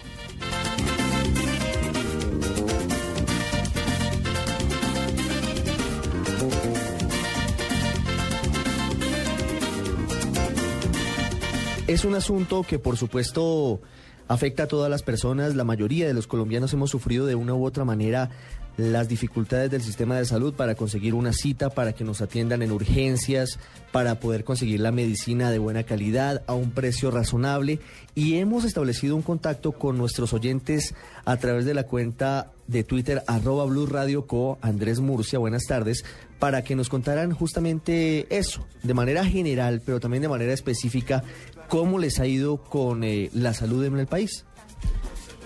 Es 11.90 12.06
un 12.06 12.14
asunto 12.14 12.62
que 12.62 12.78
por 12.78 12.98
supuesto 12.98 13.82
afecta 14.28 14.64
a 14.64 14.68
todas 14.68 14.92
las 14.92 15.02
personas. 15.02 15.56
La 15.56 15.64
mayoría 15.64 16.06
de 16.06 16.14
los 16.14 16.28
colombianos 16.28 16.72
hemos 16.72 16.92
sufrido 16.92 17.26
de 17.26 17.34
una 17.34 17.56
u 17.56 17.66
otra 17.66 17.84
manera 17.84 18.30
las 18.78 19.10
dificultades 19.10 19.72
del 19.72 19.82
sistema 19.82 20.16
de 20.16 20.24
salud 20.26 20.54
para 20.54 20.76
conseguir 20.76 21.16
una 21.16 21.34
cita, 21.34 21.72
para 21.72 21.94
que 21.94 22.04
nos 22.04 22.22
atiendan 22.22 22.62
en 22.62 22.72
urgencias, 22.72 23.58
para 23.92 24.20
poder 24.20 24.44
conseguir 24.44 24.82
la 24.82 24.92
medicina 24.92 25.50
de 25.50 25.58
buena 25.58 25.82
calidad 25.82 26.44
a 26.46 26.54
un 26.54 26.70
precio 26.70 27.10
razonable. 27.10 27.80
Y 28.14 28.36
hemos 28.36 28.66
establecido 28.66 29.16
un 29.16 29.24
contacto 29.24 29.72
con 29.72 29.98
nuestros 29.98 30.32
oyentes 30.32 30.94
a 31.26 31.38
través 31.38 31.66
de 31.66 31.74
la 31.74 31.88
cuenta 31.88 32.52
de 32.68 32.84
Twitter 32.84 33.24
arroba 33.26 33.66
Blue 33.66 33.88
Radio 33.88 34.28
Co, 34.28 34.60
Andrés 34.62 35.00
Murcia, 35.00 35.40
buenas 35.40 35.64
tardes, 35.64 36.06
para 36.38 36.64
que 36.64 36.76
nos 36.76 36.88
contaran 36.88 37.32
justamente 37.32 38.28
eso, 38.30 38.66
de 38.84 38.94
manera 38.94 39.26
general, 39.26 39.82
pero 39.84 40.00
también 40.00 40.22
de 40.22 40.30
manera 40.30 40.54
específica, 40.54 41.24
cómo 41.70 42.00
les 42.00 42.20
ha 42.20 42.28
ido 42.28 42.58
con 42.58 43.04
eh, 43.04 43.30
la 43.34 43.54
salud 43.54 43.86
en 43.86 43.98
el 43.98 44.08
país. 44.08 44.46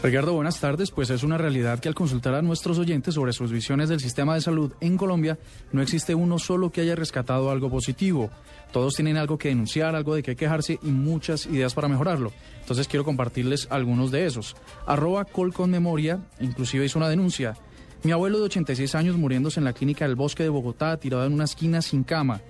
Ricardo, 0.01 0.33
buenas 0.33 0.59
tardes. 0.59 0.91
Pues 0.91 1.09
es 1.11 1.23
una 1.23 1.37
realidad 1.37 1.79
que 1.79 1.87
al 1.87 1.95
consultar 1.95 2.33
a 2.33 2.41
nuestros 2.41 2.77
oyentes 2.77 3.13
sobre 3.13 3.31
sus 3.31 3.51
visiones 3.51 3.87
del 3.87 4.01
sistema 4.01 4.35
de 4.35 4.41
salud 4.41 4.73
en 4.81 4.97
Colombia, 4.97 5.39
no 5.71 5.81
existe 5.81 6.13
uno 6.13 6.39
solo 6.39 6.71
que 6.71 6.81
haya 6.81 6.95
rescatado 6.95 7.49
algo 7.49 7.69
positivo. 7.69 8.29
Todos 8.73 8.95
tienen 8.95 9.15
algo 9.15 9.37
que 9.37 9.49
denunciar, 9.49 9.95
algo 9.95 10.15
de 10.15 10.23
qué 10.23 10.35
quejarse 10.35 10.79
y 10.81 10.87
muchas 10.87 11.45
ideas 11.45 11.73
para 11.73 11.87
mejorarlo. 11.87 12.33
Entonces 12.59 12.87
quiero 12.87 13.05
compartirles 13.05 13.67
algunos 13.69 14.11
de 14.11 14.25
esos. 14.25 14.55
Arroba 14.85 15.23
Col 15.23 15.53
con 15.53 15.69
Memoria, 15.69 16.19
inclusive 16.41 16.85
hizo 16.85 16.99
una 16.99 17.07
denuncia. 17.07 17.55
Mi 18.03 18.11
abuelo 18.11 18.39
de 18.39 18.45
86 18.45 18.95
años 18.95 19.15
muriéndose 19.15 19.61
en 19.61 19.63
la 19.63 19.71
clínica 19.71 20.05
del 20.05 20.15
bosque 20.15 20.43
de 20.43 20.49
Bogotá, 20.49 20.97
tirado 20.97 21.25
en 21.25 21.33
una 21.33 21.45
esquina 21.45 21.81
sin 21.81 22.03
cama. 22.03 22.41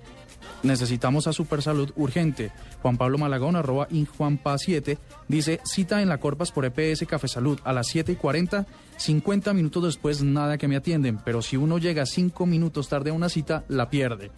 Necesitamos 0.63 1.27
a 1.27 1.33
Supersalud 1.33 1.91
urgente. 1.95 2.51
Juan 2.81 2.97
Pablo 2.97 3.17
Malagón, 3.17 3.55
arroba 3.55 3.87
injuanpa7, 3.89 4.97
dice, 5.27 5.59
cita 5.65 6.01
en 6.01 6.09
la 6.09 6.19
Corpas 6.19 6.51
por 6.51 6.65
EPS 6.65 7.05
Café 7.07 7.27
Salud 7.27 7.59
a 7.63 7.73
las 7.73 7.87
7 7.87 8.13
y 8.13 8.15
40, 8.15 8.65
50 8.97 9.53
minutos 9.53 9.83
después 9.83 10.21
nada 10.23 10.57
que 10.57 10.67
me 10.67 10.75
atienden, 10.75 11.19
pero 11.23 11.41
si 11.41 11.57
uno 11.57 11.77
llega 11.77 12.05
5 12.05 12.45
minutos 12.45 12.89
tarde 12.89 13.09
a 13.09 13.13
una 13.13 13.29
cita, 13.29 13.63
la 13.67 13.89
pierde. 13.89 14.31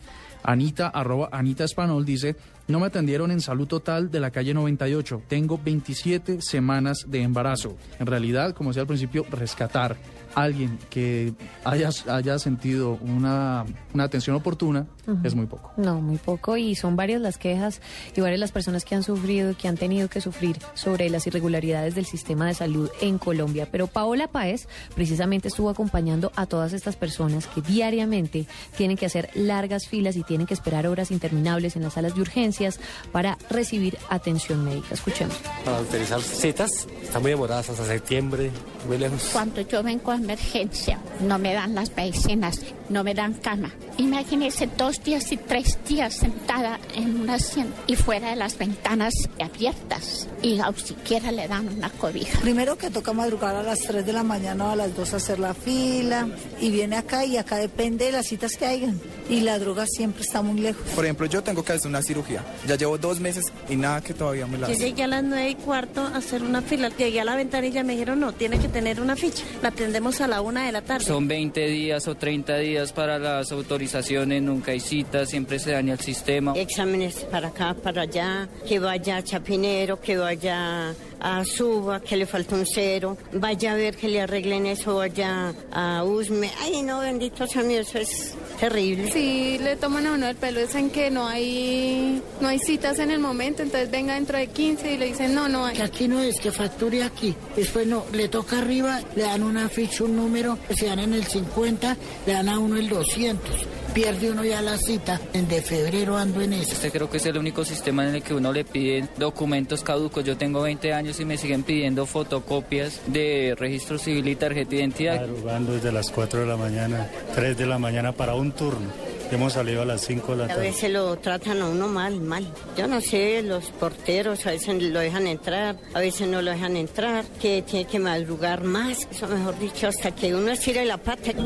Anita, 0.45 0.87
arroba 0.89 1.29
Anita 1.31 1.63
Espanol, 1.63 2.05
dice, 2.05 2.35
no 2.67 2.79
me 2.79 2.87
atendieron 2.87 3.31
en 3.31 3.41
salud 3.41 3.67
total 3.67 4.11
de 4.11 4.19
la 4.19 4.31
calle 4.31 4.53
98. 4.53 5.23
Tengo 5.27 5.59
27 5.63 6.41
semanas 6.41 7.05
de 7.07 7.21
embarazo. 7.21 7.75
En 7.99 8.05
realidad, 8.05 8.53
como 8.53 8.69
decía 8.69 8.81
al 8.81 8.87
principio, 8.87 9.25
rescatar 9.29 9.97
alguien 10.35 10.77
que 10.89 11.33
haya, 11.63 11.89
haya 12.09 12.37
sentido 12.39 12.99
una, 13.01 13.65
una 13.93 14.03
atención 14.03 14.35
oportuna 14.35 14.85
es 15.23 15.35
muy 15.35 15.45
poco. 15.45 15.71
No, 15.77 16.01
muy 16.01 16.17
poco 16.17 16.57
y 16.57 16.75
son 16.75 16.95
varias 16.95 17.21
las 17.21 17.37
quejas 17.37 17.79
y 18.15 18.21
varias 18.21 18.39
las 18.39 18.51
personas 18.51 18.83
que 18.83 18.95
han 18.95 19.03
sufrido 19.03 19.55
que 19.55 19.67
han 19.67 19.77
tenido 19.77 20.09
que 20.09 20.19
sufrir 20.19 20.57
sobre 20.73 21.09
las 21.09 21.27
irregularidades 21.27 21.95
del 21.95 22.05
sistema 22.05 22.47
de 22.47 22.55
salud 22.55 22.89
en 23.01 23.17
Colombia. 23.17 23.67
Pero 23.71 23.87
Paola 23.87 24.27
Páez 24.27 24.67
precisamente 24.95 25.47
estuvo 25.47 25.69
acompañando 25.69 26.31
a 26.35 26.47
todas 26.47 26.73
estas 26.73 26.95
personas 26.95 27.47
que 27.47 27.61
diariamente 27.61 28.47
tienen 28.75 28.97
que 28.97 29.05
hacer 29.05 29.29
largas 29.35 29.87
filas 29.87 30.15
y 30.15 30.23
tienen 30.23 30.34
que 30.43 30.53
esperar 30.53 30.87
horas 30.87 31.11
interminables 31.11 31.75
en 31.75 31.83
las 31.83 31.93
salas 31.93 32.15
de 32.15 32.21
urgencias 32.21 32.79
para 33.11 33.37
recibir 33.49 33.97
atención 34.09 34.65
médica. 34.65 34.87
Escuchemos. 34.91 35.35
Para 35.63 35.79
utilizar 35.79 36.21
citas, 36.21 36.87
están 37.01 37.21
muy 37.21 37.31
demoradas 37.31 37.69
hasta 37.69 37.85
septiembre, 37.85 38.51
muy 38.87 38.97
lejos. 38.97 39.29
Cuando 39.31 39.61
yo 39.61 39.81
vengo 39.81 40.11
a 40.11 40.15
emergencia, 40.15 40.99
no 41.21 41.39
me 41.39 41.53
dan 41.53 41.75
las 41.75 41.95
medicinas, 41.95 42.59
no 42.89 43.03
me 43.03 43.13
dan 43.13 43.33
cama. 43.35 43.71
Imagínese 43.97 44.67
dos 44.77 45.01
días 45.03 45.31
y 45.31 45.37
tres 45.37 45.77
días 45.87 46.15
sentada 46.15 46.79
en 46.95 47.21
una 47.21 47.35
asiento 47.35 47.75
y 47.87 47.95
fuera 47.95 48.29
de 48.29 48.35
las 48.35 48.57
ventanas 48.57 49.13
abiertas 49.39 50.27
y 50.41 50.59
aún 50.59 50.77
siquiera 50.77 51.31
le 51.31 51.47
dan 51.47 51.67
una 51.67 51.89
cobija. 51.89 52.39
Primero 52.39 52.77
que 52.77 52.89
toca 52.89 53.13
madrugar 53.13 53.55
a 53.55 53.63
las 53.63 53.79
3 53.79 54.05
de 54.05 54.13
la 54.13 54.23
mañana 54.23 54.67
o 54.67 54.69
a 54.71 54.75
las 54.75 54.95
2 54.95 55.13
a 55.13 55.17
hacer 55.17 55.39
la 55.39 55.53
fila 55.53 56.27
y 56.59 56.71
viene 56.71 56.95
acá 56.95 57.25
y 57.25 57.37
acá 57.37 57.57
depende 57.57 58.05
de 58.05 58.11
las 58.13 58.27
citas 58.27 58.55
que 58.57 58.65
hayan 58.65 58.99
y 59.29 59.41
la 59.41 59.59
droga 59.59 59.85
siempre 59.85 60.14
está 60.21 60.41
muy 60.41 60.59
lejos. 60.61 60.83
Por 60.93 61.03
ejemplo, 61.05 61.25
yo 61.27 61.41
tengo 61.43 61.63
que 61.63 61.73
hacer 61.73 61.87
una 61.87 62.01
cirugía. 62.01 62.43
Ya 62.67 62.75
llevo 62.75 62.97
dos 62.97 63.19
meses 63.19 63.45
y 63.69 63.75
nada 63.75 64.01
que 64.01 64.13
todavía 64.13 64.45
me 64.47 64.57
la 64.57 64.67
Yo 64.67 64.73
hacen. 64.73 64.85
llegué 64.87 65.03
a 65.03 65.07
las 65.07 65.23
9 65.23 65.49
y 65.49 65.55
cuarto 65.55 66.01
a 66.01 66.17
hacer 66.17 66.43
una 66.43 66.61
fila. 66.61 66.89
Llegué 66.89 67.21
a 67.21 67.25
la 67.25 67.35
ventanilla 67.35 67.81
y 67.81 67.83
me 67.83 67.93
dijeron, 67.93 68.19
no, 68.19 68.33
tiene 68.33 68.59
que 68.59 68.67
tener 68.67 69.01
una 69.01 69.15
ficha. 69.15 69.43
La 69.61 69.69
atendemos 69.69 70.21
a 70.21 70.27
la 70.27 70.41
una 70.41 70.65
de 70.65 70.71
la 70.71 70.81
tarde. 70.81 71.05
Son 71.05 71.27
20 71.27 71.67
días 71.67 72.07
o 72.07 72.15
30 72.15 72.57
días 72.57 72.91
para 72.93 73.19
las 73.19 73.51
autorizaciones, 73.51 74.41
nunca 74.41 74.71
hay 74.71 74.79
citas, 74.79 75.29
siempre 75.29 75.59
se 75.59 75.71
daña 75.71 75.93
el 75.93 75.99
sistema. 75.99 76.53
Exámenes 76.55 77.15
para 77.31 77.49
acá, 77.49 77.73
para 77.75 78.03
allá, 78.03 78.47
que 78.67 78.79
vaya 78.79 79.17
a 79.17 79.23
Chapinero, 79.23 79.99
que 79.99 80.17
vaya 80.17 80.93
a 81.25 81.43
Suba, 81.43 82.01
que 82.01 82.15
le 82.15 82.27
falta 82.27 82.53
un 82.53 82.67
cero, 82.67 83.17
vaya 83.33 83.71
a 83.71 83.75
ver 83.75 83.97
que 83.97 84.07
le 84.07 84.21
arreglen 84.21 84.67
eso 84.67 85.01
allá 85.01 85.55
a 85.71 86.03
Usme. 86.03 86.51
Ay, 86.61 86.83
no, 86.83 86.99
bendito 86.99 87.47
sea 87.47 87.63
mi, 87.63 87.73
eso 87.73 87.97
es 87.97 88.35
terrible. 88.59 89.11
Sí, 89.11 89.57
le 89.59 89.75
toman 89.75 90.05
a 90.05 90.13
uno 90.13 90.27
el 90.27 90.35
pelo, 90.35 90.59
es 90.59 90.75
en 90.75 90.91
que 90.91 91.09
no 91.09 91.27
hay, 91.27 92.21
no 92.39 92.47
hay 92.47 92.59
citas 92.59 92.99
en 92.99 93.09
el 93.09 93.19
momento, 93.19 93.63
entonces 93.63 93.89
venga 93.89 94.13
dentro 94.13 94.37
de 94.37 94.47
15 94.47 94.93
y 94.93 94.97
le 94.97 95.07
dicen 95.07 95.33
no, 95.33 95.49
no 95.49 95.65
hay. 95.65 95.75
Que 95.75 95.81
aquí 95.81 96.07
no 96.07 96.21
es 96.21 96.39
que 96.39 96.51
facture 96.51 97.01
aquí. 97.01 97.33
Después 97.55 97.87
no, 97.87 98.05
le 98.13 98.27
toca 98.27 98.59
arriba, 98.59 99.01
le 99.15 99.23
dan 99.23 99.41
una 99.41 99.67
ficha, 99.67 100.03
un 100.03 100.15
número, 100.15 100.59
se 100.77 100.85
dan 100.85 100.99
en 100.99 101.15
el 101.15 101.25
50, 101.25 101.97
le 102.27 102.33
dan 102.33 102.49
a 102.49 102.59
uno 102.59 102.77
el 102.77 102.87
200. 102.87 103.51
Pierde 103.95 104.29
uno 104.29 104.43
ya 104.43 104.61
la 104.61 104.77
cita. 104.77 105.21
En 105.31 105.47
de 105.47 105.61
febrero 105.61 106.17
ando 106.17 106.41
en 106.41 106.51
eso. 106.51 106.73
Este 106.73 106.91
creo 106.91 107.09
que 107.09 107.15
es 107.15 107.25
el 107.27 107.37
único 107.37 107.63
sistema 107.63 108.05
en 108.05 108.15
el 108.15 108.21
que 108.23 108.33
uno 108.33 108.51
le 108.51 108.65
piden 108.65 109.09
documentos 109.17 109.83
caducos. 109.83 110.25
Yo 110.25 110.35
tengo 110.35 110.61
20 110.63 110.91
años 110.93 111.17
y 111.21 111.23
me 111.25 111.37
siguen 111.37 111.63
pidiendo 111.63 112.05
fotocopias 112.05 112.99
de 113.07 113.55
registro 113.57 113.97
civil 113.97 114.27
y 114.27 114.35
tarjeta 114.35 114.71
de 114.71 114.75
identidad. 114.75 115.21
Madrugando 115.21 115.71
desde 115.73 115.93
las 115.93 116.11
4 116.11 116.41
de 116.41 116.45
la 116.45 116.57
mañana, 116.57 117.09
3 117.35 117.57
de 117.57 117.65
la 117.65 117.79
mañana 117.79 118.11
para 118.11 118.35
un 118.35 118.51
turno. 118.51 118.91
Hemos 119.31 119.53
salido 119.53 119.81
a 119.81 119.85
las 119.85 120.01
5 120.01 120.33
de 120.33 120.37
la 120.39 120.43
A 120.43 120.47
tarde. 120.49 120.61
veces 120.61 120.91
lo 120.91 121.15
tratan 121.17 121.61
a 121.61 121.69
uno 121.69 121.87
mal, 121.87 122.19
mal. 122.19 122.45
Yo 122.77 122.87
no 122.87 122.99
sé, 122.99 123.41
los 123.43 123.65
porteros 123.71 124.45
a 124.45 124.51
veces 124.51 124.83
lo 124.83 124.99
dejan 124.99 125.25
entrar, 125.25 125.77
a 125.93 125.99
veces 125.99 126.27
no 126.27 126.41
lo 126.41 126.51
dejan 126.51 126.75
entrar, 126.75 127.23
que 127.41 127.61
tiene 127.63 127.87
que 127.87 127.97
madrugar 127.97 128.63
más, 128.65 129.07
eso 129.09 129.27
mejor 129.27 129.57
dicho, 129.57 129.87
hasta 129.87 130.11
que 130.13 130.35
uno 130.35 130.51
estire 130.51 130.83
la 130.85 130.97
pata. 130.97 131.31
No 131.33 131.45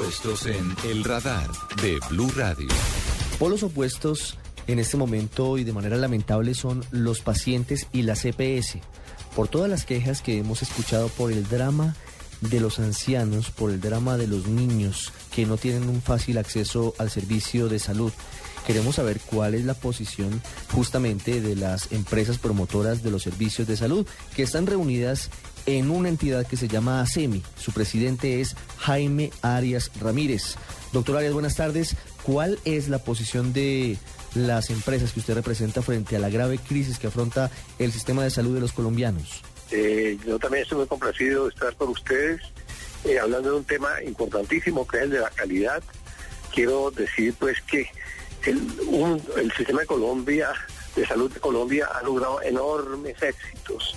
en 0.00 0.76
El 0.88 1.02
Radar 1.02 1.50
de 1.82 1.98
Blue 2.08 2.30
Radio. 2.36 2.68
Polos 3.36 3.64
opuestos 3.64 4.38
en 4.68 4.78
este 4.78 4.96
momento 4.96 5.58
y 5.58 5.64
de 5.64 5.72
manera 5.72 5.96
lamentable 5.96 6.54
son 6.54 6.84
los 6.92 7.20
pacientes 7.20 7.88
y 7.92 8.02
la 8.02 8.14
CPS. 8.14 8.78
Por 9.34 9.48
todas 9.48 9.68
las 9.68 9.84
quejas 9.84 10.22
que 10.22 10.38
hemos 10.38 10.62
escuchado 10.62 11.08
por 11.08 11.32
el 11.32 11.48
drama 11.48 11.96
de 12.40 12.60
los 12.60 12.78
ancianos, 12.78 13.50
por 13.50 13.72
el 13.72 13.80
drama 13.80 14.16
de 14.16 14.28
los 14.28 14.46
niños 14.46 15.12
que 15.34 15.46
no 15.46 15.56
tienen 15.56 15.88
un 15.88 16.00
fácil 16.00 16.38
acceso 16.38 16.94
al 16.98 17.10
servicio 17.10 17.68
de 17.68 17.80
salud. 17.80 18.12
Queremos 18.68 18.96
saber 18.96 19.18
cuál 19.18 19.54
es 19.54 19.64
la 19.64 19.74
posición 19.74 20.40
justamente 20.74 21.40
de 21.40 21.56
las 21.56 21.90
empresas 21.90 22.38
promotoras 22.38 23.02
de 23.02 23.10
los 23.10 23.24
servicios 23.24 23.66
de 23.66 23.76
salud 23.76 24.06
que 24.36 24.44
están 24.44 24.66
reunidas 24.66 25.28
en 25.68 25.90
una 25.90 26.08
entidad 26.08 26.46
que 26.46 26.56
se 26.56 26.66
llama 26.66 27.02
ASEMI. 27.02 27.42
Su 27.58 27.72
presidente 27.72 28.40
es 28.40 28.56
Jaime 28.78 29.30
Arias 29.42 29.90
Ramírez. 30.00 30.56
Doctor 30.94 31.18
Arias, 31.18 31.34
buenas 31.34 31.56
tardes. 31.56 31.94
¿Cuál 32.22 32.58
es 32.64 32.88
la 32.88 32.98
posición 33.04 33.52
de 33.52 33.98
las 34.34 34.70
empresas 34.70 35.12
que 35.12 35.20
usted 35.20 35.34
representa 35.34 35.82
frente 35.82 36.16
a 36.16 36.20
la 36.20 36.30
grave 36.30 36.58
crisis 36.58 36.98
que 36.98 37.08
afronta 37.08 37.50
el 37.78 37.92
sistema 37.92 38.24
de 38.24 38.30
salud 38.30 38.54
de 38.54 38.60
los 38.60 38.72
colombianos? 38.72 39.42
Eh, 39.70 40.16
yo 40.26 40.38
también 40.38 40.62
estoy 40.62 40.78
muy 40.78 40.86
complacido 40.86 41.44
de 41.44 41.50
estar 41.50 41.74
con 41.76 41.90
ustedes 41.90 42.40
eh, 43.04 43.18
hablando 43.18 43.50
de 43.50 43.56
un 43.58 43.64
tema 43.64 44.02
importantísimo 44.06 44.86
que 44.88 44.96
es 44.96 45.02
el 45.04 45.10
de 45.10 45.20
la 45.20 45.30
calidad. 45.30 45.82
Quiero 46.54 46.90
decir 46.90 47.34
pues 47.38 47.60
que 47.62 47.86
el, 48.46 48.56
un- 48.86 49.22
el 49.36 49.52
sistema 49.52 49.80
de 49.82 49.86
Colombia, 49.86 50.48
de 50.96 51.06
salud 51.06 51.30
de 51.30 51.40
Colombia, 51.40 51.86
ha 51.94 52.02
logrado 52.02 52.40
enormes 52.40 53.22
éxitos 53.22 53.94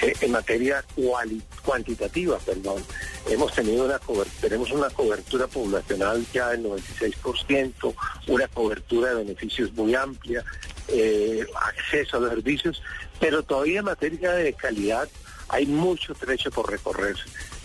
eh, 0.00 0.12
en 0.20 0.32
materia 0.32 0.84
cuali- 0.96 1.42
cuantitativa, 1.64 2.38
perdón. 2.38 2.82
Hemos 3.28 3.54
tenido 3.54 3.84
una 3.86 4.00
tenemos 4.40 4.70
una 4.70 4.90
cobertura 4.90 5.46
poblacional 5.46 6.24
ya 6.32 6.50
del 6.50 6.64
96%, 6.64 7.94
una 8.26 8.48
cobertura 8.48 9.10
de 9.10 9.24
beneficios 9.24 9.72
muy 9.72 9.94
amplia, 9.94 10.44
eh, 10.88 11.46
acceso 11.62 12.16
a 12.16 12.20
los 12.20 12.30
servicios, 12.30 12.82
pero 13.20 13.42
todavía 13.42 13.78
en 13.78 13.86
materia 13.86 14.32
de 14.32 14.52
calidad 14.52 15.08
hay 15.48 15.66
mucho 15.66 16.14
trecho 16.14 16.50
por 16.50 16.70
recorrer. 16.70 17.16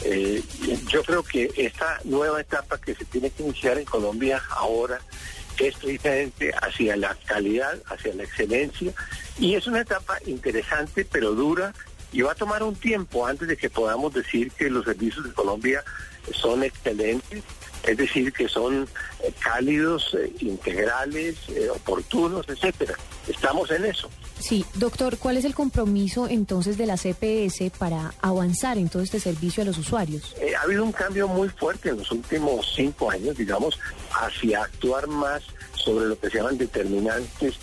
Eh, 0.03 0.41
yo 0.87 1.03
creo 1.03 1.23
que 1.23 1.51
esta 1.57 1.99
nueva 2.05 2.39
etapa 2.39 2.79
que 2.79 2.95
se 2.95 3.03
tiene 3.05 3.29
que 3.31 3.43
iniciar 3.43 3.77
en 3.77 3.85
Colombia 3.85 4.41
ahora 4.51 5.01
es 5.57 5.75
precisamente 5.75 6.51
hacia 6.61 6.95
la 6.95 7.15
calidad, 7.25 7.77
hacia 7.87 8.13
la 8.15 8.23
excelencia, 8.23 8.93
y 9.37 9.55
es 9.55 9.67
una 9.67 9.81
etapa 9.81 10.17
interesante 10.25 11.03
pero 11.03 11.33
dura 11.33 11.73
y 12.11 12.21
va 12.21 12.31
a 12.31 12.35
tomar 12.35 12.63
un 12.63 12.75
tiempo 12.75 13.25
antes 13.25 13.47
de 13.47 13.57
que 13.57 13.69
podamos 13.69 14.13
decir 14.13 14.51
que 14.51 14.69
los 14.69 14.85
servicios 14.85 15.25
de 15.25 15.33
Colombia 15.33 15.83
son 16.33 16.63
excelentes, 16.63 17.43
es 17.83 17.97
decir, 17.97 18.33
que 18.33 18.47
son 18.47 18.87
eh, 19.23 19.33
cálidos, 19.39 20.15
eh, 20.17 20.31
integrales, 20.39 21.37
eh, 21.49 21.69
oportunos, 21.69 22.47
etcétera. 22.49 22.95
Estamos 23.27 23.71
en 23.71 23.85
eso. 23.85 24.09
Sí, 24.39 24.65
doctor, 24.75 25.17
¿cuál 25.17 25.35
es 25.35 25.43
el 25.43 25.53
compromiso 25.53 26.27
entonces 26.27 26.77
de 26.77 26.85
la 26.85 26.95
CPS 26.95 27.71
para 27.77 28.13
avanzar 28.21 28.77
en 28.77 28.87
todo 28.87 29.03
este 29.03 29.19
servicio 29.19 29.63
a 29.63 29.65
los 29.65 29.77
usuarios? 29.77 30.33
Eh, 30.39 30.55
ha 30.55 30.61
habido 30.61 30.83
un 30.83 30.93
cambio 30.93 31.27
muy 31.27 31.49
fuerte 31.49 31.89
en 31.89 31.97
los 31.97 32.09
últimos 32.11 32.73
cinco 32.73 33.11
años, 33.11 33.35
digamos, 33.35 33.77
hacia 34.11 34.63
actuar 34.63 35.07
más 35.07 35.43
sobre 35.73 36.07
lo 36.07 36.17
que 36.17 36.29
se 36.29 36.37
llaman 36.37 36.57
determinantes 36.57 37.55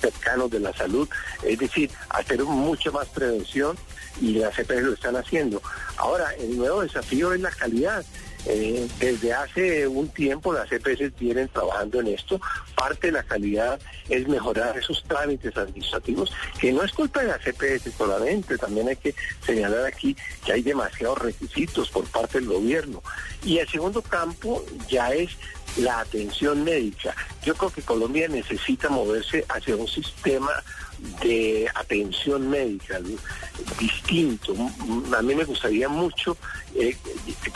cercanos 0.00 0.50
de 0.50 0.60
la 0.60 0.72
salud, 0.72 1.08
es 1.42 1.58
decir, 1.58 1.90
hacer 2.10 2.42
mucho 2.44 2.92
más 2.92 3.08
prevención 3.08 3.76
y 4.20 4.34
las 4.34 4.54
CPS 4.54 4.82
lo 4.82 4.92
están 4.94 5.16
haciendo. 5.16 5.62
Ahora, 5.96 6.32
el 6.38 6.56
nuevo 6.56 6.82
desafío 6.82 7.32
es 7.32 7.40
la 7.40 7.50
calidad. 7.50 8.04
Eh, 8.46 8.88
desde 8.98 9.32
hace 9.32 9.86
un 9.86 10.08
tiempo 10.08 10.52
las 10.52 10.68
CPS 10.68 11.12
vienen 11.18 11.48
trabajando 11.48 12.00
en 12.00 12.08
esto. 12.08 12.40
Parte 12.74 13.08
de 13.08 13.12
la 13.12 13.22
calidad 13.22 13.78
es 14.08 14.26
mejorar 14.28 14.78
esos 14.78 15.02
trámites 15.04 15.56
administrativos, 15.56 16.32
que 16.58 16.72
no 16.72 16.82
es 16.82 16.92
culpa 16.92 17.20
de 17.20 17.28
las 17.28 17.42
CPS 17.42 17.92
solamente, 17.96 18.56
también 18.56 18.88
hay 18.88 18.96
que 18.96 19.14
señalar 19.44 19.86
aquí 19.86 20.16
que 20.44 20.52
hay 20.52 20.62
demasiados 20.62 21.18
requisitos 21.18 21.90
por 21.90 22.04
parte 22.06 22.38
del 22.38 22.48
gobierno. 22.48 23.02
Y 23.44 23.58
el 23.58 23.68
segundo 23.68 24.02
campo 24.02 24.64
ya 24.88 25.12
es 25.12 25.30
la 25.76 26.00
atención 26.00 26.64
médica. 26.64 27.14
Yo 27.44 27.54
creo 27.54 27.70
que 27.70 27.82
Colombia 27.82 28.28
necesita 28.28 28.88
moverse 28.88 29.44
hacia 29.48 29.76
un 29.76 29.88
sistema 29.88 30.50
de 31.22 31.68
atención 31.74 32.48
médica 32.48 32.98
¿no? 33.00 33.16
distinto. 33.78 34.54
A 35.16 35.22
mí 35.22 35.34
me 35.34 35.44
gustaría 35.44 35.88
mucho 35.88 36.36
eh, 36.74 36.96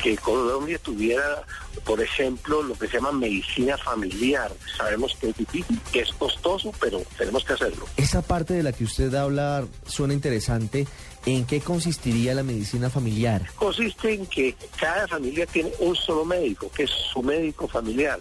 que 0.03 0.17
Colombia 0.17 0.79
tuviera, 0.79 1.43
por 1.85 2.01
ejemplo, 2.01 2.63
lo 2.63 2.75
que 2.75 2.89
se 2.89 2.95
llama 2.95 3.13
medicina 3.13 3.77
familiar. 3.79 4.53
Sabemos 4.77 5.17
que 5.21 5.31
es 5.31 5.37
difícil, 5.37 5.81
que 5.93 6.01
es 6.01 6.13
costoso, 6.13 6.73
pero 6.81 7.03
tenemos 7.17 7.45
que 7.45 7.55
hacerlo. 7.55 7.87
Esa 7.97 8.23
parte 8.23 8.55
de 8.55 8.63
la 8.63 8.73
que 8.73 8.85
usted 8.85 9.15
habla 9.15 9.67
suena 9.87 10.15
interesante. 10.15 10.87
¿En 11.27 11.47
qué 11.47 11.63
consistiría 11.63 12.35
la 12.35 12.43
medicina 12.43 12.91
familiar? 12.91 13.47
consiste 13.57 14.13
en 14.13 14.27
que 14.27 14.55
cada 14.79 15.09
familia 15.09 15.47
tiene 15.47 15.73
un 15.79 15.97
solo 15.97 16.25
médico, 16.25 16.71
que 16.75 16.83
es 16.85 16.91
su 16.91 17.23
médico 17.23 17.67
familiar. 17.67 18.21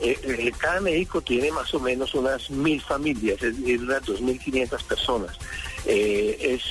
Eh, 0.00 0.18
eh, 0.22 0.52
cada 0.58 0.80
médico 0.80 1.20
tiene 1.22 1.50
más 1.52 1.72
o 1.74 1.80
menos 1.80 2.14
unas 2.14 2.50
mil 2.50 2.80
familias, 2.80 3.42
es 3.42 3.58
decir, 3.58 3.80
unas 3.80 4.02
2.500 4.02 4.82
personas. 4.84 5.36
Eh, 5.86 6.36
es 6.40 6.62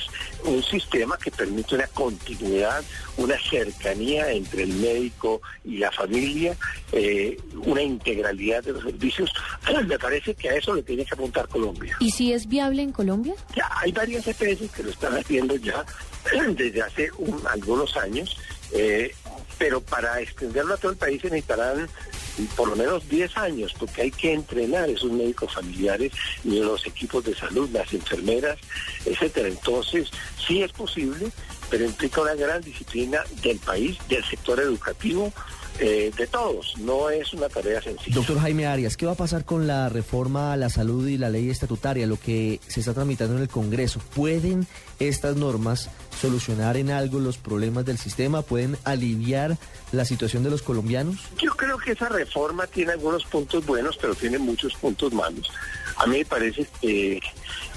un 0.44 0.62
sistema 0.62 1.16
que 1.16 1.30
permite 1.30 1.74
una 1.76 1.86
continuidad, 1.86 2.84
una 3.16 3.36
cercanía 3.48 4.30
entre 4.32 4.64
el 4.64 4.72
médico 4.74 5.40
y 5.64 5.78
la 5.78 5.90
familia, 5.92 6.56
eh, 6.92 7.36
una 7.64 7.80
integralidad 7.82 8.62
de 8.64 8.72
los 8.72 8.82
servicios. 8.82 9.32
Me 9.86 9.98
parece 9.98 10.34
que 10.34 10.50
a 10.50 10.56
eso 10.56 10.74
le 10.74 10.82
tiene 10.82 11.04
que 11.04 11.14
apuntar 11.14 11.48
Colombia. 11.48 11.96
¿Y 12.00 12.10
si 12.10 12.32
es 12.32 12.46
viable 12.48 12.82
en 12.82 12.92
Colombia? 12.92 13.34
Ya 13.56 13.70
hay 13.80 13.92
varias 13.92 14.26
EPS 14.26 14.70
que 14.74 14.82
lo 14.82 14.90
están 14.90 15.16
haciendo 15.16 15.56
ya 15.56 15.84
desde 16.56 16.82
hace 16.82 17.10
un- 17.18 17.40
algunos 17.46 17.96
años, 17.96 18.36
eh, 18.74 19.14
pero 19.58 19.80
para 19.80 20.20
extenderlo 20.20 20.74
a 20.74 20.76
todo 20.76 20.92
el 20.92 20.98
país 20.98 21.22
se 21.22 21.30
necesitarán 21.30 21.88
por 22.56 22.68
lo 22.68 22.76
menos 22.76 23.08
10 23.08 23.36
años, 23.36 23.72
porque 23.78 24.02
hay 24.02 24.10
que 24.10 24.32
entrenar 24.32 24.90
esos 24.90 25.10
médicos 25.12 25.54
familiares 25.54 26.12
los 26.42 26.84
equipos 26.86 27.24
de 27.24 27.34
salud, 27.34 27.68
las 27.70 27.92
enfermeras, 27.92 28.58
etcétera. 29.04 29.48
Entonces, 29.48 30.10
sí 30.44 30.62
es 30.62 30.72
posible, 30.72 31.30
pero 31.70 31.84
implica 31.84 32.22
una 32.22 32.34
gran 32.34 32.60
disciplina 32.60 33.20
del 33.42 33.58
país, 33.58 33.96
del 34.08 34.24
sector 34.24 34.60
educativo, 34.60 35.32
eh, 35.80 36.12
de 36.16 36.26
todos. 36.26 36.74
No 36.78 37.10
es 37.10 37.32
una 37.32 37.48
tarea 37.48 37.82
sencilla. 37.82 38.14
Doctor 38.14 38.38
Jaime 38.40 38.66
Arias, 38.66 38.96
¿qué 38.96 39.06
va 39.06 39.12
a 39.12 39.16
pasar 39.16 39.44
con 39.44 39.66
la 39.66 39.88
reforma 39.88 40.52
a 40.52 40.56
la 40.56 40.68
salud 40.68 41.06
y 41.08 41.18
la 41.18 41.30
ley 41.30 41.50
estatutaria, 41.50 42.06
lo 42.06 42.18
que 42.18 42.60
se 42.66 42.80
está 42.80 42.94
tramitando 42.94 43.36
en 43.36 43.42
el 43.42 43.48
Congreso? 43.48 44.00
¿Pueden 44.14 44.66
estas 44.98 45.36
normas 45.36 45.90
solucionar 46.20 46.76
en 46.76 46.90
algo 46.90 47.18
los 47.18 47.38
problemas 47.38 47.84
del 47.84 47.98
sistema? 47.98 48.42
¿Pueden 48.42 48.76
aliviar 48.84 49.58
la 49.92 50.04
situación 50.04 50.44
de 50.44 50.50
los 50.50 50.62
colombianos? 50.62 51.16
Yo 51.42 51.50
creo 51.52 51.76
que 51.78 51.92
esa 51.92 52.08
reforma 52.08 52.66
tiene 52.66 52.92
algunos 52.92 53.24
puntos 53.24 53.66
buenos, 53.66 53.96
pero 53.96 54.14
tiene 54.14 54.38
muchos 54.38 54.74
puntos 54.74 55.12
malos. 55.12 55.50
A 55.96 56.06
mí 56.06 56.18
me 56.18 56.24
parece 56.24 56.66
que 56.80 57.20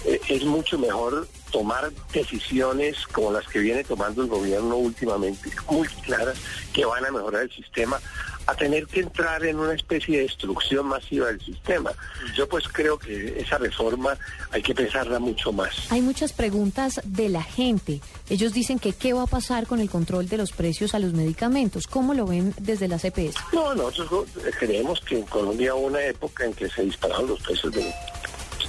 eh, 0.06 0.22
es 0.30 0.44
mucho 0.44 0.78
mejor 0.78 1.28
tomar 1.52 1.92
decisiones 2.12 3.06
como 3.12 3.32
las 3.32 3.48
que 3.48 3.60
viene 3.60 3.84
tomando 3.84 4.24
el 4.24 4.28
gobierno 4.28 4.76
últimamente, 4.76 5.52
muy 5.70 5.88
claras, 5.88 6.38
que 6.74 6.86
van 6.86 7.06
a 7.06 7.12
mejorar 7.12 7.44
el 7.44 7.52
sistema, 7.52 8.00
a 8.48 8.56
tener 8.56 8.88
que 8.88 9.02
entrar 9.02 9.46
en 9.46 9.60
una 9.60 9.74
especie 9.74 10.18
de 10.18 10.24
destrucción 10.24 10.88
masiva 10.88 11.28
del 11.28 11.42
sistema. 11.42 11.92
Yo 12.36 12.48
pues 12.48 12.68
creo 12.70 12.98
que 12.98 13.40
esa 13.40 13.58
reforma 13.58 14.18
hay 14.52 14.62
que 14.62 14.74
pensarla 14.74 15.20
mucho 15.20 15.52
más. 15.52 15.92
Hay 15.92 16.02
muchas 16.02 16.32
preguntas 16.32 17.02
de 17.04 17.28
la 17.28 17.44
gente. 17.44 18.00
Ellos 18.30 18.54
dicen 18.54 18.80
que 18.80 18.94
qué 18.94 19.14
va 19.14 19.24
a 19.24 19.28
pasar 19.28 19.68
con 19.68 19.82
el 19.82 19.90
control 19.90 20.30
de 20.30 20.38
los 20.38 20.54
precios 20.54 20.96
a 20.96 21.00
los 21.00 21.14
medicamentos. 21.14 21.88
¿Cómo 21.88 22.14
lo 22.14 22.26
ven 22.26 22.54
desde 22.58 22.88
la 22.88 22.98
CPS? 22.98 23.36
No, 23.52 23.76
nosotros 23.76 24.28
creemos 24.58 25.02
que 25.02 25.20
en 25.20 25.24
Colombia 25.24 25.76
hubo 25.76 25.88
una 25.88 26.04
época 26.04 26.46
en 26.46 26.54
que 26.54 26.70
se 26.70 26.84
dispararon 26.84 27.28
los 27.28 27.42
precios 27.42 27.74
de 27.74 27.94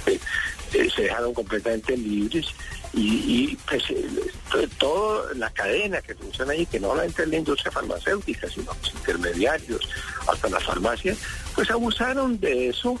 eh, 0.07 0.19
eh, 0.73 0.89
se 0.95 1.03
dejaron 1.03 1.33
completamente 1.33 1.95
libres 1.97 2.45
y, 2.93 3.07
y, 3.51 3.57
pues 3.67 3.83
eh, 3.89 4.05
to- 4.51 4.67
toda 4.79 5.33
la 5.35 5.49
cadena 5.51 6.01
que 6.01 6.15
funciona 6.15 6.53
ahí, 6.53 6.65
que 6.65 6.79
no 6.79 6.89
solamente 6.89 7.23
es 7.23 7.29
la 7.29 7.37
industria 7.37 7.71
farmacéutica, 7.71 8.49
sino 8.49 8.71
los 8.81 8.93
intermediarios, 8.93 9.81
hasta 10.27 10.49
las 10.49 10.63
farmacias, 10.63 11.17
pues 11.55 11.69
abusaron 11.71 12.39
de 12.39 12.69
eso. 12.69 12.99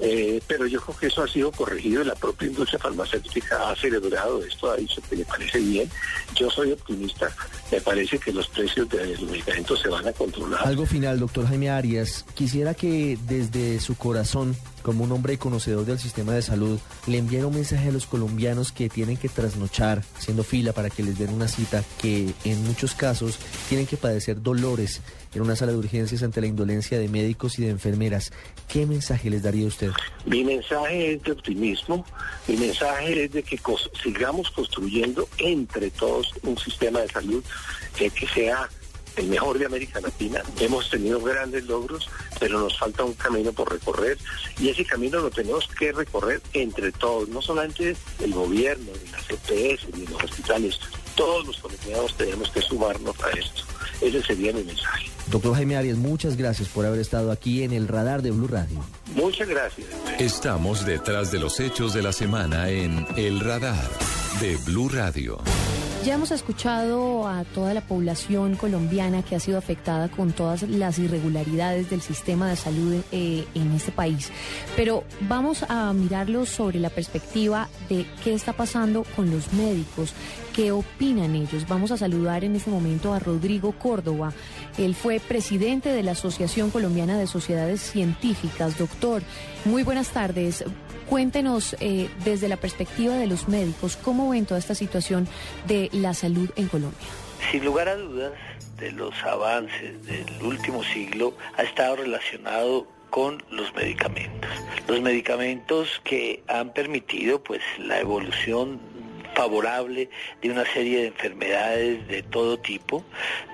eh, 0.00 0.40
pero 0.48 0.66
yo 0.66 0.80
creo 0.80 0.96
que 0.98 1.06
eso 1.06 1.22
ha 1.22 1.28
sido 1.28 1.52
corregido 1.52 2.02
y 2.02 2.04
la 2.06 2.16
propia 2.16 2.48
industria 2.48 2.80
farmacéutica 2.80 3.70
ha 3.70 3.76
celebrado 3.76 4.42
esto, 4.44 4.70
ha 4.72 4.76
dicho 4.76 5.00
que 5.08 5.14
le 5.14 5.24
parece 5.24 5.58
bien. 5.60 5.88
Yo 6.34 6.50
soy 6.50 6.72
optimista, 6.72 7.30
me 7.70 7.80
parece 7.80 8.18
que 8.18 8.32
los 8.32 8.48
precios 8.48 8.88
de 8.88 9.06
los 9.06 9.22
medicamentos 9.22 9.80
se 9.80 9.88
van 9.88 10.06
a 10.08 10.12
controlar. 10.12 10.66
Algo 10.66 10.84
final, 10.84 11.20
doctor 11.20 11.46
Jaime 11.46 11.70
Arias. 11.70 12.24
Quisiera 12.34 12.74
que 12.74 13.16
desde 13.28 13.78
su 13.78 13.94
corazón 13.96 14.56
como 14.84 15.02
un 15.02 15.12
hombre 15.12 15.38
conocedor 15.38 15.86
del 15.86 15.98
sistema 15.98 16.34
de 16.34 16.42
salud, 16.42 16.78
le 17.06 17.16
enviara 17.16 17.46
un 17.46 17.54
mensaje 17.54 17.88
a 17.88 17.92
los 17.92 18.06
colombianos 18.06 18.70
que 18.70 18.90
tienen 18.90 19.16
que 19.16 19.30
trasnochar 19.30 20.02
haciendo 20.14 20.44
fila 20.44 20.74
para 20.74 20.90
que 20.90 21.02
les 21.02 21.18
den 21.18 21.30
una 21.30 21.48
cita, 21.48 21.82
que 22.00 22.34
en 22.44 22.62
muchos 22.64 22.94
casos 22.94 23.38
tienen 23.70 23.86
que 23.86 23.96
padecer 23.96 24.42
dolores 24.42 25.00
en 25.34 25.40
una 25.40 25.56
sala 25.56 25.72
de 25.72 25.78
urgencias 25.78 26.22
ante 26.22 26.42
la 26.42 26.48
indolencia 26.48 26.98
de 26.98 27.08
médicos 27.08 27.58
y 27.58 27.62
de 27.62 27.70
enfermeras. 27.70 28.30
¿Qué 28.68 28.84
mensaje 28.84 29.30
les 29.30 29.42
daría 29.42 29.66
usted? 29.66 29.90
Mi 30.26 30.44
mensaje 30.44 31.14
es 31.14 31.22
de 31.22 31.32
optimismo, 31.32 32.04
mi 32.46 32.56
mensaje 32.58 33.24
es 33.24 33.32
de 33.32 33.42
que 33.42 33.58
sigamos 34.02 34.50
construyendo 34.50 35.26
entre 35.38 35.90
todos 35.90 36.30
un 36.42 36.58
sistema 36.58 37.00
de 37.00 37.08
salud 37.08 37.42
que, 37.96 38.10
que 38.10 38.26
sea 38.28 38.68
el 39.16 39.26
mejor 39.26 39.58
de 39.58 39.66
América 39.66 40.00
Latina. 40.00 40.42
Hemos 40.60 40.90
tenido 40.90 41.20
grandes 41.20 41.64
logros, 41.64 42.08
pero 42.38 42.58
nos 42.60 42.78
falta 42.78 43.04
un 43.04 43.14
camino 43.14 43.52
por 43.52 43.72
recorrer 43.72 44.18
y 44.58 44.68
ese 44.68 44.84
camino 44.84 45.20
lo 45.20 45.30
tenemos 45.30 45.68
que 45.78 45.92
recorrer 45.92 46.40
entre 46.52 46.92
todos, 46.92 47.28
no 47.28 47.40
solamente 47.42 47.96
el 48.20 48.32
gobierno, 48.32 48.90
ni 49.02 49.10
las 49.10 49.30
EPS, 49.30 49.96
ni 49.96 50.06
los 50.06 50.22
hospitales, 50.22 50.78
todos 51.14 51.46
los 51.46 51.58
colombianos 51.58 52.16
tenemos 52.16 52.50
que 52.50 52.60
sumarnos 52.60 53.16
a 53.22 53.30
esto. 53.30 53.62
Ese 54.00 54.22
sería 54.22 54.52
mi 54.52 54.64
mensaje. 54.64 55.10
Doctor 55.28 55.54
Jaime 55.54 55.76
Arias, 55.76 55.96
muchas 55.96 56.36
gracias 56.36 56.68
por 56.68 56.84
haber 56.84 57.00
estado 57.00 57.30
aquí 57.32 57.62
en 57.62 57.72
el 57.72 57.88
radar 57.88 58.22
de 58.22 58.30
Blue 58.30 58.48
Radio. 58.48 58.84
Muchas 59.14 59.48
gracias. 59.48 59.88
Estamos 60.18 60.84
detrás 60.84 61.30
de 61.30 61.38
los 61.38 61.60
hechos 61.60 61.94
de 61.94 62.02
la 62.02 62.12
semana 62.12 62.68
en 62.68 63.06
El 63.16 63.40
Radar 63.40 63.88
de 64.40 64.56
Blue 64.56 64.88
Radio. 64.88 65.38
Ya 66.04 66.16
hemos 66.16 66.32
escuchado 66.32 67.26
a 67.26 67.44
toda 67.44 67.72
la 67.72 67.80
población 67.80 68.56
colombiana 68.56 69.22
que 69.22 69.36
ha 69.36 69.40
sido 69.40 69.56
afectada 69.56 70.10
con 70.10 70.32
todas 70.32 70.60
las 70.64 70.98
irregularidades 70.98 71.88
del 71.88 72.02
sistema 72.02 72.46
de 72.46 72.56
salud 72.56 73.02
eh, 73.10 73.46
en 73.54 73.72
este 73.72 73.90
país, 73.90 74.30
pero 74.76 75.04
vamos 75.22 75.64
a 75.66 75.90
mirarlo 75.94 76.44
sobre 76.44 76.78
la 76.78 76.90
perspectiva 76.90 77.70
de 77.88 78.04
qué 78.22 78.34
está 78.34 78.52
pasando 78.52 79.06
con 79.16 79.30
los 79.30 79.54
médicos, 79.54 80.12
qué 80.54 80.72
opinan 80.72 81.34
ellos. 81.36 81.66
Vamos 81.68 81.90
a 81.90 81.96
saludar 81.96 82.44
en 82.44 82.54
este 82.54 82.70
momento 82.70 83.14
a 83.14 83.18
Rodrigo 83.18 83.72
Córdoba. 83.72 84.34
Él 84.76 84.94
fue 84.94 85.20
presidente 85.20 85.88
de 85.88 86.02
la 86.02 86.12
Asociación 86.12 86.68
Colombiana 86.68 87.16
de 87.16 87.26
Sociedades 87.26 87.80
Científicas. 87.80 88.76
Doctor, 88.76 89.22
muy 89.64 89.82
buenas 89.82 90.10
tardes. 90.10 90.64
Cuéntenos 91.08 91.76
eh, 91.80 92.08
desde 92.24 92.48
la 92.48 92.56
perspectiva 92.56 93.14
de 93.14 93.26
los 93.26 93.48
médicos, 93.48 93.96
¿cómo 93.96 94.30
ven 94.30 94.46
toda 94.46 94.58
esta 94.58 94.74
situación 94.74 95.28
de 95.66 95.90
la 95.92 96.14
salud 96.14 96.50
en 96.56 96.68
Colombia? 96.68 97.08
Sin 97.50 97.64
lugar 97.64 97.88
a 97.88 97.96
dudas, 97.96 98.32
de 98.78 98.92
los 98.92 99.14
avances 99.24 100.04
del 100.06 100.42
último 100.42 100.82
siglo 100.82 101.34
ha 101.56 101.62
estado 101.62 101.96
relacionado 101.96 102.86
con 103.10 103.42
los 103.50 103.72
medicamentos. 103.74 104.50
Los 104.88 105.00
medicamentos 105.00 106.00
que 106.02 106.42
han 106.48 106.72
permitido 106.72 107.42
pues 107.42 107.60
la 107.78 108.00
evolución 108.00 108.80
favorable 109.34 110.08
de 110.42 110.50
una 110.50 110.64
serie 110.66 111.02
de 111.02 111.06
enfermedades 111.08 112.06
de 112.08 112.22
todo 112.22 112.58
tipo, 112.58 113.04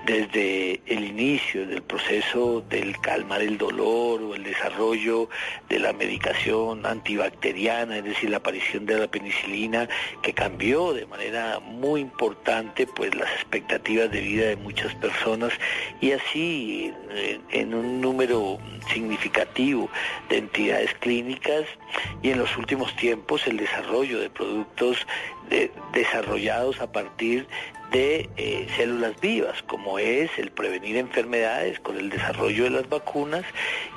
desde 0.05 0.81
el 0.85 1.03
inicio 1.03 1.67
del 1.67 1.81
proceso 1.81 2.61
del 2.69 2.99
calmar 3.01 3.41
el 3.41 3.57
dolor 3.57 4.21
o 4.21 4.35
el 4.35 4.43
desarrollo 4.43 5.29
de 5.69 5.79
la 5.79 5.93
medicación 5.93 6.85
antibacteriana, 6.85 7.97
es 7.97 8.03
decir, 8.03 8.29
la 8.29 8.37
aparición 8.37 8.85
de 8.85 8.99
la 8.99 9.07
penicilina, 9.07 9.87
que 10.21 10.33
cambió 10.33 10.93
de 10.93 11.05
manera 11.05 11.59
muy 11.59 12.01
importante 12.01 12.87
pues 12.87 13.13
las 13.15 13.29
expectativas 13.33 14.11
de 14.11 14.21
vida 14.21 14.45
de 14.47 14.55
muchas 14.55 14.93
personas 14.95 15.53
y 15.99 16.11
así 16.11 16.93
en, 17.11 17.41
en 17.49 17.73
un 17.73 18.01
número 18.01 18.59
significativo 18.93 19.89
de 20.29 20.37
entidades 20.37 20.93
clínicas 20.95 21.65
y 22.21 22.31
en 22.31 22.39
los 22.39 22.55
últimos 22.57 22.95
tiempos 22.95 23.45
el 23.47 23.57
desarrollo 23.57 24.19
de 24.19 24.29
productos 24.29 25.05
de- 25.49 25.71
desarrollados 25.93 26.79
a 26.81 26.91
partir 26.91 27.47
de 27.91 28.29
eh, 28.37 28.67
células 28.77 29.19
vivas, 29.19 29.61
como 29.63 29.99
es 29.99 30.29
el 30.37 30.49
prevenir 30.51 30.95
enfermedades 30.95 31.77
con 31.81 31.97
el 31.97 32.09
desarrollo 32.09 32.63
de 32.63 32.69
las 32.69 32.87
vacunas 32.87 33.43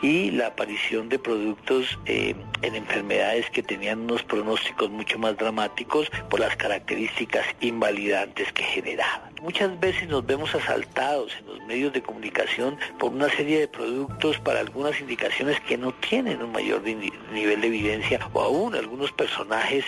y 0.02 0.32
la 0.32 0.48
aparición 0.48 1.08
de 1.08 1.20
productos 1.20 1.96
eh, 2.06 2.34
en 2.62 2.74
enfermedades 2.74 3.48
que 3.50 3.62
tenían 3.62 4.00
unos 4.00 4.24
pronósticos 4.24 4.90
mucho 4.90 5.16
más 5.20 5.36
dramáticos 5.36 6.10
por 6.28 6.40
las 6.40 6.56
características 6.56 7.46
invalidantes 7.60 8.52
que 8.52 8.64
generaban. 8.64 9.32
Muchas 9.40 9.78
veces 9.78 10.08
nos 10.08 10.26
vemos 10.26 10.52
asaltados 10.56 11.30
en 11.38 11.46
los 11.46 11.60
medios 11.66 11.92
de 11.92 12.02
comunicación 12.02 12.76
por 12.98 13.12
una 13.12 13.28
serie 13.28 13.60
de 13.60 13.68
productos 13.68 14.40
para 14.40 14.58
algunas 14.58 14.98
indicaciones 15.00 15.60
que 15.60 15.76
no 15.78 15.92
tienen 15.94 16.42
un 16.42 16.50
mayor 16.50 16.82
ni- 16.82 17.12
nivel 17.32 17.60
de 17.60 17.66
evidencia 17.68 18.18
o 18.32 18.40
aún 18.40 18.74
algunos 18.74 19.12
personajes 19.12 19.84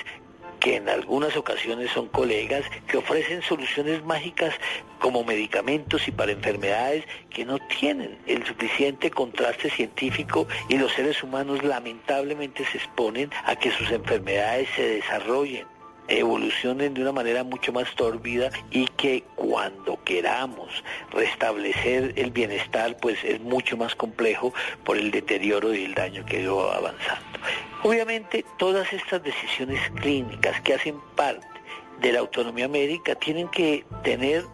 que 0.61 0.77
en 0.77 0.88
algunas 0.88 1.37
ocasiones 1.37 1.90
son 1.90 2.09
colegas 2.09 2.64
que 2.87 2.99
ofrecen 2.99 3.42
soluciones 3.42 4.05
mágicas 4.05 4.55
como 4.99 5.25
medicamentos 5.25 6.09
y 6.09 6.11
para 6.11 6.33
enfermedades 6.33 7.05
que 7.31 7.45
no 7.45 7.59
tienen 7.59 8.19
el 8.27 8.45
suficiente 8.47 9.11
contraste 9.11 9.71
científico 9.71 10.47
y 10.69 10.79
los 10.79 10.92
seres 10.92 11.23
humanos 11.23 11.62
lamentablemente 11.62 12.64
se 12.64 12.79
exponen 12.79 13.31
a 13.45 13.57
que 13.57 13.71
sus 13.71 13.90
enfermedades 13.90 14.69
se 14.75 14.83
desarrollen 14.83 15.75
evolucionen 16.09 16.95
de 16.95 17.03
una 17.03 17.12
manera 17.12 17.45
mucho 17.45 17.73
más 17.73 17.95
tórbida 17.95 18.51
y 18.71 18.87
que 18.97 19.25
cuando 19.35 20.03
queramos 20.05 20.85
restablecer 21.12 22.12
el 22.16 22.31
bienestar 22.31 22.97
pues 23.01 23.23
es 23.25 23.40
mucho 23.40 23.77
más 23.77 23.95
complejo 23.95 24.53
por 24.85 24.97
el 24.97 25.11
deterioro 25.11 25.75
y 25.75 25.85
el 25.85 25.95
daño 25.95 26.25
que 26.25 26.40
ido 26.40 26.73
avanzando. 26.73 27.25
Obviamente 27.83 28.45
todas 28.59 28.92
estas 28.92 29.23
decisiones 29.23 29.81
clínicas 30.01 30.61
que 30.62 30.75
hacen 30.75 30.97
parte 31.14 31.47
de 32.01 32.12
la 32.12 32.21
autonomía 32.21 32.69
médica 32.69 33.14
tienen 33.14 33.49
que 33.49 33.85
tener 34.03 34.45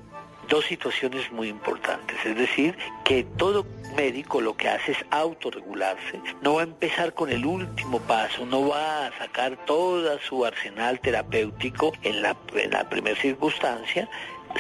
dos 0.49 0.65
situaciones 0.67 1.31
muy 1.33 1.49
importantes, 1.49 2.17
es 2.25 2.37
decir, 2.37 2.77
que 3.05 3.25
todo 3.37 3.67
médico 3.97 4.41
lo 4.41 4.57
que 4.57 4.69
hace 4.69 4.93
es 4.93 4.99
autorregularse, 5.11 6.21
no 6.43 6.55
va 6.55 6.63
a 6.63 6.65
empezar 6.65 7.15
con 7.15 7.31
el 7.31 7.45
último 7.45 8.01
paso, 8.01 8.45
no 8.47 8.69
va 8.69 9.07
a 9.07 9.19
sacar 9.19 9.57
toda 9.65 10.19
su 10.21 10.45
arsenal 10.45 11.01
terapéutico 11.01 11.93
en 12.03 12.23
la, 12.23 12.37
en 12.55 12.71
la 12.71 12.89
primera 12.89 13.21
circunstancia, 13.21 14.09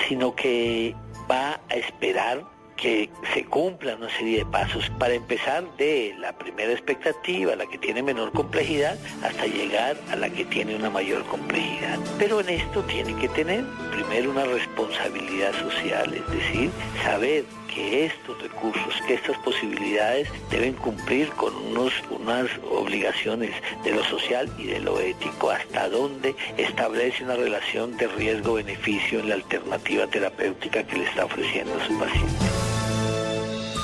sino 0.09 0.35
que 0.35 0.95
va 1.31 1.61
a 1.69 1.75
esperar 1.75 2.52
que 2.83 3.09
se 3.33 3.45
cumplan 3.45 3.99
una 3.99 4.11
serie 4.11 4.39
de 4.39 4.47
pasos 4.47 4.91
para 4.99 5.15
empezar 5.15 5.65
de 5.77 6.17
la 6.19 6.33
primera 6.33 6.73
expectativa, 6.73 7.55
la 7.55 7.65
que 7.67 7.79
tiene 7.79 8.03
menor 8.03 8.33
complejidad, 8.33 8.99
hasta 9.23 9.47
llegar 9.47 9.97
a 10.11 10.17
la 10.17 10.29
que 10.29 10.45
tiene 10.45 10.75
una 10.75 10.91
mayor 10.91 11.25
complejidad. 11.27 12.01
Pero 12.19 12.41
en 12.41 12.49
esto 12.49 12.83
tiene 12.83 13.15
que 13.15 13.29
tener 13.29 13.65
primero 13.93 14.33
una 14.33 14.45
responsabilidad 14.45 15.53
social, 15.61 16.13
es 16.13 16.29
decir, 16.33 16.71
saber 17.05 17.45
que 17.73 18.07
estos 18.07 18.43
recursos, 18.43 18.95
que 19.07 19.15
estas 19.15 19.39
posibilidades 19.39 20.29
deben 20.51 20.75
cumplir 20.75 21.29
con 21.31 21.55
unos, 21.55 21.93
unas 22.11 22.49
obligaciones 22.69 23.53
de 23.85 23.93
lo 23.93 24.03
social 24.05 24.53
y 24.59 24.67
de 24.67 24.81
lo 24.81 24.99
ético, 24.99 25.51
hasta 25.51 25.89
donde 25.89 26.35
establece 26.57 27.23
una 27.23 27.37
relación 27.37 27.97
de 27.97 28.09
riesgo-beneficio 28.09 29.21
en 29.21 29.29
la 29.29 29.37
alternativa 29.37 30.09
terapéutica 30.09 30.85
que 30.85 30.99
le 30.99 31.05
está 31.05 31.25
ofreciendo 31.25 31.75
a 31.75 31.87
su 31.87 31.97
paciente. 31.97 32.72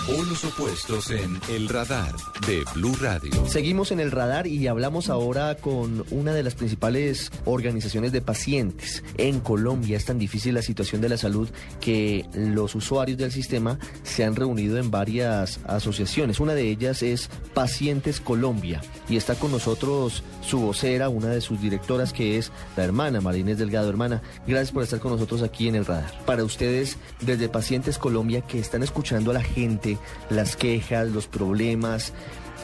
Polos 0.09 0.43
opuestos 0.43 1.11
en 1.11 1.39
El 1.51 1.69
Radar 1.69 2.15
de 2.47 2.65
Blue 2.75 2.97
Radio. 2.99 3.47
Seguimos 3.47 3.93
en 3.93 4.01
el 4.01 4.11
radar 4.11 4.47
y 4.47 4.67
hablamos 4.67 5.11
ahora 5.11 5.55
con 5.57 6.03
una 6.11 6.33
de 6.33 6.43
las 6.43 6.55
principales 6.55 7.31
organizaciones 7.45 8.13
de 8.13 8.23
pacientes. 8.23 9.05
En 9.19 9.41
Colombia 9.41 9.99
es 9.99 10.07
tan 10.07 10.19
difícil 10.19 10.55
la 10.55 10.63
situación 10.63 11.03
de 11.03 11.11
la 11.11 11.19
salud 11.19 11.51
que 11.79 12.25
los 12.33 12.75
usuarios 12.75 13.19
del 13.19 13.33
sistema 13.33 13.79
se 14.03 14.25
han 14.25 14.35
reunido 14.35 14.79
en 14.79 14.91
varias 14.91 15.61
asociaciones. 15.67 16.41
Una 16.41 16.55
de 16.55 16.71
ellas 16.71 17.03
es 17.03 17.29
Pacientes 17.53 18.19
Colombia 18.19 18.81
y 19.11 19.19
está 19.19 19.35
con 19.35 19.53
nosotros 19.53 20.23
su 20.41 20.59
vocera, 20.61 21.11
una 21.11 21.29
de 21.29 21.43
sus 21.43 21.61
directoras 21.61 22.15
que 22.15 22.39
es 22.39 22.51
la 22.79 22.85
hermana 22.85 23.21
Marínez 23.21 23.59
Delgado. 23.59 23.91
Hermana, 23.91 24.23
gracias 24.47 24.73
por 24.73 24.85
estar 24.85 25.01
con 25.01 25.13
nosotros 25.13 25.43
aquí 25.43 25.69
en 25.69 25.75
el 25.75 25.85
radar. 25.85 26.25
Para 26.25 26.45
ustedes, 26.45 26.97
desde 27.21 27.51
Pacientes 27.51 27.99
Colombia, 27.99 28.41
que 28.41 28.59
están 28.59 28.83
escuchando 28.83 29.33
a 29.33 29.35
la 29.35 29.43
gente, 29.43 29.98
las 30.31 30.57
quejas, 30.57 31.09
los 31.09 31.27
problemas, 31.27 32.13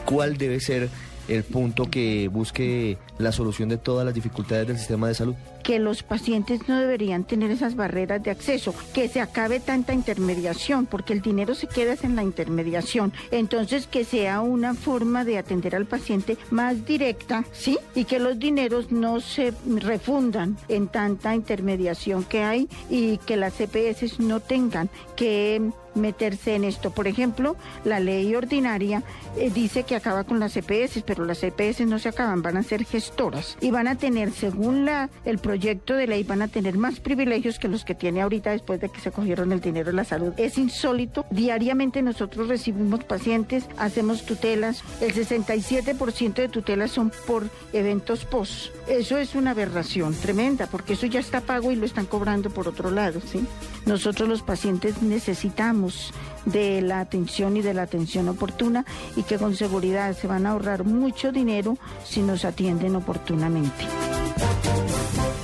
¿cuál 0.05 0.37
debe 0.37 0.59
ser 0.59 0.89
el 1.27 1.43
punto 1.43 1.89
que 1.89 2.27
busque 2.27 2.97
la 3.17 3.31
solución 3.31 3.69
de 3.69 3.77
todas 3.77 4.05
las 4.05 4.13
dificultades 4.13 4.67
del 4.67 4.77
sistema 4.77 5.07
de 5.07 5.15
salud? 5.15 5.35
Que 5.65 5.79
los 5.79 6.03
pacientes 6.03 6.69
no 6.69 6.77
deberían 6.77 7.23
tener 7.23 7.49
esas 7.49 7.75
barreras 7.75 8.21
de 8.21 8.29
acceso, 8.29 8.75
que 8.93 9.09
se 9.09 9.19
acabe 9.19 9.59
tanta 9.59 9.95
intermediación, 9.95 10.85
porque 10.85 11.11
el 11.11 11.21
dinero 11.21 11.55
se 11.55 11.65
queda 11.65 11.95
en 12.03 12.15
la 12.15 12.21
intermediación. 12.21 13.11
Entonces, 13.31 13.87
que 13.87 14.05
sea 14.05 14.41
una 14.41 14.75
forma 14.75 15.25
de 15.25 15.39
atender 15.39 15.75
al 15.75 15.87
paciente 15.87 16.37
más 16.51 16.85
directa, 16.85 17.45
¿sí? 17.51 17.79
Y 17.95 18.05
que 18.05 18.19
los 18.19 18.37
dineros 18.37 18.91
no 18.91 19.19
se 19.21 19.53
refundan 19.65 20.55
en 20.67 20.87
tanta 20.87 21.33
intermediación 21.33 22.23
que 22.25 22.43
hay 22.43 22.69
y 22.87 23.17
que 23.17 23.35
las 23.35 23.53
CPS 23.53 24.19
no 24.19 24.41
tengan 24.41 24.89
que 25.15 25.71
meterse 25.95 26.55
en 26.55 26.65
esto. 26.65 26.91
Por 26.91 27.07
ejemplo, 27.07 27.55
la 27.85 28.01
ley 28.01 28.35
ordinaria 28.35 29.01
eh, 29.37 29.49
dice 29.49 29.83
que 29.83 29.95
acaba 29.95 30.25
con 30.25 30.39
las 30.39 30.57
EPS, 30.57 31.03
pero 31.05 31.23
las 31.23 31.41
EPS 31.41 31.85
no 31.87 31.99
se 31.99 32.09
acaban, 32.09 32.41
van 32.41 32.57
a 32.57 32.63
ser 32.63 32.83
gestoras 32.83 33.57
y 33.61 33.71
van 33.71 33.87
a 33.87 33.95
tener, 33.95 34.31
según 34.31 34.83
la, 34.83 35.09
el 35.23 35.37
proyecto 35.39 35.54
de 35.57 36.07
ley, 36.07 36.23
van 36.23 36.41
a 36.41 36.47
tener 36.47 36.77
más 36.77 36.99
privilegios 36.99 37.59
que 37.59 37.67
los 37.67 37.85
que 37.85 37.95
tiene 37.95 38.21
ahorita 38.21 38.51
después 38.51 38.79
de 38.79 38.89
que 38.89 38.99
se 38.99 39.11
cogieron 39.11 39.51
el 39.51 39.61
dinero 39.61 39.87
de 39.87 39.93
la 39.93 40.03
salud. 40.03 40.33
Es 40.37 40.57
insólito. 40.57 41.25
Diariamente 41.29 42.01
nosotros 42.01 42.47
recibimos 42.47 43.03
pacientes, 43.03 43.65
hacemos 43.77 44.25
tutelas. 44.25 44.83
El 45.01 45.13
67% 45.13 46.33
de 46.33 46.49
tutelas 46.49 46.91
son 46.91 47.11
por 47.27 47.49
eventos 47.73 48.25
post. 48.25 48.73
Eso 48.87 49.17
es 49.17 49.35
una 49.35 49.51
aberración 49.51 50.13
tremenda, 50.13 50.67
porque 50.67 50.93
eso 50.93 51.05
ya 51.05 51.19
está 51.19 51.41
pago 51.41 51.71
y 51.71 51.75
lo 51.75 51.85
están 51.85 52.05
cobrando 52.05 52.49
por 52.49 52.67
otro 52.67 52.91
lado, 52.91 53.19
¿sí? 53.21 53.45
Nosotros 53.85 54.27
los 54.27 54.41
pacientes 54.41 55.01
necesitamos 55.01 56.13
de 56.45 56.81
la 56.81 56.99
atención 56.99 57.57
y 57.57 57.61
de 57.61 57.73
la 57.73 57.83
atención 57.83 58.29
oportuna 58.29 58.85
y 59.15 59.23
que 59.23 59.37
con 59.37 59.55
seguridad 59.55 60.15
se 60.15 60.27
van 60.27 60.45
a 60.45 60.51
ahorrar 60.51 60.83
mucho 60.83 61.31
dinero 61.31 61.77
si 62.03 62.21
nos 62.21 62.45
atienden 62.45 62.95
oportunamente. 62.95 63.85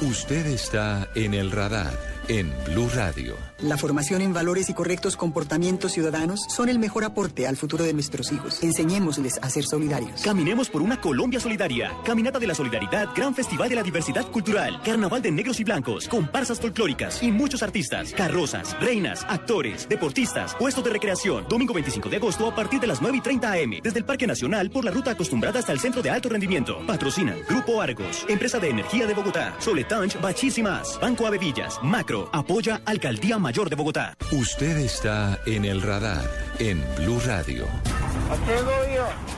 Usted 0.02 0.48
está 0.48 1.08
en 1.14 1.36
el 1.36 1.52
radar 1.52 1.94
en 2.32 2.50
Blue 2.66 2.88
Radio. 2.96 3.36
La 3.60 3.78
formación 3.78 4.22
en 4.22 4.34
valores 4.34 4.70
y 4.70 4.74
correctos 4.74 5.18
comportamientos 5.18 5.92
ciudadanos 5.92 6.46
son 6.48 6.70
el 6.70 6.80
mejor 6.80 7.04
aporte 7.04 7.46
al 7.46 7.58
futuro 7.58 7.84
de 7.84 7.94
nuestros 7.94 8.32
hijos. 8.32 8.64
Enseñémosles 8.64 9.38
a 9.42 9.50
ser 9.50 9.66
solidarios. 9.66 10.22
Caminemos 10.22 10.70
por 10.70 10.82
una 10.82 11.00
Colombia 11.02 11.42
solidaria. 11.42 11.92
Caminata 12.06 12.40
de 12.40 12.48
la 12.48 12.56
Solidaridad, 12.56 13.10
Gran 13.14 13.36
Festival 13.36 13.68
de 13.68 13.76
la 13.76 13.84
Diversidad 13.84 14.26
Cultural, 14.32 14.82
Carnaval 14.84 15.22
de 15.22 15.32
Negros 15.32 15.60
y 15.60 15.66
Blancos, 15.66 16.08
comparsas 16.08 16.60
folclóricas 16.62 17.22
y 17.22 17.32
muchos 17.32 17.62
artistas, 17.64 18.14
carrozas, 18.14 18.80
reinas, 18.80 19.26
actores, 19.28 19.90
deportistas, 19.90 20.56
puestos 20.56 20.84
de 20.86 20.92
recreación. 20.92 21.46
Domingo 21.50 21.74
25 21.74 22.08
de 22.08 22.16
agosto 22.16 22.48
a 22.48 22.56
partir 22.56 22.80
de 22.80 22.88
las 22.88 23.02
9 23.02 23.18
y 23.18 23.22
30 23.22 23.52
am, 23.52 23.72
desde 23.84 24.00
el 24.00 24.06
Parque 24.06 24.26
Nacional 24.26 24.72
por 24.72 24.86
la 24.86 24.92
ruta 24.92 25.12
acostumbrada 25.12 25.60
hasta 25.60 25.74
el 25.74 25.80
Centro 25.82 26.02
de 26.02 26.10
Alto 26.10 26.30
Rendimiento. 26.30 26.80
Patrocinan 26.88 27.40
Grupo 27.48 27.82
Argos, 27.82 28.26
Empresa 28.30 28.58
de 28.58 28.70
Energía 28.70 29.06
de 29.06 29.14
Bogotá, 29.14 29.54
Soletanch, 29.60 30.20
Bachísimas, 30.22 30.98
Banco 31.00 31.28
Avevillas, 31.28 31.78
Macro, 31.84 32.21
apoya 32.32 32.82
Alcaldía 32.86 33.38
Mayor 33.38 33.70
de 33.70 33.76
Bogotá. 33.76 34.16
Usted 34.32 34.78
está 34.78 35.40
en 35.46 35.66
el 35.66 35.82
radar 35.82 36.30
en 36.60 36.84
Blue 36.98 37.20
Radio. 37.26 37.68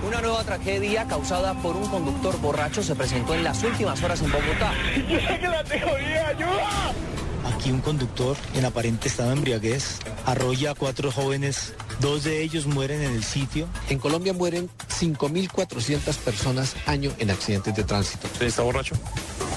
Una 0.07 0.21
nueva 0.21 0.43
tragedia 0.43 1.07
causada 1.07 1.53
por 1.55 1.75
un 1.75 1.87
conductor 1.87 2.39
borracho 2.39 2.83
se 2.83 2.95
presentó 2.95 3.33
en 3.33 3.43
las 3.43 3.63
últimas 3.63 4.01
horas 4.03 4.21
en 4.21 4.31
Bogotá. 4.31 4.71
Aquí 7.55 7.71
un 7.71 7.81
conductor 7.81 8.37
en 8.55 8.65
aparente 8.65 9.07
estado 9.07 9.29
de 9.29 9.35
embriaguez 9.35 9.99
arrolla 10.25 10.71
a 10.71 10.75
cuatro 10.75 11.11
jóvenes, 11.11 11.73
dos 11.99 12.23
de 12.23 12.41
ellos 12.41 12.67
mueren 12.67 13.01
en 13.01 13.11
el 13.11 13.23
sitio. 13.23 13.67
En 13.89 13.99
Colombia 13.99 14.33
mueren 14.33 14.69
5.400 14.89 16.15
personas 16.17 16.75
año 16.85 17.11
en 17.19 17.31
accidentes 17.31 17.75
de 17.75 17.83
tránsito. 17.83 18.27
¿Usted 18.27 18.47
está 18.47 18.61
borracho? 18.61 18.95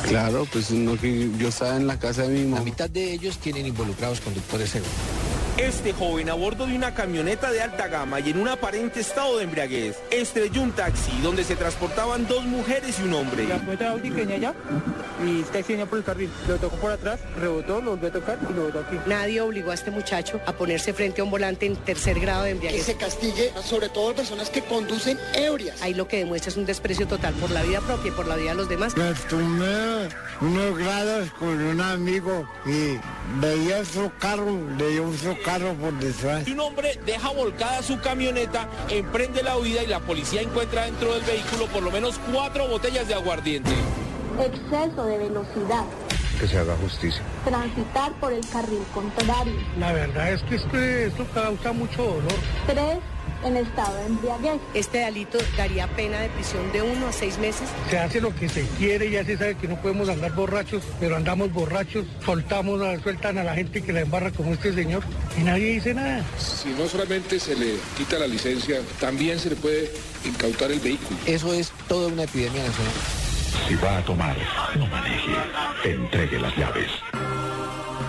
Claro, 0.08 0.46
pues 0.52 0.70
no, 0.70 0.96
que 0.96 1.30
yo 1.36 1.48
estaba 1.48 1.76
en 1.76 1.86
la 1.86 1.98
casa 1.98 2.22
de 2.22 2.28
mi 2.28 2.44
mamá. 2.44 2.58
La 2.58 2.64
mitad 2.64 2.88
de 2.88 3.12
ellos 3.12 3.38
tienen 3.38 3.66
involucrados 3.66 4.20
conductores 4.20 4.70
seguros. 4.70 4.94
Este 5.58 5.94
joven 5.94 6.28
a 6.28 6.34
bordo 6.34 6.66
de 6.66 6.76
una 6.76 6.92
camioneta 6.92 7.50
de 7.50 7.62
alta 7.62 7.88
gama 7.88 8.20
y 8.20 8.28
en 8.28 8.38
un 8.38 8.46
aparente 8.46 9.00
estado 9.00 9.38
de 9.38 9.44
embriaguez 9.44 9.96
estrelló 10.10 10.60
un 10.60 10.72
taxi 10.72 11.10
donde 11.22 11.44
se 11.44 11.56
transportaban 11.56 12.28
dos 12.28 12.44
mujeres 12.44 12.98
y 13.00 13.04
un 13.04 13.14
hombre. 13.14 13.44
La 13.44 13.56
camioneta 13.56 13.92
Audi 13.92 14.10
que 14.10 14.16
venía 14.16 14.36
allá 14.36 14.54
y 15.24 15.38
el 15.38 15.44
taxi 15.46 15.72
venía 15.72 15.86
por 15.86 15.96
el 15.96 16.04
carril. 16.04 16.30
Lo 16.46 16.56
tocó 16.56 16.76
por 16.76 16.90
atrás, 16.90 17.20
rebotó, 17.40 17.80
lo 17.80 17.92
volvió 17.92 18.08
a 18.08 18.12
tocar 18.12 18.38
y 18.50 18.52
lo 18.52 18.64
botó 18.64 18.80
aquí. 18.80 18.98
Nadie 19.06 19.40
obligó 19.40 19.70
a 19.70 19.74
este 19.74 19.90
muchacho 19.90 20.42
a 20.44 20.52
ponerse 20.52 20.92
frente 20.92 21.22
a 21.22 21.24
un 21.24 21.30
volante 21.30 21.64
en 21.64 21.76
tercer 21.76 22.20
grado 22.20 22.42
de 22.42 22.50
embriaguez. 22.50 22.84
Que 22.84 22.92
se 22.92 22.98
castigue 22.98 23.50
sobre 23.64 23.88
todo 23.88 24.10
a 24.10 24.14
personas 24.14 24.50
que 24.50 24.60
conducen 24.60 25.18
ebrias. 25.34 25.80
Ahí 25.80 25.94
lo 25.94 26.06
que 26.06 26.18
demuestra 26.18 26.50
es 26.50 26.58
un 26.58 26.66
desprecio 26.66 27.08
total 27.08 27.32
por 27.32 27.50
la 27.50 27.62
vida 27.62 27.80
propia 27.80 28.10
y 28.10 28.12
por 28.12 28.26
la 28.26 28.36
vida 28.36 28.50
de 28.50 28.56
los 28.56 28.68
demás. 28.68 28.94
Me 28.94 29.10
tomé 29.30 30.08
unos 30.42 30.78
grados 30.78 31.30
con 31.38 31.48
un 31.48 31.80
amigo 31.80 32.46
y 32.66 32.98
veía 33.40 33.82
su 33.86 34.12
carro, 34.18 34.54
le 34.76 34.90
dio 34.90 35.10
su 35.14 35.28
carro 35.42 35.45
por 35.80 35.94
detrás. 36.00 36.46
Un 36.48 36.58
hombre 36.58 36.98
deja 37.06 37.30
volcada 37.30 37.80
su 37.82 38.00
camioneta, 38.00 38.68
emprende 38.90 39.44
la 39.44 39.56
huida 39.56 39.82
y 39.82 39.86
la 39.86 40.00
policía 40.00 40.42
encuentra 40.42 40.86
dentro 40.86 41.14
del 41.14 41.22
vehículo 41.22 41.66
por 41.66 41.82
lo 41.84 41.90
menos 41.92 42.18
cuatro 42.32 42.66
botellas 42.66 43.06
de 43.06 43.14
aguardiente. 43.14 43.70
Exceso 44.40 45.04
de 45.04 45.18
velocidad. 45.18 45.84
Que 46.40 46.48
se 46.48 46.58
haga 46.58 46.76
justicia. 46.82 47.22
Transitar 47.44 48.12
por 48.20 48.32
el 48.32 48.46
carril 48.48 48.82
contrario. 48.92 49.54
La 49.78 49.92
verdad 49.92 50.32
es 50.32 50.42
que 50.42 50.56
este, 50.56 51.06
esto 51.06 51.24
causa 51.32 51.72
mucho 51.72 52.02
dolor. 52.02 52.34
Tres 52.66 52.98
en 53.44 53.56
estado 53.56 53.96
de 53.96 54.06
embriaguez. 54.06 54.60
Este 54.74 54.98
delito 54.98 55.38
daría 55.56 55.86
pena 55.88 56.20
de 56.20 56.28
prisión 56.30 56.70
de 56.72 56.82
uno 56.82 57.08
a 57.08 57.12
seis 57.12 57.38
meses. 57.38 57.68
Se 57.90 57.98
hace 57.98 58.20
lo 58.20 58.34
que 58.34 58.48
se 58.48 58.62
quiere, 58.78 59.10
ya 59.10 59.24
se 59.24 59.36
sabe 59.36 59.56
que 59.56 59.68
no 59.68 59.76
podemos 59.80 60.08
andar 60.08 60.34
borrachos, 60.34 60.82
pero 61.00 61.16
andamos 61.16 61.52
borrachos, 61.52 62.06
soltamos, 62.24 62.80
sueltan 63.02 63.38
a 63.38 63.44
la 63.44 63.54
gente 63.54 63.82
que 63.82 63.92
la 63.92 64.00
embarra 64.00 64.30
como 64.30 64.52
este 64.52 64.72
señor 64.72 65.02
y 65.38 65.42
nadie 65.42 65.74
dice 65.74 65.94
nada. 65.94 66.24
Si 66.38 66.70
no 66.70 66.86
solamente 66.88 67.38
se 67.38 67.54
le 67.54 67.74
quita 67.96 68.18
la 68.18 68.26
licencia, 68.26 68.80
también 69.00 69.38
se 69.38 69.50
le 69.50 69.56
puede 69.56 69.90
incautar 70.24 70.70
el 70.70 70.80
vehículo. 70.80 71.18
Eso 71.26 71.52
es 71.52 71.72
toda 71.88 72.08
una 72.08 72.24
epidemia 72.24 72.62
nacional. 72.62 72.92
Si 73.68 73.74
va 73.76 73.98
a 73.98 74.04
tomar, 74.04 74.36
no 74.76 74.86
maneje, 74.86 75.32
entregue 75.84 76.38
las 76.38 76.56
llaves. 76.56 76.90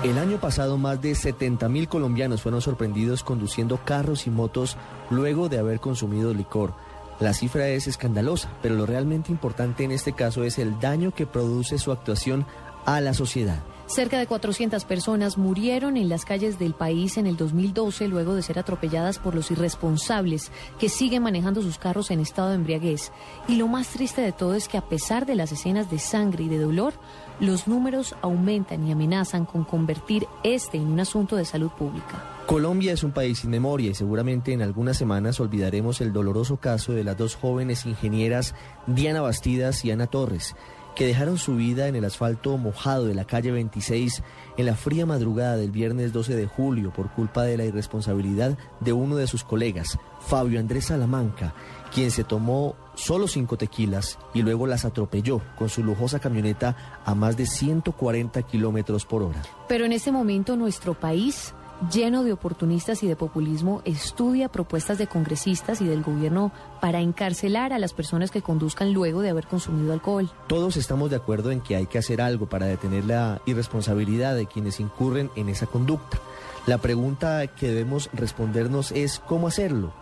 El 0.03 0.19
año 0.19 0.39
pasado 0.39 0.77
más 0.77 1.01
de 1.01 1.15
70 1.15 1.67
mil 1.69 1.87
colombianos 1.87 2.43
fueron 2.43 2.61
sorprendidos 2.61 3.23
conduciendo 3.23 3.79
carros 3.83 4.27
y 4.27 4.29
motos 4.29 4.77
luego 5.09 5.49
de 5.49 5.57
haber 5.57 5.79
consumido 5.79 6.35
licor. 6.35 6.75
La 7.19 7.33
cifra 7.33 7.67
es 7.69 7.87
escandalosa, 7.87 8.51
pero 8.61 8.75
lo 8.75 8.85
realmente 8.85 9.31
importante 9.31 9.83
en 9.83 9.91
este 9.91 10.13
caso 10.13 10.43
es 10.43 10.59
el 10.59 10.79
daño 10.79 11.15
que 11.15 11.25
produce 11.25 11.79
su 11.79 11.91
actuación 11.91 12.45
a 12.85 13.01
la 13.01 13.15
sociedad. 13.15 13.63
Cerca 13.87 14.19
de 14.19 14.27
400 14.27 14.83
personas 14.83 15.37
murieron 15.37 15.95
en 15.95 16.09
las 16.09 16.25
calles 16.25 16.59
del 16.59 16.73
país 16.73 17.17
en 17.17 17.25
el 17.25 17.37
2012 17.37 18.09
luego 18.09 18.35
de 18.35 18.43
ser 18.43 18.59
atropelladas 18.59 19.17
por 19.17 19.33
los 19.33 19.49
irresponsables 19.49 20.51
que 20.77 20.89
siguen 20.89 21.23
manejando 21.23 21.61
sus 21.61 21.77
carros 21.77 22.11
en 22.11 22.19
estado 22.19 22.49
de 22.49 22.55
embriaguez. 22.55 23.13
Y 23.47 23.55
lo 23.55 23.69
más 23.69 23.87
triste 23.87 24.21
de 24.21 24.33
todo 24.33 24.55
es 24.55 24.67
que 24.67 24.77
a 24.77 24.89
pesar 24.89 25.25
de 25.25 25.35
las 25.35 25.53
escenas 25.53 25.89
de 25.89 25.99
sangre 25.99 26.43
y 26.43 26.49
de 26.49 26.59
dolor, 26.59 26.93
los 27.39 27.65
números 27.67 28.13
aumentan 28.21 28.85
y 28.85 28.91
amenazan 28.91 29.45
con 29.45 29.63
convertir 29.63 30.27
este 30.43 30.77
en 30.77 30.87
un 30.87 30.99
asunto 30.99 31.37
de 31.37 31.45
salud 31.45 31.71
pública. 31.71 32.23
Colombia 32.45 32.91
es 32.91 33.03
un 33.03 33.11
país 33.11 33.39
sin 33.39 33.51
memoria 33.51 33.91
y 33.91 33.93
seguramente 33.93 34.51
en 34.51 34.61
algunas 34.61 34.97
semanas 34.97 35.39
olvidaremos 35.39 36.01
el 36.01 36.11
doloroso 36.11 36.57
caso 36.57 36.91
de 36.91 37.05
las 37.05 37.17
dos 37.17 37.35
jóvenes 37.35 37.85
ingenieras 37.85 38.53
Diana 38.85 39.21
Bastidas 39.21 39.85
y 39.85 39.91
Ana 39.91 40.07
Torres 40.07 40.55
que 40.97 41.05
dejaron 41.05 41.37
su 41.37 41.55
vida 41.55 41.87
en 41.87 41.95
el 41.95 42.05
asfalto 42.05 42.57
mojado 42.57 43.05
de 43.05 43.13
la 43.13 43.25
calle 43.25 43.51
26 43.51 44.23
en 44.57 44.65
la 44.65 44.75
fría 44.75 45.05
madrugada 45.05 45.55
del 45.55 45.69
viernes 45.69 46.11
12 46.11 46.35
de 46.35 46.47
julio 46.47 46.91
por 46.91 47.11
culpa 47.11 47.43
de 47.43 47.55
la 47.55 47.65
irresponsabilidad 47.65 48.57
de 48.79 48.93
uno 48.93 49.15
de 49.15 49.27
sus 49.27 49.43
colegas, 49.43 49.99
Fabio 50.19 50.59
Andrés 50.59 50.85
Salamanca, 50.85 51.53
quien 51.93 52.09
se 52.09 52.23
tomó 52.23 52.75
solo 52.95 53.27
cinco 53.27 53.57
tequilas 53.57 54.17
y 54.33 54.41
luego 54.41 54.65
las 54.65 54.85
atropelló 54.85 55.39
con 55.55 55.69
su 55.69 55.83
lujosa 55.83 56.17
camioneta 56.17 57.01
a 57.05 57.13
más 57.13 57.37
de 57.37 57.45
140 57.45 58.41
kilómetros 58.41 59.05
por 59.05 59.21
hora. 59.21 59.43
Pero 59.67 59.85
en 59.85 59.91
este 59.91 60.11
momento 60.11 60.55
nuestro 60.55 60.95
país 60.95 61.53
lleno 61.91 62.23
de 62.23 62.33
oportunistas 62.33 63.03
y 63.03 63.07
de 63.07 63.15
populismo, 63.15 63.81
estudia 63.85 64.49
propuestas 64.49 64.97
de 64.97 65.07
congresistas 65.07 65.81
y 65.81 65.85
del 65.85 66.03
gobierno 66.03 66.51
para 66.81 67.01
encarcelar 67.01 67.73
a 67.73 67.79
las 67.79 67.93
personas 67.93 68.31
que 68.31 68.41
conduzcan 68.41 68.93
luego 68.93 69.21
de 69.21 69.29
haber 69.29 69.47
consumido 69.47 69.93
alcohol. 69.93 70.29
Todos 70.47 70.77
estamos 70.77 71.09
de 71.09 71.17
acuerdo 71.17 71.51
en 71.51 71.61
que 71.61 71.75
hay 71.75 71.85
que 71.85 71.97
hacer 71.97 72.21
algo 72.21 72.47
para 72.47 72.65
detener 72.65 73.05
la 73.05 73.41
irresponsabilidad 73.45 74.35
de 74.35 74.47
quienes 74.47 74.79
incurren 74.79 75.29
en 75.35 75.49
esa 75.49 75.67
conducta. 75.67 76.19
La 76.65 76.79
pregunta 76.79 77.47
que 77.47 77.69
debemos 77.69 78.09
respondernos 78.13 78.91
es 78.91 79.19
cómo 79.19 79.47
hacerlo. 79.47 79.93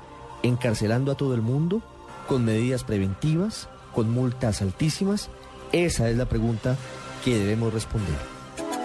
¿Encarcelando 0.44 1.12
a 1.12 1.16
todo 1.16 1.36
el 1.36 1.42
mundo? 1.42 1.82
¿Con 2.28 2.46
medidas 2.46 2.84
preventivas? 2.84 3.70
¿Con 3.94 4.12
multas 4.12 4.62
altísimas? 4.62 5.30
Esa 5.72 6.10
es 6.10 6.18
la 6.18 6.26
pregunta 6.26 6.78
que 7.24 7.38
debemos 7.38 7.74
responder. 7.74 8.35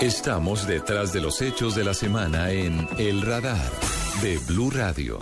Estamos 0.00 0.66
detrás 0.66 1.12
de 1.12 1.20
los 1.20 1.42
hechos 1.42 1.74
de 1.74 1.84
la 1.84 1.92
semana 1.92 2.50
en 2.52 2.88
El 2.96 3.20
Radar 3.20 3.70
de 4.22 4.38
Blue 4.48 4.70
Radio. 4.70 5.18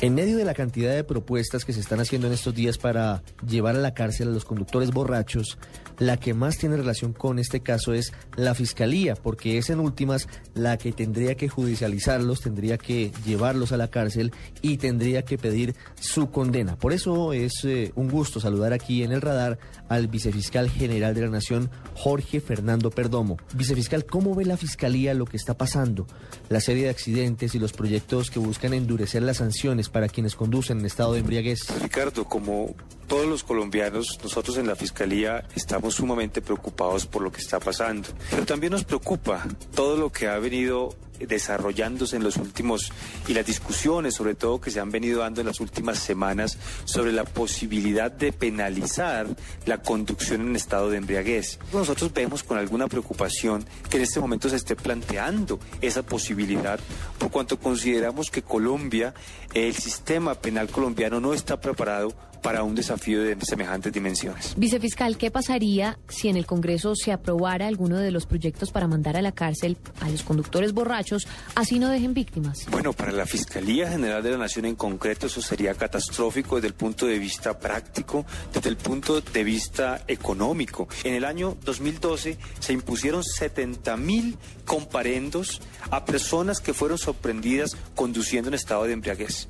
En 0.00 0.14
medio 0.14 0.38
de 0.38 0.46
la 0.46 0.54
cantidad 0.54 0.94
de 0.94 1.04
propuestas 1.04 1.66
que 1.66 1.74
se 1.74 1.80
están 1.80 2.00
haciendo 2.00 2.26
en 2.26 2.32
estos 2.32 2.54
días 2.54 2.78
para 2.78 3.22
llevar 3.46 3.76
a 3.76 3.80
la 3.80 3.92
cárcel 3.92 4.28
a 4.28 4.30
los 4.30 4.46
conductores 4.46 4.92
borrachos, 4.92 5.58
la 5.98 6.16
que 6.16 6.34
más 6.34 6.58
tiene 6.58 6.76
relación 6.76 7.12
con 7.12 7.38
este 7.38 7.60
caso 7.60 7.92
es 7.92 8.12
la 8.36 8.54
Fiscalía, 8.54 9.14
porque 9.14 9.58
es 9.58 9.70
en 9.70 9.80
últimas 9.80 10.28
la 10.54 10.76
que 10.78 10.92
tendría 10.92 11.34
que 11.34 11.48
judicializarlos, 11.48 12.40
tendría 12.40 12.78
que 12.78 13.12
llevarlos 13.24 13.72
a 13.72 13.76
la 13.76 13.88
cárcel 13.88 14.32
y 14.62 14.78
tendría 14.78 15.22
que 15.22 15.38
pedir 15.38 15.74
su 16.00 16.30
condena. 16.30 16.76
Por 16.76 16.92
eso 16.92 17.32
es 17.32 17.64
eh, 17.64 17.92
un 17.94 18.08
gusto 18.08 18.40
saludar 18.40 18.72
aquí 18.72 19.02
en 19.02 19.12
el 19.12 19.20
radar 19.20 19.58
al 19.88 20.08
vicefiscal 20.08 20.70
general 20.70 21.14
de 21.14 21.22
la 21.22 21.28
Nación, 21.28 21.70
Jorge 21.94 22.40
Fernando 22.40 22.90
Perdomo. 22.90 23.38
Vicefiscal, 23.54 24.04
¿cómo 24.04 24.34
ve 24.34 24.44
la 24.44 24.56
Fiscalía 24.56 25.14
lo 25.14 25.24
que 25.24 25.36
está 25.36 25.56
pasando? 25.56 26.06
La 26.48 26.60
serie 26.60 26.84
de 26.84 26.90
accidentes 26.90 27.54
y 27.54 27.58
los 27.58 27.72
proyectos 27.72 28.30
que 28.30 28.38
buscan 28.38 28.74
endurecer 28.74 29.22
las 29.22 29.38
sanciones 29.38 29.88
para 29.88 30.08
quienes 30.08 30.34
conducen 30.34 30.80
en 30.80 30.86
estado 30.86 31.14
de 31.14 31.20
embriaguez. 31.20 31.60
Ricardo, 31.80 32.24
como 32.24 32.74
todos 33.06 33.26
los 33.26 33.42
colombianos, 33.42 34.18
nosotros 34.22 34.58
en 34.58 34.66
la 34.66 34.76
Fiscalía 34.76 35.44
estamos 35.88 35.94
sumamente 35.94 36.42
preocupados 36.42 37.06
por 37.06 37.22
lo 37.22 37.32
que 37.32 37.40
está 37.40 37.58
pasando. 37.58 38.08
Pero 38.30 38.44
también 38.44 38.72
nos 38.72 38.84
preocupa 38.84 39.46
todo 39.74 39.96
lo 39.96 40.10
que 40.10 40.28
ha 40.28 40.38
venido 40.38 40.94
desarrollándose 41.18 42.14
en 42.14 42.22
los 42.22 42.36
últimos 42.36 42.92
y 43.26 43.34
las 43.34 43.44
discusiones 43.44 44.14
sobre 44.14 44.36
todo 44.36 44.60
que 44.60 44.70
se 44.70 44.78
han 44.78 44.92
venido 44.92 45.20
dando 45.20 45.40
en 45.40 45.48
las 45.48 45.58
últimas 45.58 45.98
semanas 45.98 46.58
sobre 46.84 47.10
la 47.10 47.24
posibilidad 47.24 48.12
de 48.12 48.32
penalizar 48.32 49.26
la 49.66 49.78
conducción 49.78 50.42
en 50.42 50.54
estado 50.54 50.90
de 50.90 50.98
embriaguez. 50.98 51.58
Nosotros 51.72 52.12
vemos 52.12 52.44
con 52.44 52.56
alguna 52.56 52.86
preocupación 52.86 53.64
que 53.90 53.96
en 53.96 54.04
este 54.04 54.20
momento 54.20 54.48
se 54.48 54.56
esté 54.56 54.76
planteando 54.76 55.58
esa 55.80 56.04
posibilidad 56.04 56.78
por 57.18 57.32
cuanto 57.32 57.58
consideramos 57.58 58.30
que 58.30 58.42
Colombia, 58.42 59.12
el 59.54 59.74
sistema 59.74 60.34
penal 60.34 60.68
colombiano 60.68 61.18
no 61.18 61.34
está 61.34 61.60
preparado 61.60 62.14
para 62.42 62.62
un 62.62 62.74
desafío 62.74 63.22
de 63.22 63.36
semejantes 63.42 63.92
dimensiones. 63.92 64.54
Vicefiscal, 64.56 65.16
¿qué 65.16 65.30
pasaría 65.30 65.98
si 66.08 66.28
en 66.28 66.36
el 66.36 66.46
Congreso 66.46 66.94
se 66.94 67.12
aprobara 67.12 67.66
alguno 67.66 67.98
de 67.98 68.10
los 68.10 68.26
proyectos 68.26 68.70
para 68.70 68.86
mandar 68.86 69.16
a 69.16 69.22
la 69.22 69.32
cárcel 69.32 69.76
a 70.00 70.08
los 70.08 70.22
conductores 70.22 70.72
borrachos, 70.72 71.26
así 71.54 71.78
no 71.78 71.88
dejen 71.88 72.14
víctimas? 72.14 72.66
Bueno, 72.70 72.92
para 72.92 73.12
la 73.12 73.26
Fiscalía 73.26 73.90
General 73.90 74.22
de 74.22 74.30
la 74.30 74.38
Nación 74.38 74.64
en 74.64 74.76
concreto 74.76 75.26
eso 75.26 75.42
sería 75.42 75.74
catastrófico 75.74 76.56
desde 76.56 76.68
el 76.68 76.74
punto 76.74 77.06
de 77.06 77.18
vista 77.18 77.58
práctico, 77.58 78.24
desde 78.52 78.70
el 78.70 78.76
punto 78.76 79.20
de 79.20 79.44
vista 79.44 80.04
económico. 80.06 80.88
En 81.04 81.14
el 81.14 81.24
año 81.24 81.56
2012 81.64 82.38
se 82.60 82.72
impusieron 82.72 83.22
70 83.24 83.96
mil 83.96 84.36
comparendos 84.64 85.60
a 85.90 86.04
personas 86.04 86.60
que 86.60 86.74
fueron 86.74 86.98
sorprendidas 86.98 87.76
conduciendo 87.94 88.48
en 88.48 88.54
estado 88.54 88.84
de 88.84 88.92
embriaguez 88.92 89.48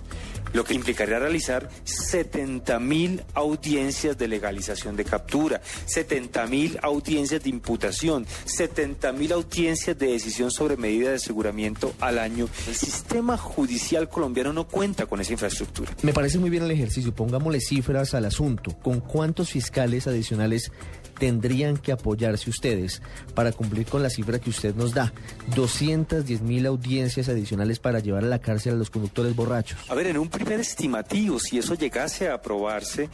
lo 0.52 0.64
que 0.64 0.74
implicaría 0.74 1.18
realizar 1.18 1.68
70 1.84 2.78
mil 2.78 3.22
audiencias 3.34 4.16
de 4.16 4.28
legalización 4.28 4.96
de 4.96 5.04
captura, 5.04 5.60
70 5.86 6.46
mil 6.46 6.78
audiencias 6.82 7.42
de 7.42 7.50
imputación, 7.50 8.26
70 8.44 9.12
mil 9.12 9.32
audiencias 9.32 9.98
de 9.98 10.08
decisión 10.08 10.50
sobre 10.50 10.76
medida 10.76 11.10
de 11.10 11.16
aseguramiento 11.16 11.94
al 12.00 12.18
año. 12.18 12.48
El 12.66 12.74
sistema 12.74 13.36
judicial 13.36 14.08
colombiano 14.08 14.52
no 14.52 14.66
cuenta 14.66 15.06
con 15.06 15.20
esa 15.20 15.32
infraestructura. 15.32 15.94
Me 16.02 16.12
parece 16.12 16.38
muy 16.38 16.50
bien 16.50 16.64
el 16.64 16.70
ejercicio, 16.70 17.14
pongámosle 17.14 17.60
cifras 17.60 18.14
al 18.14 18.24
asunto. 18.24 18.76
¿Con 18.82 19.00
cuántos 19.00 19.50
fiscales 19.50 20.06
adicionales 20.06 20.70
tendrían 21.18 21.76
que 21.76 21.92
apoyarse 21.92 22.48
ustedes 22.48 23.02
para 23.34 23.52
cumplir 23.52 23.86
con 23.86 24.02
la 24.02 24.10
cifra 24.10 24.38
que 24.38 24.50
usted 24.50 24.74
nos 24.74 24.94
da. 24.94 25.12
210 25.54 26.42
mil 26.42 26.66
audiencias 26.66 27.28
adicionales 27.28 27.78
para 27.78 27.98
llevar 27.98 28.24
a 28.24 28.28
la 28.28 28.38
cárcel 28.38 28.74
a 28.74 28.76
los 28.76 28.90
conductores 28.90 29.34
borrachos. 29.34 29.78
A 29.88 29.94
ver, 29.94 30.06
en 30.06 30.18
un 30.18 30.27
primer 30.28 30.60
estimativo, 30.60 31.38
si 31.38 31.58
eso 31.58 31.74
llegase 31.74 32.28
a 32.28 32.34
aprobarse, 32.34 33.08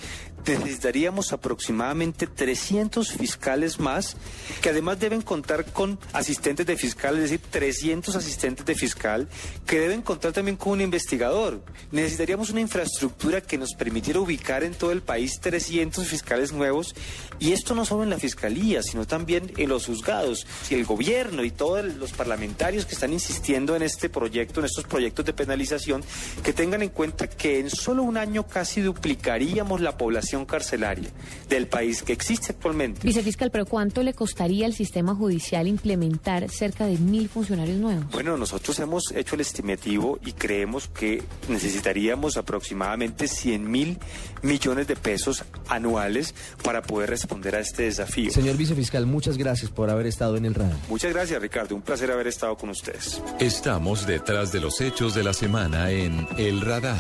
necesitaríamos 0.53 1.33
aproximadamente 1.33 2.27
300 2.27 3.13
fiscales 3.13 3.81
más, 3.81 4.17
que 4.61 4.69
además 4.71 5.01
deben 5.01 5.23
contar 5.23 5.65
con 5.73 5.99
asistentes 6.13 6.67
de 6.67 6.77
fiscal, 6.77 7.17
es 7.17 7.23
decir, 7.23 7.41
300 7.51 8.15
asistentes 8.17 8.67
de 8.67 8.75
fiscal, 8.75 9.29
que 9.67 9.81
deben 9.81 10.03
contar 10.03 10.33
también 10.33 10.57
con 10.57 10.75
un 10.75 10.81
investigador. 10.83 11.63
Necesitaríamos 11.91 12.51
una 12.51 12.61
infraestructura 12.61 13.41
que 13.41 13.59
nos 13.59 13.75
permitiera 13.75 14.21
ubicar 14.21 14.65
en 14.65 14.75
todo 14.75 14.93
el 14.93 15.03
país 15.03 15.41
300 15.41 16.07
fiscales 16.07 16.53
nuevos, 16.53 16.95
y 17.39 17.53
esto 17.53 17.75
no 17.75 17.85
solo 17.85 18.03
en 18.03 18.11
la 18.11 18.19
fiscalía, 18.19 18.83
sino 18.83 19.07
también 19.07 19.53
en 19.57 19.69
los 19.69 19.87
juzgados. 19.87 20.47
Si 20.63 20.75
el 20.75 20.85
gobierno 20.85 21.45
y 21.45 21.51
todos 21.51 21.85
los 21.85 22.13
parlamentarios 22.13 22.87
que 22.87 22.95
están 22.95 23.13
insistiendo 23.13 23.77
en 23.77 23.83
este 23.83 24.09
proyecto, 24.09 24.61
en 24.61 24.67
estos 24.67 24.85
proyectos 24.85 25.25
de 25.25 25.33
penalización, 25.33 26.05
que 26.43 26.53
tengan 26.53 26.83
en 26.83 26.91
cuenta 26.91 27.04
que 27.13 27.61
en 27.61 27.71
solo 27.71 28.03
un 28.03 28.17
año 28.17 28.47
casi 28.47 28.81
duplicaríamos 28.81 29.81
la 29.81 29.97
población 29.97 30.47
carcelaria 30.47 31.11
del 31.49 31.67
país 31.67 32.03
que 32.03 32.13
existe 32.13 32.53
actualmente. 32.53 33.07
Vicefiscal, 33.07 33.51
pero 33.51 33.67
¿cuánto 33.67 34.03
le 34.03 34.15
costaría 34.15 34.67
al 34.67 34.75
sistema 34.75 35.15
judicial 35.15 35.67
implementar 35.67 36.49
cerca 36.51 36.87
de 36.87 36.99
mil 36.99 37.29
funcionarios 37.29 37.79
nuevos? 37.79 38.11
Bueno, 38.11 38.37
nosotros 38.37 38.79
hemos 38.79 39.13
hecho 39.13 39.35
el 39.35 39.43
estimativo 39.43 40.19
y 40.25 40.33
creemos 40.33 40.89
que 40.89 41.23
necesitaríamos 41.49 42.37
aproximadamente 42.37 43.29
100 43.29 43.71
mil 43.71 43.99
millones 44.43 44.87
de 44.87 44.97
pesos 44.97 45.45
anuales 45.69 46.35
para 46.63 46.83
poder 46.83 47.11
responder 47.11 47.57
a 47.57 47.61
este 47.61 47.85
desafío. 47.85 48.31
Señor 48.31 48.57
vicefiscal, 48.57 49.07
muchas 49.07 49.37
gracias 49.37 49.71
por 49.71 49.91
haber 49.91 50.07
estado 50.07 50.37
en 50.37 50.45
el 50.45 50.55
radar. 50.55 50.77
Muchas 50.89 51.13
gracias, 51.13 51.41
Ricardo. 51.41 51.75
Un 51.75 51.83
placer 51.83 52.11
haber 52.11 52.27
estado 52.27 52.57
con 52.57 52.71
ustedes. 52.71 53.23
Estamos 53.39 54.07
detrás 54.07 54.53
de 54.53 54.61
los 54.61 54.81
hechos 54.81 55.15
de 55.15 55.23
la 55.23 55.33
semana 55.33 55.91
en 55.91 56.27
El 56.39 56.61
Radar 56.61 56.94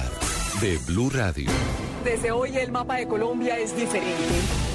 de 0.60 0.78
Blue 0.86 1.10
Radio. 1.10 1.50
Desde 2.04 2.30
hoy 2.30 2.56
el 2.56 2.70
mapa 2.70 2.96
de 2.96 3.08
Colombia 3.08 3.58
es 3.58 3.74
diferente. 3.76 4.14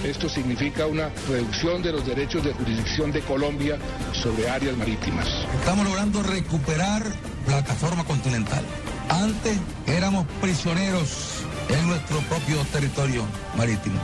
Esto 0.03 0.27
significa 0.29 0.87
una 0.87 1.09
reducción 1.27 1.81
de 1.81 1.91
los 1.91 2.05
derechos 2.05 2.43
de 2.43 2.53
jurisdicción 2.53 3.11
de 3.11 3.21
Colombia 3.21 3.77
sobre 4.13 4.49
áreas 4.49 4.75
marítimas. 4.77 5.27
Estamos 5.59 5.85
logrando 5.85 6.23
recuperar 6.23 7.03
plataforma 7.45 8.03
continental. 8.03 8.63
Antes 9.09 9.57
éramos 9.87 10.25
prisioneros 10.41 11.43
en 11.69 11.87
nuestro 11.87 12.19
propio 12.21 12.57
territorio 12.71 13.23
marítimo. 13.55 13.99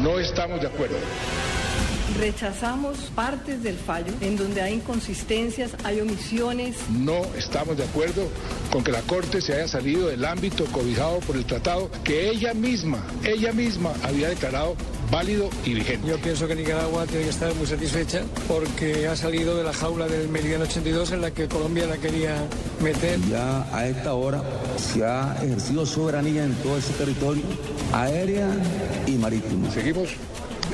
No 0.00 0.18
estamos 0.18 0.60
de 0.60 0.66
acuerdo. 0.66 0.96
Rechazamos 2.18 3.10
partes 3.14 3.62
del 3.62 3.76
fallo 3.76 4.12
en 4.20 4.36
donde 4.36 4.60
hay 4.60 4.74
inconsistencias, 4.74 5.72
hay 5.84 6.00
omisiones. 6.00 6.76
No 6.90 7.22
estamos 7.36 7.76
de 7.76 7.84
acuerdo 7.84 8.28
con 8.70 8.84
que 8.84 8.92
la 8.92 9.00
Corte 9.02 9.40
se 9.40 9.54
haya 9.54 9.66
salido 9.66 10.08
del 10.08 10.24
ámbito 10.24 10.66
cobijado 10.66 11.20
por 11.20 11.36
el 11.36 11.46
tratado 11.46 11.90
que 12.04 12.28
ella 12.28 12.52
misma, 12.52 13.04
ella 13.24 13.52
misma 13.52 13.92
había 14.02 14.28
declarado 14.28 14.76
válido 15.10 15.48
y 15.64 15.74
vigente. 15.74 16.06
Yo 16.08 16.18
pienso 16.18 16.46
que 16.46 16.54
Nicaragua 16.54 17.06
tiene 17.06 17.24
que 17.24 17.30
estar 17.30 17.54
muy 17.54 17.66
satisfecha 17.66 18.22
porque 18.48 19.08
ha 19.08 19.16
salido 19.16 19.56
de 19.56 19.64
la 19.64 19.72
jaula 19.72 20.06
del 20.06 20.28
Meridiano 20.28 20.64
82 20.64 21.12
en 21.12 21.22
la 21.22 21.30
que 21.30 21.48
Colombia 21.48 21.86
la 21.86 21.96
quería 21.96 22.36
meter. 22.82 23.18
Ya 23.30 23.66
a 23.74 23.86
esta 23.86 24.14
hora 24.14 24.42
se 24.76 25.04
ha 25.04 25.36
ejercido 25.42 25.86
soberanía 25.86 26.44
en 26.44 26.54
todo 26.56 26.76
ese 26.76 26.92
territorio, 26.92 27.44
aérea 27.92 28.48
y 29.06 29.12
marítimo. 29.12 29.70
Seguimos 29.70 30.10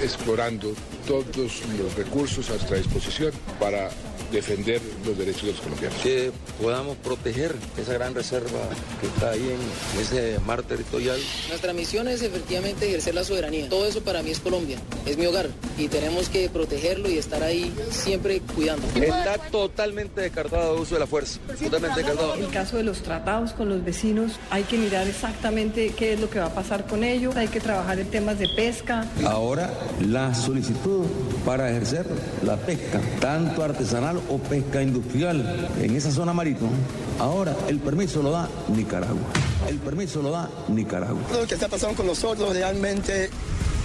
explorando 0.03 0.73
todos 1.07 1.63
los 1.79 1.95
recursos 1.97 2.49
a 2.49 2.55
nuestra 2.55 2.77
disposición 2.79 3.33
para 3.59 3.91
defender 4.31 4.81
los 5.05 5.17
derechos 5.17 5.43
de 5.43 5.53
los 5.53 5.61
colombianos. 5.61 5.99
Que 6.03 6.33
podamos 6.61 6.97
proteger 6.99 7.55
esa 7.81 7.95
gran 7.95 8.15
reserva 8.15 8.61
que 9.01 9.07
está 9.07 9.31
ahí 9.31 9.55
en 9.55 10.01
ese 10.01 10.39
mar 10.47 10.63
territorial. 10.63 11.19
Nuestra 11.49 11.73
misión 11.73 12.09
es 12.09 12.23
efectivamente 12.23 12.89
ejercer 12.89 13.15
la 13.15 13.25
soberanía. 13.25 13.69
Todo 13.69 13.87
eso 13.87 14.03
para 14.03 14.23
mí 14.23 14.31
es 14.31 14.41
Colombia, 14.41 14.79
es 15.07 15.17
mi 15.17 15.27
hogar 15.27 15.49
y 15.79 15.89
tenemos 15.89 16.29
que 16.29 16.49
protegerlo 16.49 17.09
y 17.09 17.19
estar 17.19 17.43
ahí 17.43 17.73
siempre 17.91 18.41
cuidando. 18.55 18.87
Está 18.95 19.39
totalmente 19.51 20.21
descartado 20.21 20.75
el 20.75 20.83
uso 20.83 20.95
de 20.95 21.01
la 21.01 21.07
fuerza, 21.07 21.41
totalmente 21.63 22.01
descartado. 22.01 22.35
En 22.35 22.45
el 22.45 22.51
caso 22.51 22.77
de 22.77 22.83
los 22.83 23.03
tratados 23.03 23.53
con 23.53 23.69
los 23.69 23.85
vecinos, 23.85 24.33
hay 24.51 24.65
que 24.65 24.77
mirar 24.77 25.07
exactamente 25.09 25.93
qué 25.97 26.15
es 26.15 26.21
lo 26.21 26.31
que 26.31 26.39
va 26.39 26.47
a 26.47 26.55
pasar 26.55 26.87
con 26.87 27.05
ellos, 27.05 27.37
hay 27.37 27.49
que 27.49 27.61
trabajar 27.61 27.99
en 27.99 28.11
temas 28.11 28.39
de 28.39 28.49
pesca. 28.49 29.07
Ahora 29.25 29.73
la 30.01 30.35
solicitud 30.35 31.07
para 31.45 31.71
ejercer 31.71 32.07
la 32.45 32.57
pesca, 32.57 33.01
tanto 33.21 33.63
artesanal 33.63 34.20
o 34.29 34.39
pesca 34.39 34.83
industrial 34.83 35.69
en 35.81 35.97
esa 35.97 36.11
zona 36.11 36.33
marítima, 36.33 36.71
ahora 37.19 37.57
el 37.69 37.79
permiso 37.79 38.23
lo 38.23 38.31
da 38.31 38.49
Nicaragua. 38.69 39.29
El 39.69 39.79
permiso 39.79 40.23
lo 40.23 40.31
da 40.31 40.49
Nicaragua. 40.69 41.23
Lo 41.33 41.47
que 41.47 41.55
está 41.55 41.69
pasando 41.69 41.97
con 41.97 42.07
nosotros 42.07 42.55
realmente 42.55 43.31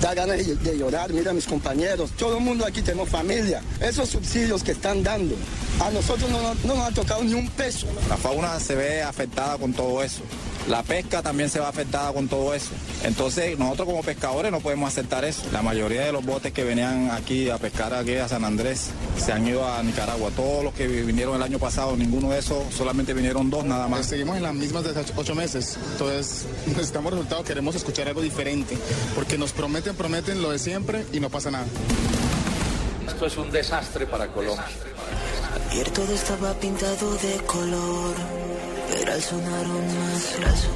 da 0.01 0.13
ganas 0.13 0.37
de, 0.37 0.77
llorar. 0.77 1.11
Mira 1.11 1.33
mis 1.33 1.45
compañeros, 1.45 2.11
todo 2.11 2.37
el 2.37 2.43
mundo 2.43 2.65
aquí 2.65 2.81
tenemos 2.81 3.09
familia. 3.09 3.61
Esos 3.79 4.09
subsidios 4.09 4.63
que 4.63 4.71
están 4.71 5.03
dando, 5.03 5.35
a 5.79 5.89
nosotros 5.91 6.29
no, 6.29 6.41
no 6.41 6.75
nos 6.75 6.87
ha 6.87 6.91
tocado 6.91 7.23
ni 7.23 7.33
un 7.33 7.49
peso. 7.49 7.87
La 8.09 8.17
fauna 8.17 8.59
se 8.59 8.75
ve 8.75 9.01
afectada 9.03 9.57
con 9.57 9.73
todo 9.73 10.03
eso. 10.03 10.21
La 10.67 10.81
pesca 10.81 11.21
también 11.21 11.49
se 11.49 11.59
va 11.59 11.69
afectada 11.69 12.11
con 12.11 12.27
todo 12.27 12.53
eso. 12.53 12.71
Entonces, 13.03 13.57
nosotros 13.59 13.87
como 13.87 14.01
pescadores 14.01 14.51
no 14.51 14.59
podemos 14.59 14.87
aceptar 14.87 15.23
eso. 15.23 15.43
La 15.53 15.61
mayoría 15.61 16.01
de 16.01 16.11
los 16.11 16.25
botes 16.25 16.51
que 16.53 16.63
venían 16.63 17.11
aquí 17.11 17.49
a 17.49 17.57
pescar 17.57 17.93
aquí 17.93 18.15
a 18.15 18.27
San 18.27 18.43
Andrés 18.43 18.89
se 19.17 19.31
han 19.31 19.47
ido 19.47 19.67
a 19.67 19.83
Nicaragua. 19.83 20.31
Todos 20.35 20.63
los 20.63 20.73
que 20.73 20.87
vinieron 20.87 21.35
el 21.35 21.43
año 21.43 21.59
pasado, 21.59 21.95
ninguno 21.95 22.31
de 22.31 22.39
esos, 22.39 22.73
solamente 22.73 23.13
vinieron 23.13 23.49
dos 23.49 23.63
nada 23.63 23.87
más. 23.87 24.07
seguimos 24.07 24.37
en 24.37 24.43
las 24.43 24.55
mismas 24.55 24.83
de 24.83 25.05
ocho 25.15 25.35
meses. 25.35 25.77
Entonces, 25.91 26.45
necesitamos 26.65 27.13
resultados, 27.13 27.45
queremos 27.45 27.75
escuchar 27.75 28.07
algo 28.07 28.21
diferente. 28.21 28.75
Porque 29.13 29.37
nos 29.37 29.51
prometen, 29.51 29.95
prometen 29.95 30.41
lo 30.41 30.51
de 30.51 30.57
siempre 30.57 31.05
y 31.13 31.19
no 31.19 31.29
pasa 31.29 31.51
nada. 31.51 31.65
Esto 33.07 33.27
es 33.27 33.37
un 33.37 33.51
desastre 33.51 34.07
para 34.07 34.27
Colombia. 34.27 34.65
Ayer 35.71 35.89
todo 35.91 36.13
estaba 36.13 36.53
pintado 36.55 37.15
de 37.15 37.37
color, 37.45 38.15
pero 38.91 39.13
al 39.13 39.21
sonar 39.21 39.67
más, 39.67 40.35
un 40.35 40.43
más, 40.43 40.67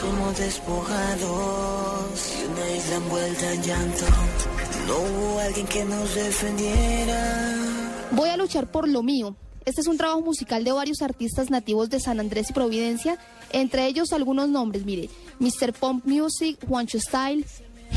somos 0.00 0.38
despojados 0.38 2.32
y 2.38 2.44
una 2.50 2.70
isla 2.76 2.96
envuelta 2.96 3.52
en 3.52 3.62
llanto. 3.62 4.04
No 4.86 4.94
hubo 4.98 5.38
alguien 5.40 5.66
que 5.66 5.84
nos 5.84 6.14
defendiera. 6.14 7.56
Voy 8.12 8.28
a 8.28 8.36
luchar 8.36 8.70
por 8.70 8.88
lo 8.88 9.02
mío. 9.02 9.36
Este 9.64 9.80
es 9.80 9.86
un 9.86 9.96
trabajo 9.96 10.20
musical 10.20 10.62
de 10.62 10.72
varios 10.72 11.00
artistas 11.00 11.48
nativos 11.48 11.88
de 11.88 11.98
San 11.98 12.20
Andrés 12.20 12.50
y 12.50 12.52
Providencia, 12.52 13.18
entre 13.50 13.86
ellos 13.86 14.12
algunos 14.12 14.50
nombres, 14.50 14.84
mire, 14.84 15.08
Mr. 15.38 15.72
Pump 15.72 16.04
Music, 16.04 16.58
Juancho 16.68 17.00
Style, 17.00 17.46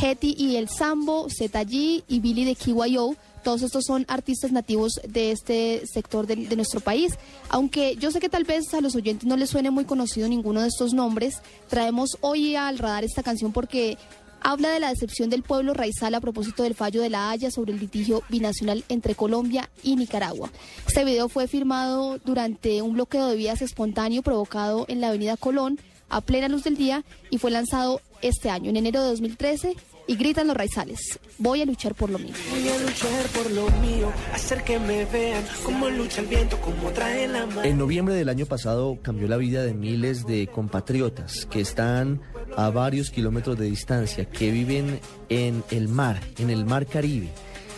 Hetty 0.02 0.36
y 0.38 0.58
El 0.58 0.70
Sambo, 0.70 1.28
ZG 1.30 2.04
y 2.08 2.20
Billy 2.20 2.46
de 2.46 2.56
KYO. 2.56 3.16
Todos 3.44 3.62
estos 3.62 3.86
son 3.86 4.06
artistas 4.08 4.52
nativos 4.52 5.00
de 5.08 5.32
este 5.32 5.88
sector 5.88 6.28
de, 6.28 6.36
de, 6.36 6.56
nuestro 6.56 6.82
país. 6.82 7.14
Aunque 7.50 7.96
yo 7.96 8.12
sé 8.12 8.20
que 8.20 8.30
tal 8.30 8.44
vez 8.44 8.74
a 8.74 8.82
los 8.82 8.96
oyentes 8.96 9.28
no 9.28 9.38
les 9.38 9.50
suene 9.50 9.72
muy 9.72 9.86
conocido 9.86 10.28
ninguno 10.28 10.62
de 10.62 10.68
estos 10.68 10.94
nombres, 10.94 11.42
traemos 11.70 12.18
hoy 12.22 12.56
al 12.56 12.78
radar 12.78 13.04
esta 13.04 13.24
canción 13.24 13.54
porque 13.54 13.98
habla 14.42 14.70
de 14.70 14.80
la 14.80 14.90
decepción 14.90 15.30
del 15.30 15.44
pueblo 15.44 15.74
raizal 15.74 16.14
a 16.16 16.22
propósito 16.22 16.64
del 16.64 16.76
fallo 16.76 17.02
de 17.02 17.10
la 17.10 17.30
Haya 17.30 17.52
sobre 17.52 17.74
el 17.74 17.80
litigio 17.80 18.24
binacional 18.30 18.84
entre 18.90 19.16
Colombia 19.16 19.70
y 19.84 19.96
Nicaragua. 19.96 20.52
Este 20.86 21.06
video 21.06 21.30
fue 21.30 21.48
firmado 21.48 22.20
durante 22.24 22.82
un 22.82 22.94
bloqueo 22.94 23.28
de 23.28 23.36
vías 23.36 23.62
espontáneo 23.62 24.22
provocado 24.22 24.86
en 24.88 25.02
la 25.02 25.10
avenida 25.10 25.38
Colón 25.38 25.80
a 26.10 26.22
plena 26.22 26.48
luz 26.48 26.64
del 26.64 26.78
día 26.78 27.04
y 27.30 27.38
fue 27.38 27.52
lanzado 27.52 28.02
este 28.22 28.50
año, 28.50 28.70
en 28.70 28.78
enero 28.78 29.02
de 29.02 29.10
2013, 29.10 29.76
y 30.08 30.16
gritan 30.16 30.48
los 30.48 30.56
raizales, 30.56 31.20
voy 31.38 31.62
a 31.62 31.66
luchar 31.66 31.94
por 31.94 32.10
lo 32.10 32.18
mío. 32.18 32.34
Voy 32.50 32.68
a 32.70 32.78
luchar 32.80 33.26
por 33.34 33.52
lo 33.52 33.70
mío, 33.82 34.12
hacer 34.34 34.64
que 34.64 34.80
me 34.80 35.06
vean 35.06 35.44
como 35.64 35.90
lucha 35.90 36.22
el 36.22 36.28
viento, 36.28 36.60
como 36.62 36.92
trae 36.92 37.28
la 37.28 37.46
mano. 37.46 37.64
En 37.64 37.78
noviembre 37.78 38.16
del 38.16 38.30
año 38.30 38.46
pasado 38.46 38.98
cambió 39.02 39.28
la 39.28 39.38
vida 39.38 39.64
de 39.64 39.74
miles 39.74 40.26
de 40.26 40.48
compatriotas 40.48 41.46
que 41.46 41.60
están 41.60 42.22
a 42.56 42.70
varios 42.70 43.12
kilómetros 43.12 43.58
de 43.58 43.66
distancia, 43.66 44.26
que 44.26 44.50
viven 44.52 45.00
en 45.28 45.64
el 45.72 45.90
mar, 45.90 46.22
en 46.38 46.50
el 46.50 46.66
mar 46.66 46.86
Caribe 46.86 47.30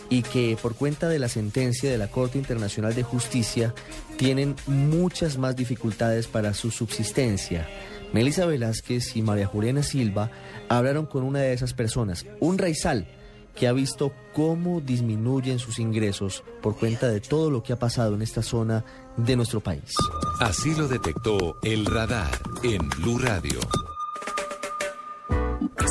y 0.09 0.23
que 0.23 0.57
por 0.61 0.75
cuenta 0.75 1.07
de 1.07 1.19
la 1.19 1.29
sentencia 1.29 1.89
de 1.89 1.97
la 1.97 2.07
Corte 2.09 2.37
Internacional 2.37 2.95
de 2.95 3.03
Justicia 3.03 3.73
tienen 4.17 4.55
muchas 4.67 5.37
más 5.37 5.55
dificultades 5.55 6.27
para 6.27 6.53
su 6.53 6.71
subsistencia. 6.71 7.67
Melissa 8.13 8.45
Velázquez 8.45 9.15
y 9.15 9.21
María 9.21 9.47
Juliana 9.47 9.83
Silva 9.83 10.31
hablaron 10.67 11.05
con 11.05 11.23
una 11.23 11.39
de 11.39 11.53
esas 11.53 11.73
personas, 11.73 12.25
un 12.39 12.57
raizal 12.57 13.07
que 13.55 13.67
ha 13.67 13.73
visto 13.73 14.13
cómo 14.33 14.79
disminuyen 14.79 15.59
sus 15.59 15.79
ingresos 15.79 16.43
por 16.61 16.77
cuenta 16.77 17.09
de 17.09 17.19
todo 17.19 17.51
lo 17.51 17.61
que 17.61 17.73
ha 17.73 17.79
pasado 17.79 18.15
en 18.15 18.21
esta 18.21 18.41
zona 18.41 18.85
de 19.17 19.35
nuestro 19.35 19.59
país. 19.59 19.95
Así 20.39 20.73
lo 20.75 20.87
detectó 20.87 21.57
el 21.63 21.85
radar 21.85 22.39
en 22.63 22.87
Blue 23.01 23.19
Radio. 23.19 23.59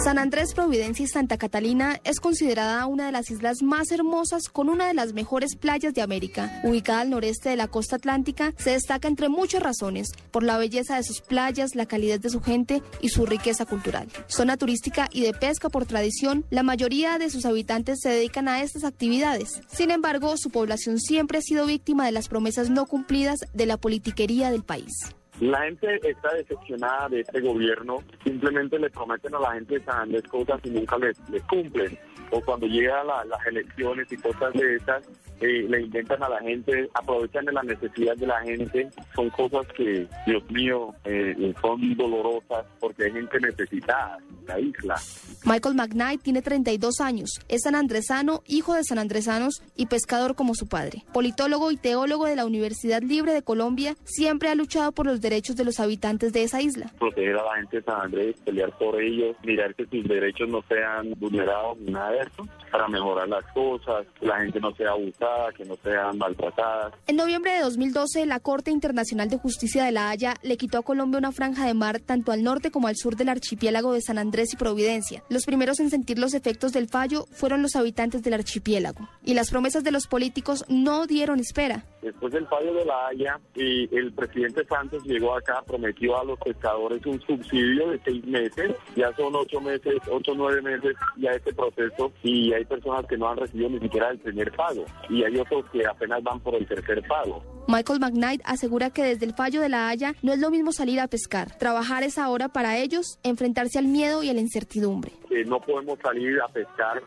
San 0.04 0.18
Andrés, 0.18 0.54
Providencia 0.54 1.04
y 1.04 1.08
Santa 1.08 1.38
Catalina 1.38 2.00
es 2.04 2.20
considerada 2.20 2.86
una 2.86 3.06
de 3.06 3.12
las 3.12 3.30
islas 3.30 3.62
más 3.62 3.90
hermosas 3.90 4.44
con 4.48 4.68
una 4.68 4.86
de 4.86 4.94
las 4.94 5.12
mejores 5.12 5.56
playas 5.56 5.92
de 5.92 6.02
América. 6.02 6.60
Ubicada 6.62 7.00
al 7.00 7.10
noreste 7.10 7.48
de 7.48 7.56
la 7.56 7.66
costa 7.68 7.96
atlántica, 7.96 8.54
se 8.58 8.70
destaca 8.70 9.08
entre 9.08 9.28
muchas 9.28 9.62
razones 9.62 10.08
por 10.30 10.44
la 10.44 10.56
belleza 10.56 10.96
de 10.96 11.02
sus 11.02 11.20
playas, 11.20 11.74
la 11.74 11.86
calidez 11.86 12.20
de 12.20 12.30
su 12.30 12.40
gente 12.40 12.82
y 13.00 13.08
su 13.08 13.26
riqueza 13.26 13.66
cultural. 13.66 14.08
Zona 14.28 14.56
turística 14.56 15.08
y 15.12 15.22
de 15.22 15.32
pesca 15.32 15.68
por 15.68 15.84
tradición, 15.84 16.44
la 16.50 16.62
mayoría 16.62 17.18
de 17.18 17.28
sus 17.28 17.44
habitantes 17.44 17.98
se 18.00 18.10
dedican 18.10 18.46
a 18.46 18.62
estas 18.62 18.84
actividades. 18.84 19.60
Sin 19.68 19.90
embargo, 19.90 20.36
su 20.36 20.50
población 20.50 21.00
siempre 21.00 21.38
ha 21.38 21.42
sido 21.42 21.66
víctima 21.66 22.06
de 22.06 22.12
las 22.12 22.28
promesas 22.28 22.70
no 22.70 22.86
cumplidas 22.86 23.40
de 23.52 23.66
la 23.66 23.78
politiquería 23.78 24.50
del 24.50 24.62
país. 24.62 24.92
La 25.40 25.62
gente 25.62 26.00
está 26.02 26.34
decepcionada 26.34 27.08
de 27.08 27.20
este 27.20 27.40
gobierno, 27.40 28.02
simplemente 28.24 28.78
le 28.78 28.90
prometen 28.90 29.34
a 29.36 29.40
la 29.40 29.52
gente 29.52 29.78
de 29.78 29.84
San 29.84 30.00
Andrés 30.00 30.24
cosas 30.24 30.60
y 30.64 30.70
nunca 30.70 30.98
les, 30.98 31.16
les 31.30 31.42
cumplen. 31.44 31.96
O 32.30 32.40
cuando 32.40 32.66
llegan 32.66 33.06
la, 33.06 33.24
las 33.24 33.46
elecciones 33.46 34.10
y 34.10 34.16
cosas 34.16 34.52
de 34.54 34.76
esas, 34.76 35.02
eh, 35.40 35.66
le 35.68 35.82
inventan 35.82 36.22
a 36.22 36.28
la 36.28 36.40
gente, 36.40 36.88
aprovechan 36.94 37.44
de 37.44 37.52
la 37.52 37.62
necesidad 37.62 38.16
de 38.16 38.26
la 38.26 38.40
gente. 38.42 38.88
Son 39.14 39.30
cosas 39.30 39.66
que, 39.76 40.06
Dios 40.26 40.50
mío, 40.50 40.94
eh, 41.04 41.54
son 41.60 41.96
dolorosas 41.96 42.66
porque 42.80 43.04
hay 43.04 43.12
gente 43.12 43.40
necesitada 43.40 44.18
en 44.18 44.46
la 44.46 44.60
isla. 44.60 44.96
Michael 45.44 45.76
McKnight 45.76 46.22
tiene 46.22 46.42
32 46.42 47.00
años, 47.00 47.30
es 47.48 47.62
sanandresano, 47.62 48.42
hijo 48.46 48.74
de 48.74 48.82
sanandresanos 48.82 49.62
y 49.76 49.86
pescador 49.86 50.34
como 50.34 50.54
su 50.54 50.66
padre. 50.66 51.04
Politólogo 51.12 51.70
y 51.70 51.76
teólogo 51.76 52.26
de 52.26 52.36
la 52.36 52.44
Universidad 52.44 53.02
Libre 53.02 53.32
de 53.32 53.42
Colombia, 53.42 53.94
siempre 54.04 54.48
ha 54.48 54.54
luchado 54.54 54.92
por 54.92 55.06
los 55.06 55.20
derechos 55.20 55.56
de 55.56 55.64
los 55.64 55.78
habitantes 55.78 56.32
de 56.32 56.42
esa 56.42 56.60
isla. 56.60 56.92
Proteger 56.98 57.36
a 57.36 57.44
la 57.44 57.56
gente 57.56 57.76
de 57.76 57.82
San 57.84 58.00
Andrés, 58.00 58.36
pelear 58.44 58.76
por 58.76 59.00
ellos, 59.00 59.36
mirar 59.44 59.74
que 59.74 59.86
sus 59.86 60.06
derechos 60.08 60.48
no 60.48 60.62
sean 60.68 61.14
vulnerados 61.18 61.78
ni 61.78 61.92
nada 61.92 62.10
eso, 62.22 62.46
para 62.70 62.88
mejorar 62.88 63.28
las 63.28 63.44
cosas, 63.52 64.06
que 64.18 64.26
la 64.26 64.38
gente 64.40 64.60
no 64.60 64.74
sea 64.74 64.90
abusada, 64.90 65.52
que 65.52 65.64
no 65.64 65.76
sean 65.82 66.18
maltratadas. 66.18 66.92
En 67.06 67.16
noviembre 67.16 67.52
de 67.52 67.60
2012, 67.60 68.26
la 68.26 68.40
Corte 68.40 68.70
Internacional 68.70 69.28
de 69.28 69.38
Justicia 69.38 69.84
de 69.84 69.92
La 69.92 70.10
Haya 70.10 70.34
le 70.42 70.56
quitó 70.56 70.78
a 70.78 70.82
Colombia 70.82 71.18
una 71.18 71.32
franja 71.32 71.66
de 71.66 71.74
mar 71.74 72.00
tanto 72.00 72.32
al 72.32 72.42
norte 72.42 72.70
como 72.70 72.88
al 72.88 72.96
sur 72.96 73.16
del 73.16 73.28
archipiélago 73.28 73.92
de 73.92 74.00
San 74.00 74.18
Andrés 74.18 74.52
y 74.52 74.56
Providencia. 74.56 75.22
Los 75.28 75.44
primeros 75.44 75.80
en 75.80 75.90
sentir 75.90 76.18
los 76.18 76.34
efectos 76.34 76.72
del 76.72 76.88
fallo 76.88 77.26
fueron 77.32 77.62
los 77.62 77.76
habitantes 77.76 78.22
del 78.22 78.34
archipiélago. 78.34 79.08
Y 79.24 79.34
las 79.34 79.50
promesas 79.50 79.84
de 79.84 79.92
los 79.92 80.06
políticos 80.06 80.64
no 80.68 81.06
dieron 81.06 81.40
espera. 81.40 81.84
Después 82.02 82.32
del 82.32 82.46
fallo 82.46 82.74
de 82.74 82.84
La 82.84 83.08
Haya, 83.08 83.40
y 83.54 83.94
el 83.94 84.12
presidente 84.12 84.64
Santos 84.66 85.02
llegó 85.04 85.34
acá, 85.34 85.62
prometió 85.66 86.18
a 86.18 86.24
los 86.24 86.38
pescadores 86.38 87.04
un 87.06 87.20
subsidio 87.20 87.90
de 87.90 88.00
seis 88.04 88.24
meses. 88.24 88.76
Ya 88.96 89.12
son 89.16 89.34
ocho 89.34 89.60
meses, 89.60 89.96
ocho, 90.10 90.32
nueve 90.36 90.62
meses 90.62 90.94
ya 91.16 91.32
este 91.32 91.52
proceso 91.52 92.07
y 92.22 92.52
hay 92.52 92.64
personas 92.64 93.06
que 93.06 93.16
no 93.16 93.28
han 93.28 93.36
recibido 93.36 93.70
ni 93.70 93.80
siquiera 93.80 94.10
el 94.10 94.18
primer 94.18 94.52
pago. 94.52 94.84
Y 95.08 95.24
hay 95.24 95.38
otros 95.38 95.64
que 95.70 95.86
apenas 95.86 96.22
van 96.22 96.40
por 96.40 96.54
el 96.54 96.66
tercer 96.66 97.06
pago. 97.06 97.42
Michael 97.68 98.00
McKnight 98.00 98.40
asegura 98.44 98.90
que 98.90 99.02
desde 99.02 99.26
el 99.26 99.34
fallo 99.34 99.60
de 99.60 99.68
la 99.68 99.88
Haya 99.88 100.14
no 100.22 100.32
es 100.32 100.38
lo 100.38 100.50
mismo 100.50 100.72
salir 100.72 101.00
a 101.00 101.08
pescar. 101.08 101.56
Trabajar 101.58 102.02
es 102.02 102.18
ahora 102.18 102.48
para 102.48 102.78
ellos 102.78 103.18
enfrentarse 103.22 103.78
al 103.78 103.86
miedo 103.86 104.22
y 104.22 104.30
a 104.30 104.34
la 104.34 104.40
incertidumbre. 104.40 105.12
Eh, 105.30 105.44
no 105.44 105.60
podemos 105.60 105.98
salir 106.02 106.40
a 106.40 106.48
pescar 106.48 107.02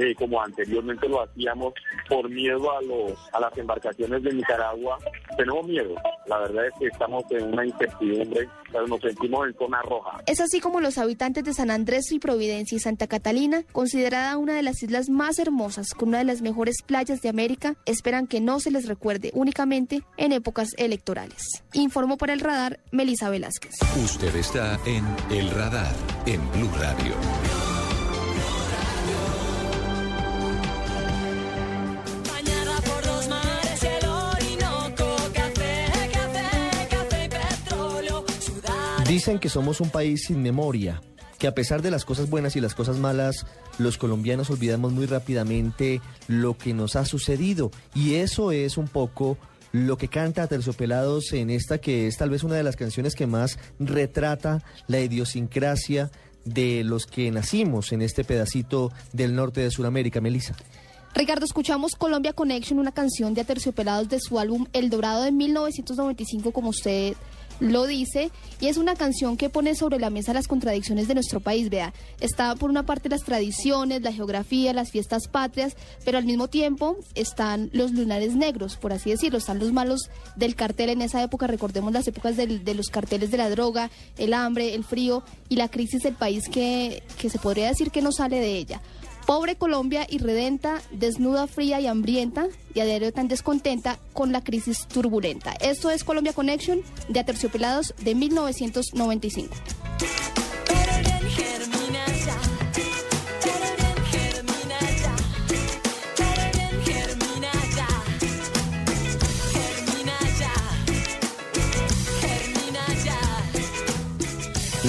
eh, 0.00 0.14
como 0.14 0.42
anteriormente 0.42 1.08
lo 1.08 1.22
hacíamos 1.22 1.74
por 2.08 2.28
miedo 2.30 2.70
a 2.70 2.80
los 2.82 3.12
a 3.32 3.40
las 3.40 3.56
embarcaciones 3.58 4.22
de 4.22 4.32
Nicaragua. 4.32 4.98
Tenemos 5.36 5.66
miedo. 5.66 5.94
La 6.26 6.38
verdad 6.38 6.66
es 6.66 6.72
que 6.78 6.86
estamos 6.86 7.24
en 7.30 7.52
una 7.52 7.66
incertidumbre, 7.66 8.48
pero 8.70 8.86
nos 8.86 9.00
sentimos 9.00 9.46
en 9.46 9.54
zona 9.54 9.82
roja. 9.82 10.22
Es 10.26 10.40
así 10.40 10.60
como 10.60 10.80
los 10.80 10.98
habitantes 10.98 11.44
de 11.44 11.52
San 11.52 11.70
Andrés 11.70 12.10
y 12.12 12.18
Providencia 12.18 12.76
y 12.76 12.80
Santa 12.80 13.06
Catalina, 13.06 13.64
considerada 13.72 14.36
una 14.38 14.54
de 14.54 14.62
las 14.62 14.82
islas 14.82 15.10
más 15.10 15.38
hermosas 15.38 15.94
con 15.94 16.10
una 16.10 16.18
de 16.18 16.24
las 16.24 16.42
mejores 16.42 16.76
playas 16.86 17.20
de 17.20 17.28
América, 17.28 17.76
esperan 17.84 18.26
que 18.26 18.40
no 18.40 18.60
se 18.60 18.70
les 18.70 18.86
recuerde 18.88 19.30
únicamente 19.34 20.02
en 20.16 20.32
épocas 20.32 20.70
electorales. 20.78 21.62
Informó 21.72 22.16
por 22.16 22.30
el 22.30 22.40
radar 22.40 22.80
Melisa 22.90 23.28
Velázquez. 23.28 23.74
Usted 24.02 24.34
está 24.36 24.78
en 24.86 25.04
El 25.30 25.50
Radar 25.50 25.94
en 26.26 26.40
Blue 26.52 26.70
Radio. 26.78 27.69
Dicen 39.10 39.40
que 39.40 39.48
somos 39.48 39.80
un 39.80 39.90
país 39.90 40.26
sin 40.26 40.40
memoria, 40.40 41.02
que 41.40 41.48
a 41.48 41.52
pesar 41.52 41.82
de 41.82 41.90
las 41.90 42.04
cosas 42.04 42.30
buenas 42.30 42.54
y 42.54 42.60
las 42.60 42.76
cosas 42.76 42.98
malas, 42.98 43.44
los 43.76 43.98
colombianos 43.98 44.50
olvidamos 44.50 44.92
muy 44.92 45.06
rápidamente 45.06 46.00
lo 46.28 46.56
que 46.56 46.74
nos 46.74 46.94
ha 46.94 47.04
sucedido. 47.04 47.72
Y 47.92 48.14
eso 48.14 48.52
es 48.52 48.76
un 48.76 48.86
poco 48.86 49.36
lo 49.72 49.98
que 49.98 50.06
canta 50.06 50.46
Terciopelados 50.46 51.32
en 51.32 51.50
esta, 51.50 51.78
que 51.78 52.06
es 52.06 52.18
tal 52.18 52.30
vez 52.30 52.44
una 52.44 52.54
de 52.54 52.62
las 52.62 52.76
canciones 52.76 53.16
que 53.16 53.26
más 53.26 53.58
retrata 53.80 54.62
la 54.86 55.00
idiosincrasia 55.00 56.12
de 56.44 56.84
los 56.84 57.06
que 57.06 57.32
nacimos 57.32 57.90
en 57.90 58.02
este 58.02 58.22
pedacito 58.22 58.92
del 59.12 59.34
norte 59.34 59.60
de 59.60 59.72
Sudamérica, 59.72 60.20
Melissa. 60.20 60.54
Ricardo, 61.16 61.44
escuchamos 61.44 61.96
Colombia 61.96 62.32
Connection, 62.32 62.78
una 62.78 62.92
canción 62.92 63.34
de 63.34 63.40
Aterciopelados 63.40 64.08
de 64.08 64.20
su 64.20 64.38
álbum 64.38 64.66
El 64.72 64.88
Dorado 64.88 65.24
de 65.24 65.32
1995, 65.32 66.52
como 66.52 66.68
usted 66.68 67.16
lo 67.60 67.86
dice 67.86 68.30
y 68.60 68.66
es 68.66 68.76
una 68.76 68.94
canción 68.96 69.36
que 69.36 69.48
pone 69.50 69.74
sobre 69.74 69.98
la 69.98 70.10
mesa 70.10 70.32
las 70.32 70.48
contradicciones 70.48 71.06
de 71.08 71.14
nuestro 71.14 71.40
país. 71.40 71.70
Vea, 71.70 71.92
está 72.20 72.54
por 72.56 72.70
una 72.70 72.84
parte 72.86 73.08
las 73.08 73.22
tradiciones, 73.22 74.02
la 74.02 74.12
geografía, 74.12 74.72
las 74.72 74.90
fiestas 74.90 75.28
patrias, 75.28 75.76
pero 76.04 76.18
al 76.18 76.24
mismo 76.24 76.48
tiempo 76.48 76.96
están 77.14 77.70
los 77.72 77.92
lunares 77.92 78.34
negros, 78.34 78.76
por 78.76 78.92
así 78.92 79.10
decirlo, 79.10 79.38
están 79.38 79.58
los 79.58 79.72
malos 79.72 80.10
del 80.36 80.54
cartel 80.56 80.90
en 80.90 81.02
esa 81.02 81.22
época, 81.22 81.46
recordemos 81.46 81.92
las 81.92 82.06
épocas 82.08 82.36
del- 82.36 82.64
de 82.64 82.74
los 82.74 82.86
carteles 82.88 83.30
de 83.30 83.36
la 83.36 83.50
droga, 83.50 83.90
el 84.18 84.34
hambre, 84.34 84.74
el 84.74 84.84
frío 84.84 85.22
y 85.48 85.56
la 85.56 85.68
crisis 85.68 86.02
del 86.02 86.14
país 86.14 86.44
que, 86.50 87.02
que 87.18 87.30
se 87.30 87.38
podría 87.38 87.68
decir 87.68 87.90
que 87.90 88.02
no 88.02 88.10
sale 88.12 88.40
de 88.40 88.56
ella. 88.56 88.80
Pobre 89.26 89.56
Colombia 89.56 90.06
irredenta, 90.10 90.82
desnuda, 90.90 91.46
fría 91.46 91.80
y 91.80 91.86
hambrienta, 91.86 92.48
y 92.74 92.80
a 92.80 92.84
diario 92.84 93.12
tan 93.12 93.28
descontenta 93.28 93.98
con 94.12 94.32
la 94.32 94.42
crisis 94.42 94.86
turbulenta. 94.86 95.52
Esto 95.60 95.90
es 95.90 96.04
Colombia 96.04 96.32
Connection 96.32 96.82
de 97.08 97.20
Aterciopelados 97.20 97.94
de 98.02 98.14
1995. 98.14 99.54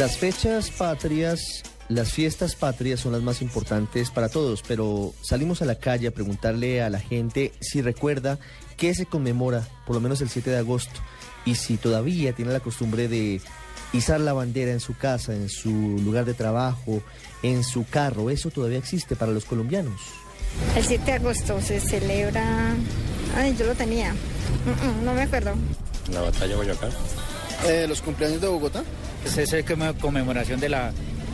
Las 0.02 0.18
fechas 0.18 0.72
patrias, 0.72 1.62
las 1.92 2.14
fiestas 2.14 2.56
patrias 2.56 3.02
son 3.02 3.12
las 3.12 3.22
más 3.22 3.42
importantes 3.42 4.12
para 4.12 4.30
todos, 4.30 4.64
pero 4.66 5.14
salimos 5.22 5.62
a 5.62 5.66
la 5.66 5.76
calle 5.76 6.08
a 6.08 6.12
preguntarle 6.12 6.82
a 6.82 6.90
la 6.90 7.00
gente 7.00 7.52
si 7.60 7.82
recuerda 7.82 8.40
qué 8.78 8.94
se 8.96 9.06
conmemora, 9.06 9.68
por 9.86 9.96
lo 9.96 10.02
menos 10.02 10.22
el 10.22 10.30
7 10.30 10.50
de 10.50 10.58
agosto, 10.58 11.00
y 11.46 11.56
si 11.56 11.78
todavía 11.78 12.34
tiene 12.34 12.54
la 12.54 12.62
costumbre 12.62 13.08
de 13.08 13.42
izar 13.94 14.22
la 14.22 14.32
bandera 14.34 14.72
en 14.72 14.80
su 14.80 14.96
casa, 14.96 15.34
en 15.34 15.50
su 15.50 15.70
lugar 15.70 16.26
de 16.26 16.34
trabajo, 16.34 17.02
en 17.44 17.64
su 17.64 17.86
carro. 17.86 18.30
Eso 18.30 18.50
todavía 18.50 18.78
existe 18.78 19.16
para 19.16 19.32
los 19.32 19.44
colombianos. 19.44 20.00
El 20.76 20.84
7 20.86 21.04
de 21.04 21.12
agosto 21.14 21.62
se 21.62 21.80
celebra. 21.80 22.74
Ay, 23.36 23.56
yo 23.58 23.66
lo 23.66 23.76
tenía. 23.76 24.14
No 25.04 25.14
me 25.14 25.24
acuerdo. 25.24 25.54
La 26.12 26.22
batalla 26.22 26.48
de 26.48 26.56
Boyacá. 26.56 26.90
Eh, 27.68 27.86
los 27.88 28.02
cumpleaños 28.02 28.42
de 28.42 28.48
Bogotá. 28.48 28.84
¿Es 29.26 29.38
eso 29.38 29.58
es 29.58 29.66
como 29.66 29.94
conmemoración 30.00 30.60
de 30.60 30.70
la, 30.70 30.92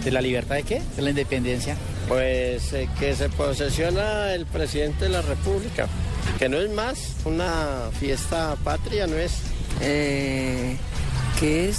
de 0.08 0.14
la 0.14 0.22
libertad 0.22 0.56
de 0.56 0.64
qué? 0.64 0.82
De 0.96 1.02
la 1.02 1.10
independencia. 1.10 1.76
Pues 2.08 2.72
eh, 2.72 2.88
que 2.98 3.14
se 3.14 3.28
posesiona 3.28 4.34
el 4.34 4.46
presidente 4.46 5.04
de 5.06 5.10
la 5.12 5.22
República, 5.22 5.88
que 6.40 6.48
no 6.48 6.58
es 6.58 6.72
más 6.72 6.98
una 7.26 7.90
fiesta 8.00 8.56
patria, 8.64 9.06
no 9.06 9.18
es. 9.18 9.34
Eh, 9.82 10.78
¿Qué 11.42 11.68
es? 11.68 11.78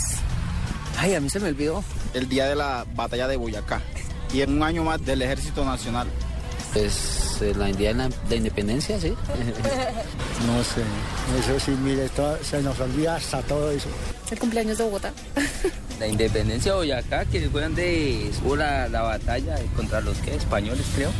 Ay, 0.98 1.14
a 1.14 1.20
mí 1.20 1.30
se 1.30 1.40
me 1.40 1.48
olvidó. 1.48 1.82
El 2.12 2.28
día 2.28 2.46
de 2.46 2.54
la 2.54 2.84
batalla 2.94 3.26
de 3.28 3.36
Boyacá. 3.36 3.80
Y 4.34 4.42
en 4.42 4.52
un 4.52 4.62
año 4.62 4.84
más 4.84 5.02
del 5.04 5.22
Ejército 5.22 5.64
Nacional. 5.64 6.06
Es 6.74 7.38
eh, 7.40 7.54
la 7.56 7.66
día 7.68 7.88
de 7.88 7.94
la, 7.94 8.08
de 8.28 8.36
independencia, 8.36 9.00
sí. 9.00 9.14
No 10.46 10.62
sé, 10.62 10.82
eso 11.40 11.58
sí, 11.64 11.70
mire, 11.82 12.08
todo- 12.10 12.38
se 12.44 12.60
nos 12.62 12.78
olvida 12.78 13.16
hasta 13.16 13.40
todo 13.42 13.70
eso. 13.70 13.88
El 14.30 14.38
cumpleaños 14.38 14.76
de 14.78 14.84
Bogotá. 14.84 15.12
La 15.98 16.06
independencia 16.06 16.72
de 16.72 16.78
Boyacá, 16.78 17.24
que 17.24 17.40
fue 17.50 17.62
donde 17.62 18.30
hubo 18.44 18.56
la, 18.56 18.88
la 18.88 19.02
batalla 19.02 19.56
contra 19.74 20.00
los 20.00 20.16
¿qué? 20.18 20.34
españoles, 20.34 20.84
creo. 20.94 21.10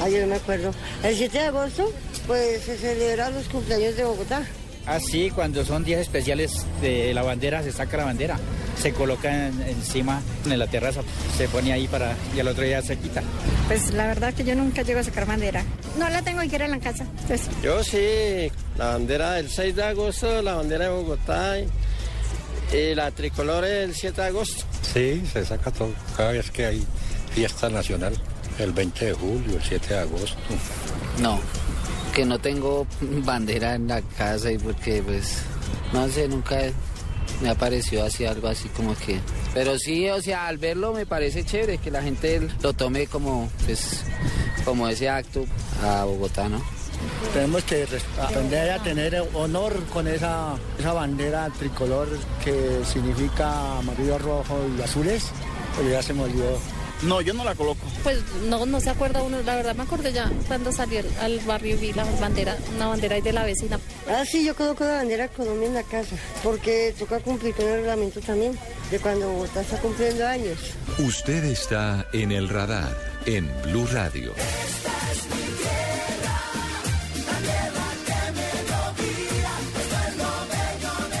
Ay, 0.00 0.14
yo 0.14 0.20
no 0.22 0.28
me 0.28 0.36
acuerdo. 0.36 0.72
El 1.02 1.14
7 1.16 1.38
de 1.38 1.44
agosto, 1.46 1.92
pues 2.26 2.62
se 2.62 2.76
celebra 2.78 3.30
los 3.30 3.46
cumpleaños 3.48 3.96
de 3.96 4.04
Bogotá. 4.04 4.42
Ah, 4.86 4.98
sí, 4.98 5.30
cuando 5.30 5.64
son 5.64 5.84
días 5.84 6.00
especiales 6.00 6.64
de 6.80 7.14
la 7.14 7.22
bandera, 7.22 7.62
se 7.62 7.70
saca 7.70 7.98
la 7.98 8.04
bandera, 8.06 8.36
se 8.80 8.92
coloca 8.92 9.46
en- 9.46 9.62
encima 9.62 10.20
en 10.44 10.58
la 10.58 10.66
terraza, 10.66 11.02
se 11.36 11.46
pone 11.48 11.72
ahí 11.72 11.86
para 11.86 12.16
y 12.34 12.40
al 12.40 12.48
otro 12.48 12.64
día 12.64 12.82
se 12.82 12.96
quita. 12.96 13.22
Pues 13.68 13.92
la 13.92 14.08
verdad 14.08 14.34
que 14.34 14.42
yo 14.42 14.56
nunca 14.56 14.82
llego 14.82 14.98
a 14.98 15.04
sacar 15.04 15.24
bandera. 15.26 15.62
No 15.98 16.08
la 16.08 16.20
tengo 16.22 16.40
aquí 16.40 16.56
en 16.56 16.70
la 16.70 16.80
casa. 16.80 17.04
Entonces, 17.20 17.48
Yo 17.62 17.84
sí, 17.84 18.50
la 18.76 18.86
bandera 18.94 19.34
del 19.34 19.48
6 19.50 19.76
de 19.76 19.84
agosto, 19.84 20.42
la 20.42 20.54
bandera 20.54 20.86
de 20.86 20.90
Bogotá 20.90 21.60
y, 21.60 21.68
y 22.72 22.94
la 22.94 23.10
tricolor 23.10 23.64
el 23.64 23.94
7 23.94 24.20
de 24.20 24.26
agosto. 24.28 24.64
Sí, 24.82 25.22
se 25.30 25.44
saca 25.44 25.70
todo. 25.70 25.92
Cada 26.16 26.32
vez 26.32 26.50
que 26.50 26.66
hay 26.66 26.86
fiesta 27.34 27.68
nacional, 27.68 28.14
el 28.58 28.72
20 28.72 29.06
de 29.06 29.12
julio, 29.12 29.56
el 29.56 29.62
7 29.62 29.94
de 29.94 30.00
agosto. 30.00 30.38
No, 31.20 31.40
que 32.14 32.24
no 32.24 32.38
tengo 32.38 32.86
bandera 33.00 33.74
en 33.74 33.88
la 33.88 34.00
casa 34.02 34.50
y 34.50 34.58
porque 34.58 35.02
pues, 35.02 35.42
no 35.92 36.08
sé, 36.08 36.28
nunca 36.28 36.58
me 37.40 37.50
ha 37.50 37.54
parecido 37.54 38.04
así 38.04 38.24
algo 38.24 38.48
así 38.48 38.68
como 38.70 38.94
que... 38.94 39.18
Pero 39.54 39.78
sí, 39.78 40.08
o 40.08 40.20
sea, 40.22 40.46
al 40.46 40.58
verlo 40.58 40.94
me 40.94 41.04
parece 41.04 41.44
chévere 41.44 41.78
que 41.78 41.90
la 41.90 42.02
gente 42.02 42.40
lo 42.62 42.72
tome 42.72 43.06
como, 43.06 43.50
pues, 43.66 44.04
como 44.64 44.88
ese 44.88 45.08
acto 45.08 45.44
a 45.82 46.04
Bogotá, 46.04 46.48
¿no? 46.48 46.62
Tenemos 47.32 47.64
que 47.64 47.86
aprender 48.20 48.70
a 48.70 48.82
tener 48.82 49.22
honor 49.34 49.82
con 49.92 50.06
esa, 50.06 50.54
esa 50.78 50.92
bandera 50.92 51.48
tricolor 51.58 52.08
que 52.44 52.80
significa 52.84 53.78
amarillo, 53.78 54.18
rojo 54.18 54.58
y 54.76 54.82
azules, 54.82 55.30
pero 55.76 55.88
ya 55.88 56.02
se 56.02 56.12
me 56.12 56.22
olvidó. 56.22 56.58
No, 57.02 57.20
yo 57.20 57.34
no 57.34 57.42
la 57.42 57.54
coloco. 57.56 57.80
pues 58.04 58.18
no, 58.48 58.64
no 58.64 58.80
se 58.80 58.90
acuerda 58.90 59.22
uno. 59.22 59.42
La 59.42 59.56
verdad 59.56 59.74
me 59.74 59.82
acordé 59.82 60.12
ya 60.12 60.30
cuando 60.46 60.70
salí 60.70 60.98
al, 60.98 61.06
al 61.20 61.40
barrio 61.40 61.74
y 61.74 61.78
vi 61.78 61.92
la 61.92 62.04
bandera, 62.20 62.56
una 62.76 62.86
bandera 62.88 63.16
ahí 63.16 63.22
de 63.22 63.32
la 63.32 63.44
vecina. 63.44 63.80
Ah, 64.08 64.22
sí, 64.24 64.44
yo 64.44 64.54
coloco 64.54 64.84
la 64.84 64.96
bandera 64.96 65.26
de 65.26 65.34
Colombia 65.34 65.66
en 65.68 65.74
la 65.74 65.82
casa, 65.82 66.14
porque 66.44 66.94
toca 66.96 67.18
cumplir 67.18 67.54
con 67.54 67.66
el 67.66 67.78
reglamento 67.80 68.20
también, 68.20 68.56
de 68.90 68.98
cuando 69.00 69.28
Bogotá 69.32 69.62
está 69.62 69.78
cumpliendo 69.78 70.26
años. 70.26 70.58
Usted 70.98 71.44
está 71.44 72.06
en 72.12 72.30
el 72.30 72.48
radar 72.48 72.96
en 73.26 73.50
Blue 73.64 73.86
Radio. 73.92 74.32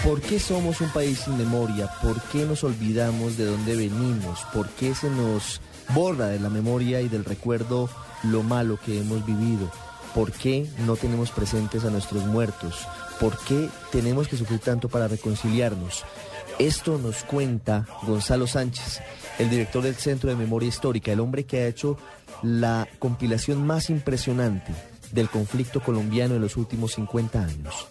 ¿Por 0.04 0.20
qué 0.20 0.40
somos 0.40 0.80
un 0.80 0.90
país 0.90 1.20
sin 1.20 1.38
memoria? 1.38 1.88
¿Por 2.02 2.20
qué 2.22 2.44
nos 2.44 2.64
olvidamos 2.64 3.36
de 3.36 3.44
dónde 3.44 3.76
venimos? 3.76 4.40
¿Por 4.52 4.68
qué 4.70 4.96
se 4.96 5.08
nos 5.08 5.60
borra 5.94 6.26
de 6.26 6.40
la 6.40 6.50
memoria 6.50 7.00
y 7.00 7.08
del 7.08 7.24
recuerdo 7.24 7.88
lo 8.24 8.42
malo 8.42 8.80
que 8.84 8.98
hemos 8.98 9.24
vivido? 9.24 9.70
¿Por 10.12 10.32
qué 10.32 10.68
no 10.86 10.96
tenemos 10.96 11.30
presentes 11.30 11.84
a 11.84 11.90
nuestros 11.90 12.26
muertos? 12.26 12.84
¿Por 13.20 13.38
qué 13.44 13.68
tenemos 13.92 14.26
que 14.26 14.36
sufrir 14.36 14.58
tanto 14.58 14.88
para 14.88 15.06
reconciliarnos? 15.06 16.04
Esto 16.58 16.98
nos 16.98 17.22
cuenta 17.22 17.86
Gonzalo 18.02 18.48
Sánchez, 18.48 19.00
el 19.38 19.50
director 19.50 19.84
del 19.84 19.94
Centro 19.94 20.30
de 20.30 20.36
Memoria 20.36 20.68
Histórica, 20.68 21.12
el 21.12 21.20
hombre 21.20 21.44
que 21.44 21.60
ha 21.60 21.68
hecho 21.68 21.96
la 22.42 22.88
compilación 22.98 23.64
más 23.64 23.88
impresionante 23.88 24.72
del 25.12 25.28
conflicto 25.28 25.80
colombiano 25.80 26.34
en 26.34 26.40
los 26.40 26.56
últimos 26.56 26.92
50 26.94 27.40
años. 27.40 27.86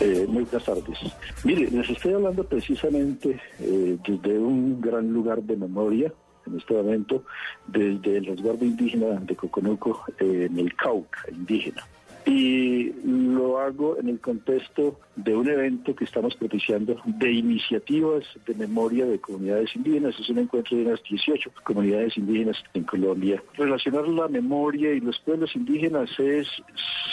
Eh, 0.00 0.26
muy 0.28 0.42
buenas 0.44 0.64
tardes. 0.64 0.98
Mire, 1.44 1.70
les 1.70 1.88
estoy 1.88 2.12
hablando 2.12 2.44
precisamente 2.44 3.40
eh, 3.60 3.96
desde 4.06 4.38
un 4.38 4.80
gran 4.80 5.10
lugar 5.12 5.42
de 5.42 5.56
memoria, 5.56 6.12
en 6.46 6.58
este 6.58 6.74
momento, 6.74 7.24
desde 7.66 8.18
el 8.18 8.26
resguardo 8.26 8.64
indígena 8.64 9.18
de 9.20 9.34
Coconuco, 9.34 10.04
en 10.18 10.58
el 10.58 10.74
Cauca 10.76 11.20
indígena. 11.30 11.82
Y 12.26 12.92
lo 13.04 13.60
hago 13.60 13.98
en 13.98 14.08
el 14.08 14.20
contexto 14.20 14.98
de 15.14 15.34
un 15.36 15.48
evento 15.48 15.94
que 15.94 16.04
estamos 16.04 16.34
propiciando 16.34 17.00
de 17.04 17.30
iniciativas 17.30 18.24
de 18.44 18.54
memoria 18.54 19.06
de 19.06 19.20
comunidades 19.20 19.74
indígenas. 19.76 20.18
Es 20.18 20.28
un 20.28 20.38
encuentro 20.38 20.76
de 20.76 20.86
unas 20.86 21.02
18 21.04 21.50
comunidades 21.62 22.16
indígenas 22.16 22.56
en 22.74 22.82
Colombia. 22.82 23.40
Relacionar 23.56 24.08
la 24.08 24.26
memoria 24.26 24.92
y 24.92 25.00
los 25.00 25.18
pueblos 25.20 25.54
indígenas 25.54 26.10
es 26.18 26.48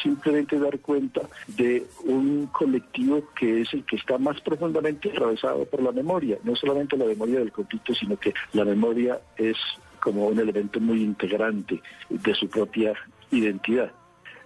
simplemente 0.01 0.57
dar 0.59 0.79
cuenta 0.79 1.21
de 1.47 1.85
un 2.05 2.47
colectivo 2.47 3.23
que 3.35 3.61
es 3.61 3.73
el 3.73 3.85
que 3.85 3.97
está 3.97 4.17
más 4.17 4.41
profundamente 4.41 5.11
atravesado 5.11 5.65
por 5.65 5.83
la 5.83 5.91
memoria. 5.91 6.39
No 6.43 6.55
solamente 6.55 6.97
la 6.97 7.05
memoria 7.05 7.39
del 7.39 7.51
conflicto, 7.51 7.93
sino 7.93 8.17
que 8.17 8.33
la 8.53 8.65
memoria 8.65 9.19
es 9.37 9.57
como 9.99 10.25
un 10.27 10.39
elemento 10.39 10.79
muy 10.79 11.01
integrante 11.01 11.81
de 12.09 12.35
su 12.35 12.49
propia 12.49 12.93
identidad. 13.31 13.91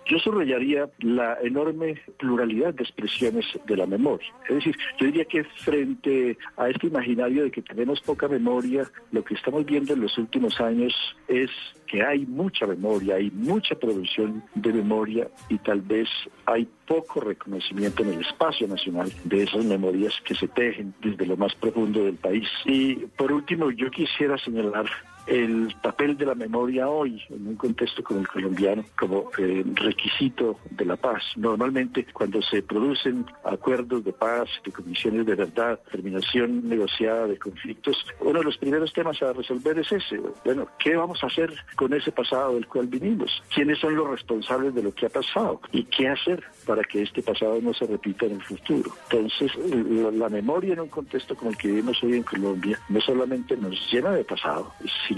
Yo 0.07 0.19
subrayaría 0.19 0.89
la 0.99 1.37
enorme 1.41 1.99
pluralidad 2.17 2.73
de 2.73 2.83
expresiones 2.83 3.45
de 3.65 3.75
la 3.77 3.85
memoria. 3.85 4.27
Es 4.47 4.55
decir, 4.55 4.77
yo 4.99 5.07
diría 5.07 5.25
que 5.25 5.43
frente 5.43 6.37
a 6.55 6.69
este 6.69 6.87
imaginario 6.87 7.43
de 7.43 7.51
que 7.51 7.61
tenemos 7.61 7.99
poca 8.01 8.27
memoria, 8.27 8.89
lo 9.11 9.23
que 9.23 9.33
estamos 9.33 9.65
viendo 9.65 9.93
en 9.93 10.01
los 10.01 10.17
últimos 10.17 10.59
años 10.61 10.93
es 11.27 11.49
que 11.87 12.03
hay 12.03 12.25
mucha 12.25 12.65
memoria, 12.65 13.15
hay 13.15 13.31
mucha 13.31 13.75
producción 13.75 14.43
de 14.55 14.73
memoria 14.73 15.27
y 15.49 15.57
tal 15.57 15.81
vez 15.81 16.07
hay 16.45 16.67
poco 16.85 17.19
reconocimiento 17.19 18.03
en 18.03 18.13
el 18.13 18.21
espacio 18.21 18.67
nacional 18.67 19.11
de 19.25 19.43
esas 19.43 19.65
memorias 19.65 20.13
que 20.23 20.35
se 20.35 20.47
tejen 20.47 20.93
desde 21.01 21.25
lo 21.25 21.35
más 21.35 21.53
profundo 21.55 22.05
del 22.05 22.15
país. 22.15 22.47
Y 22.65 22.95
por 23.17 23.31
último, 23.31 23.71
yo 23.71 23.91
quisiera 23.91 24.37
señalar 24.37 24.85
el 25.27 25.75
papel 25.81 26.17
de 26.17 26.25
la 26.25 26.35
memoria 26.35 26.87
hoy 26.87 27.21
en 27.29 27.47
un 27.47 27.55
contexto 27.55 28.03
como 28.03 28.21
el 28.21 28.27
colombiano 28.27 28.83
como 28.97 29.29
eh, 29.37 29.63
requisito 29.73 30.59
de 30.71 30.85
la 30.85 30.95
paz. 30.95 31.23
Normalmente 31.35 32.05
cuando 32.13 32.41
se 32.41 32.63
producen 32.63 33.25
acuerdos 33.43 34.03
de 34.03 34.13
paz, 34.13 34.49
de 34.63 34.71
comisiones 34.71 35.25
de 35.25 35.35
verdad, 35.35 35.79
terminación 35.91 36.67
negociada 36.67 37.27
de 37.27 37.37
conflictos, 37.37 38.05
uno 38.21 38.39
de 38.39 38.45
los 38.45 38.57
primeros 38.57 38.93
temas 38.93 39.21
a 39.21 39.33
resolver 39.33 39.77
es 39.79 39.91
ese. 39.91 40.19
Bueno, 40.45 40.67
¿qué 40.79 40.95
vamos 40.95 41.23
a 41.23 41.27
hacer 41.27 41.53
con 41.75 41.93
ese 41.93 42.11
pasado 42.11 42.55
del 42.55 42.67
cual 42.67 42.87
vinimos? 42.87 43.43
¿Quiénes 43.53 43.79
son 43.79 43.95
los 43.95 44.09
responsables 44.09 44.73
de 44.73 44.83
lo 44.83 44.93
que 44.93 45.07
ha 45.07 45.09
pasado? 45.09 45.61
¿Y 45.71 45.83
qué 45.83 46.07
hacer 46.07 46.43
para 46.65 46.83
que 46.83 47.01
este 47.01 47.21
pasado 47.21 47.59
no 47.61 47.73
se 47.73 47.85
repita 47.85 48.25
en 48.25 48.33
el 48.33 48.43
futuro? 48.43 48.91
Entonces, 49.11 49.51
la, 49.57 50.11
la 50.11 50.29
memoria 50.29 50.73
en 50.73 50.81
un 50.81 50.89
contexto 50.89 51.35
como 51.35 51.51
el 51.51 51.57
que 51.57 51.67
vivimos 51.67 52.01
hoy 52.03 52.15
en 52.15 52.23
Colombia 52.23 52.79
no 52.89 53.01
solamente 53.01 53.57
nos 53.57 53.75
llena 53.91 54.11
de 54.11 54.23
pasado, 54.23 54.73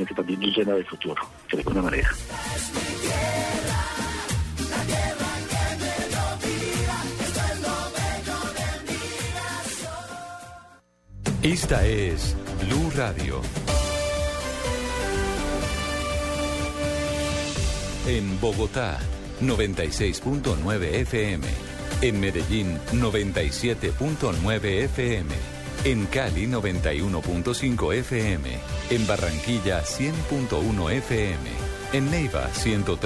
que 0.06 0.14
también 0.14 0.40
nos 0.40 0.56
llena 0.56 0.74
de 0.74 0.84
futuro, 0.84 1.22
de 1.52 1.58
alguna 1.58 1.82
manera. 1.82 2.10
Esta 11.42 11.86
es 11.86 12.36
Blue 12.66 12.92
Radio. 12.98 13.42
En 18.08 18.40
Bogotá, 18.42 19.00
96.9 19.42 20.84
FM. 20.84 21.48
En 22.02 22.20
Medellín, 22.20 22.78
97.9 22.92 24.66
FM. 24.66 25.59
En 25.86 26.08
Cali, 26.08 26.46
91.5 26.46 27.94
FM. 27.94 28.50
En 28.90 29.08
Barranquilla, 29.08 29.82
100.1 29.82 30.92
FM. 30.92 31.50
En 31.94 32.12
Neiva, 32.12 32.50
103. 32.54 33.00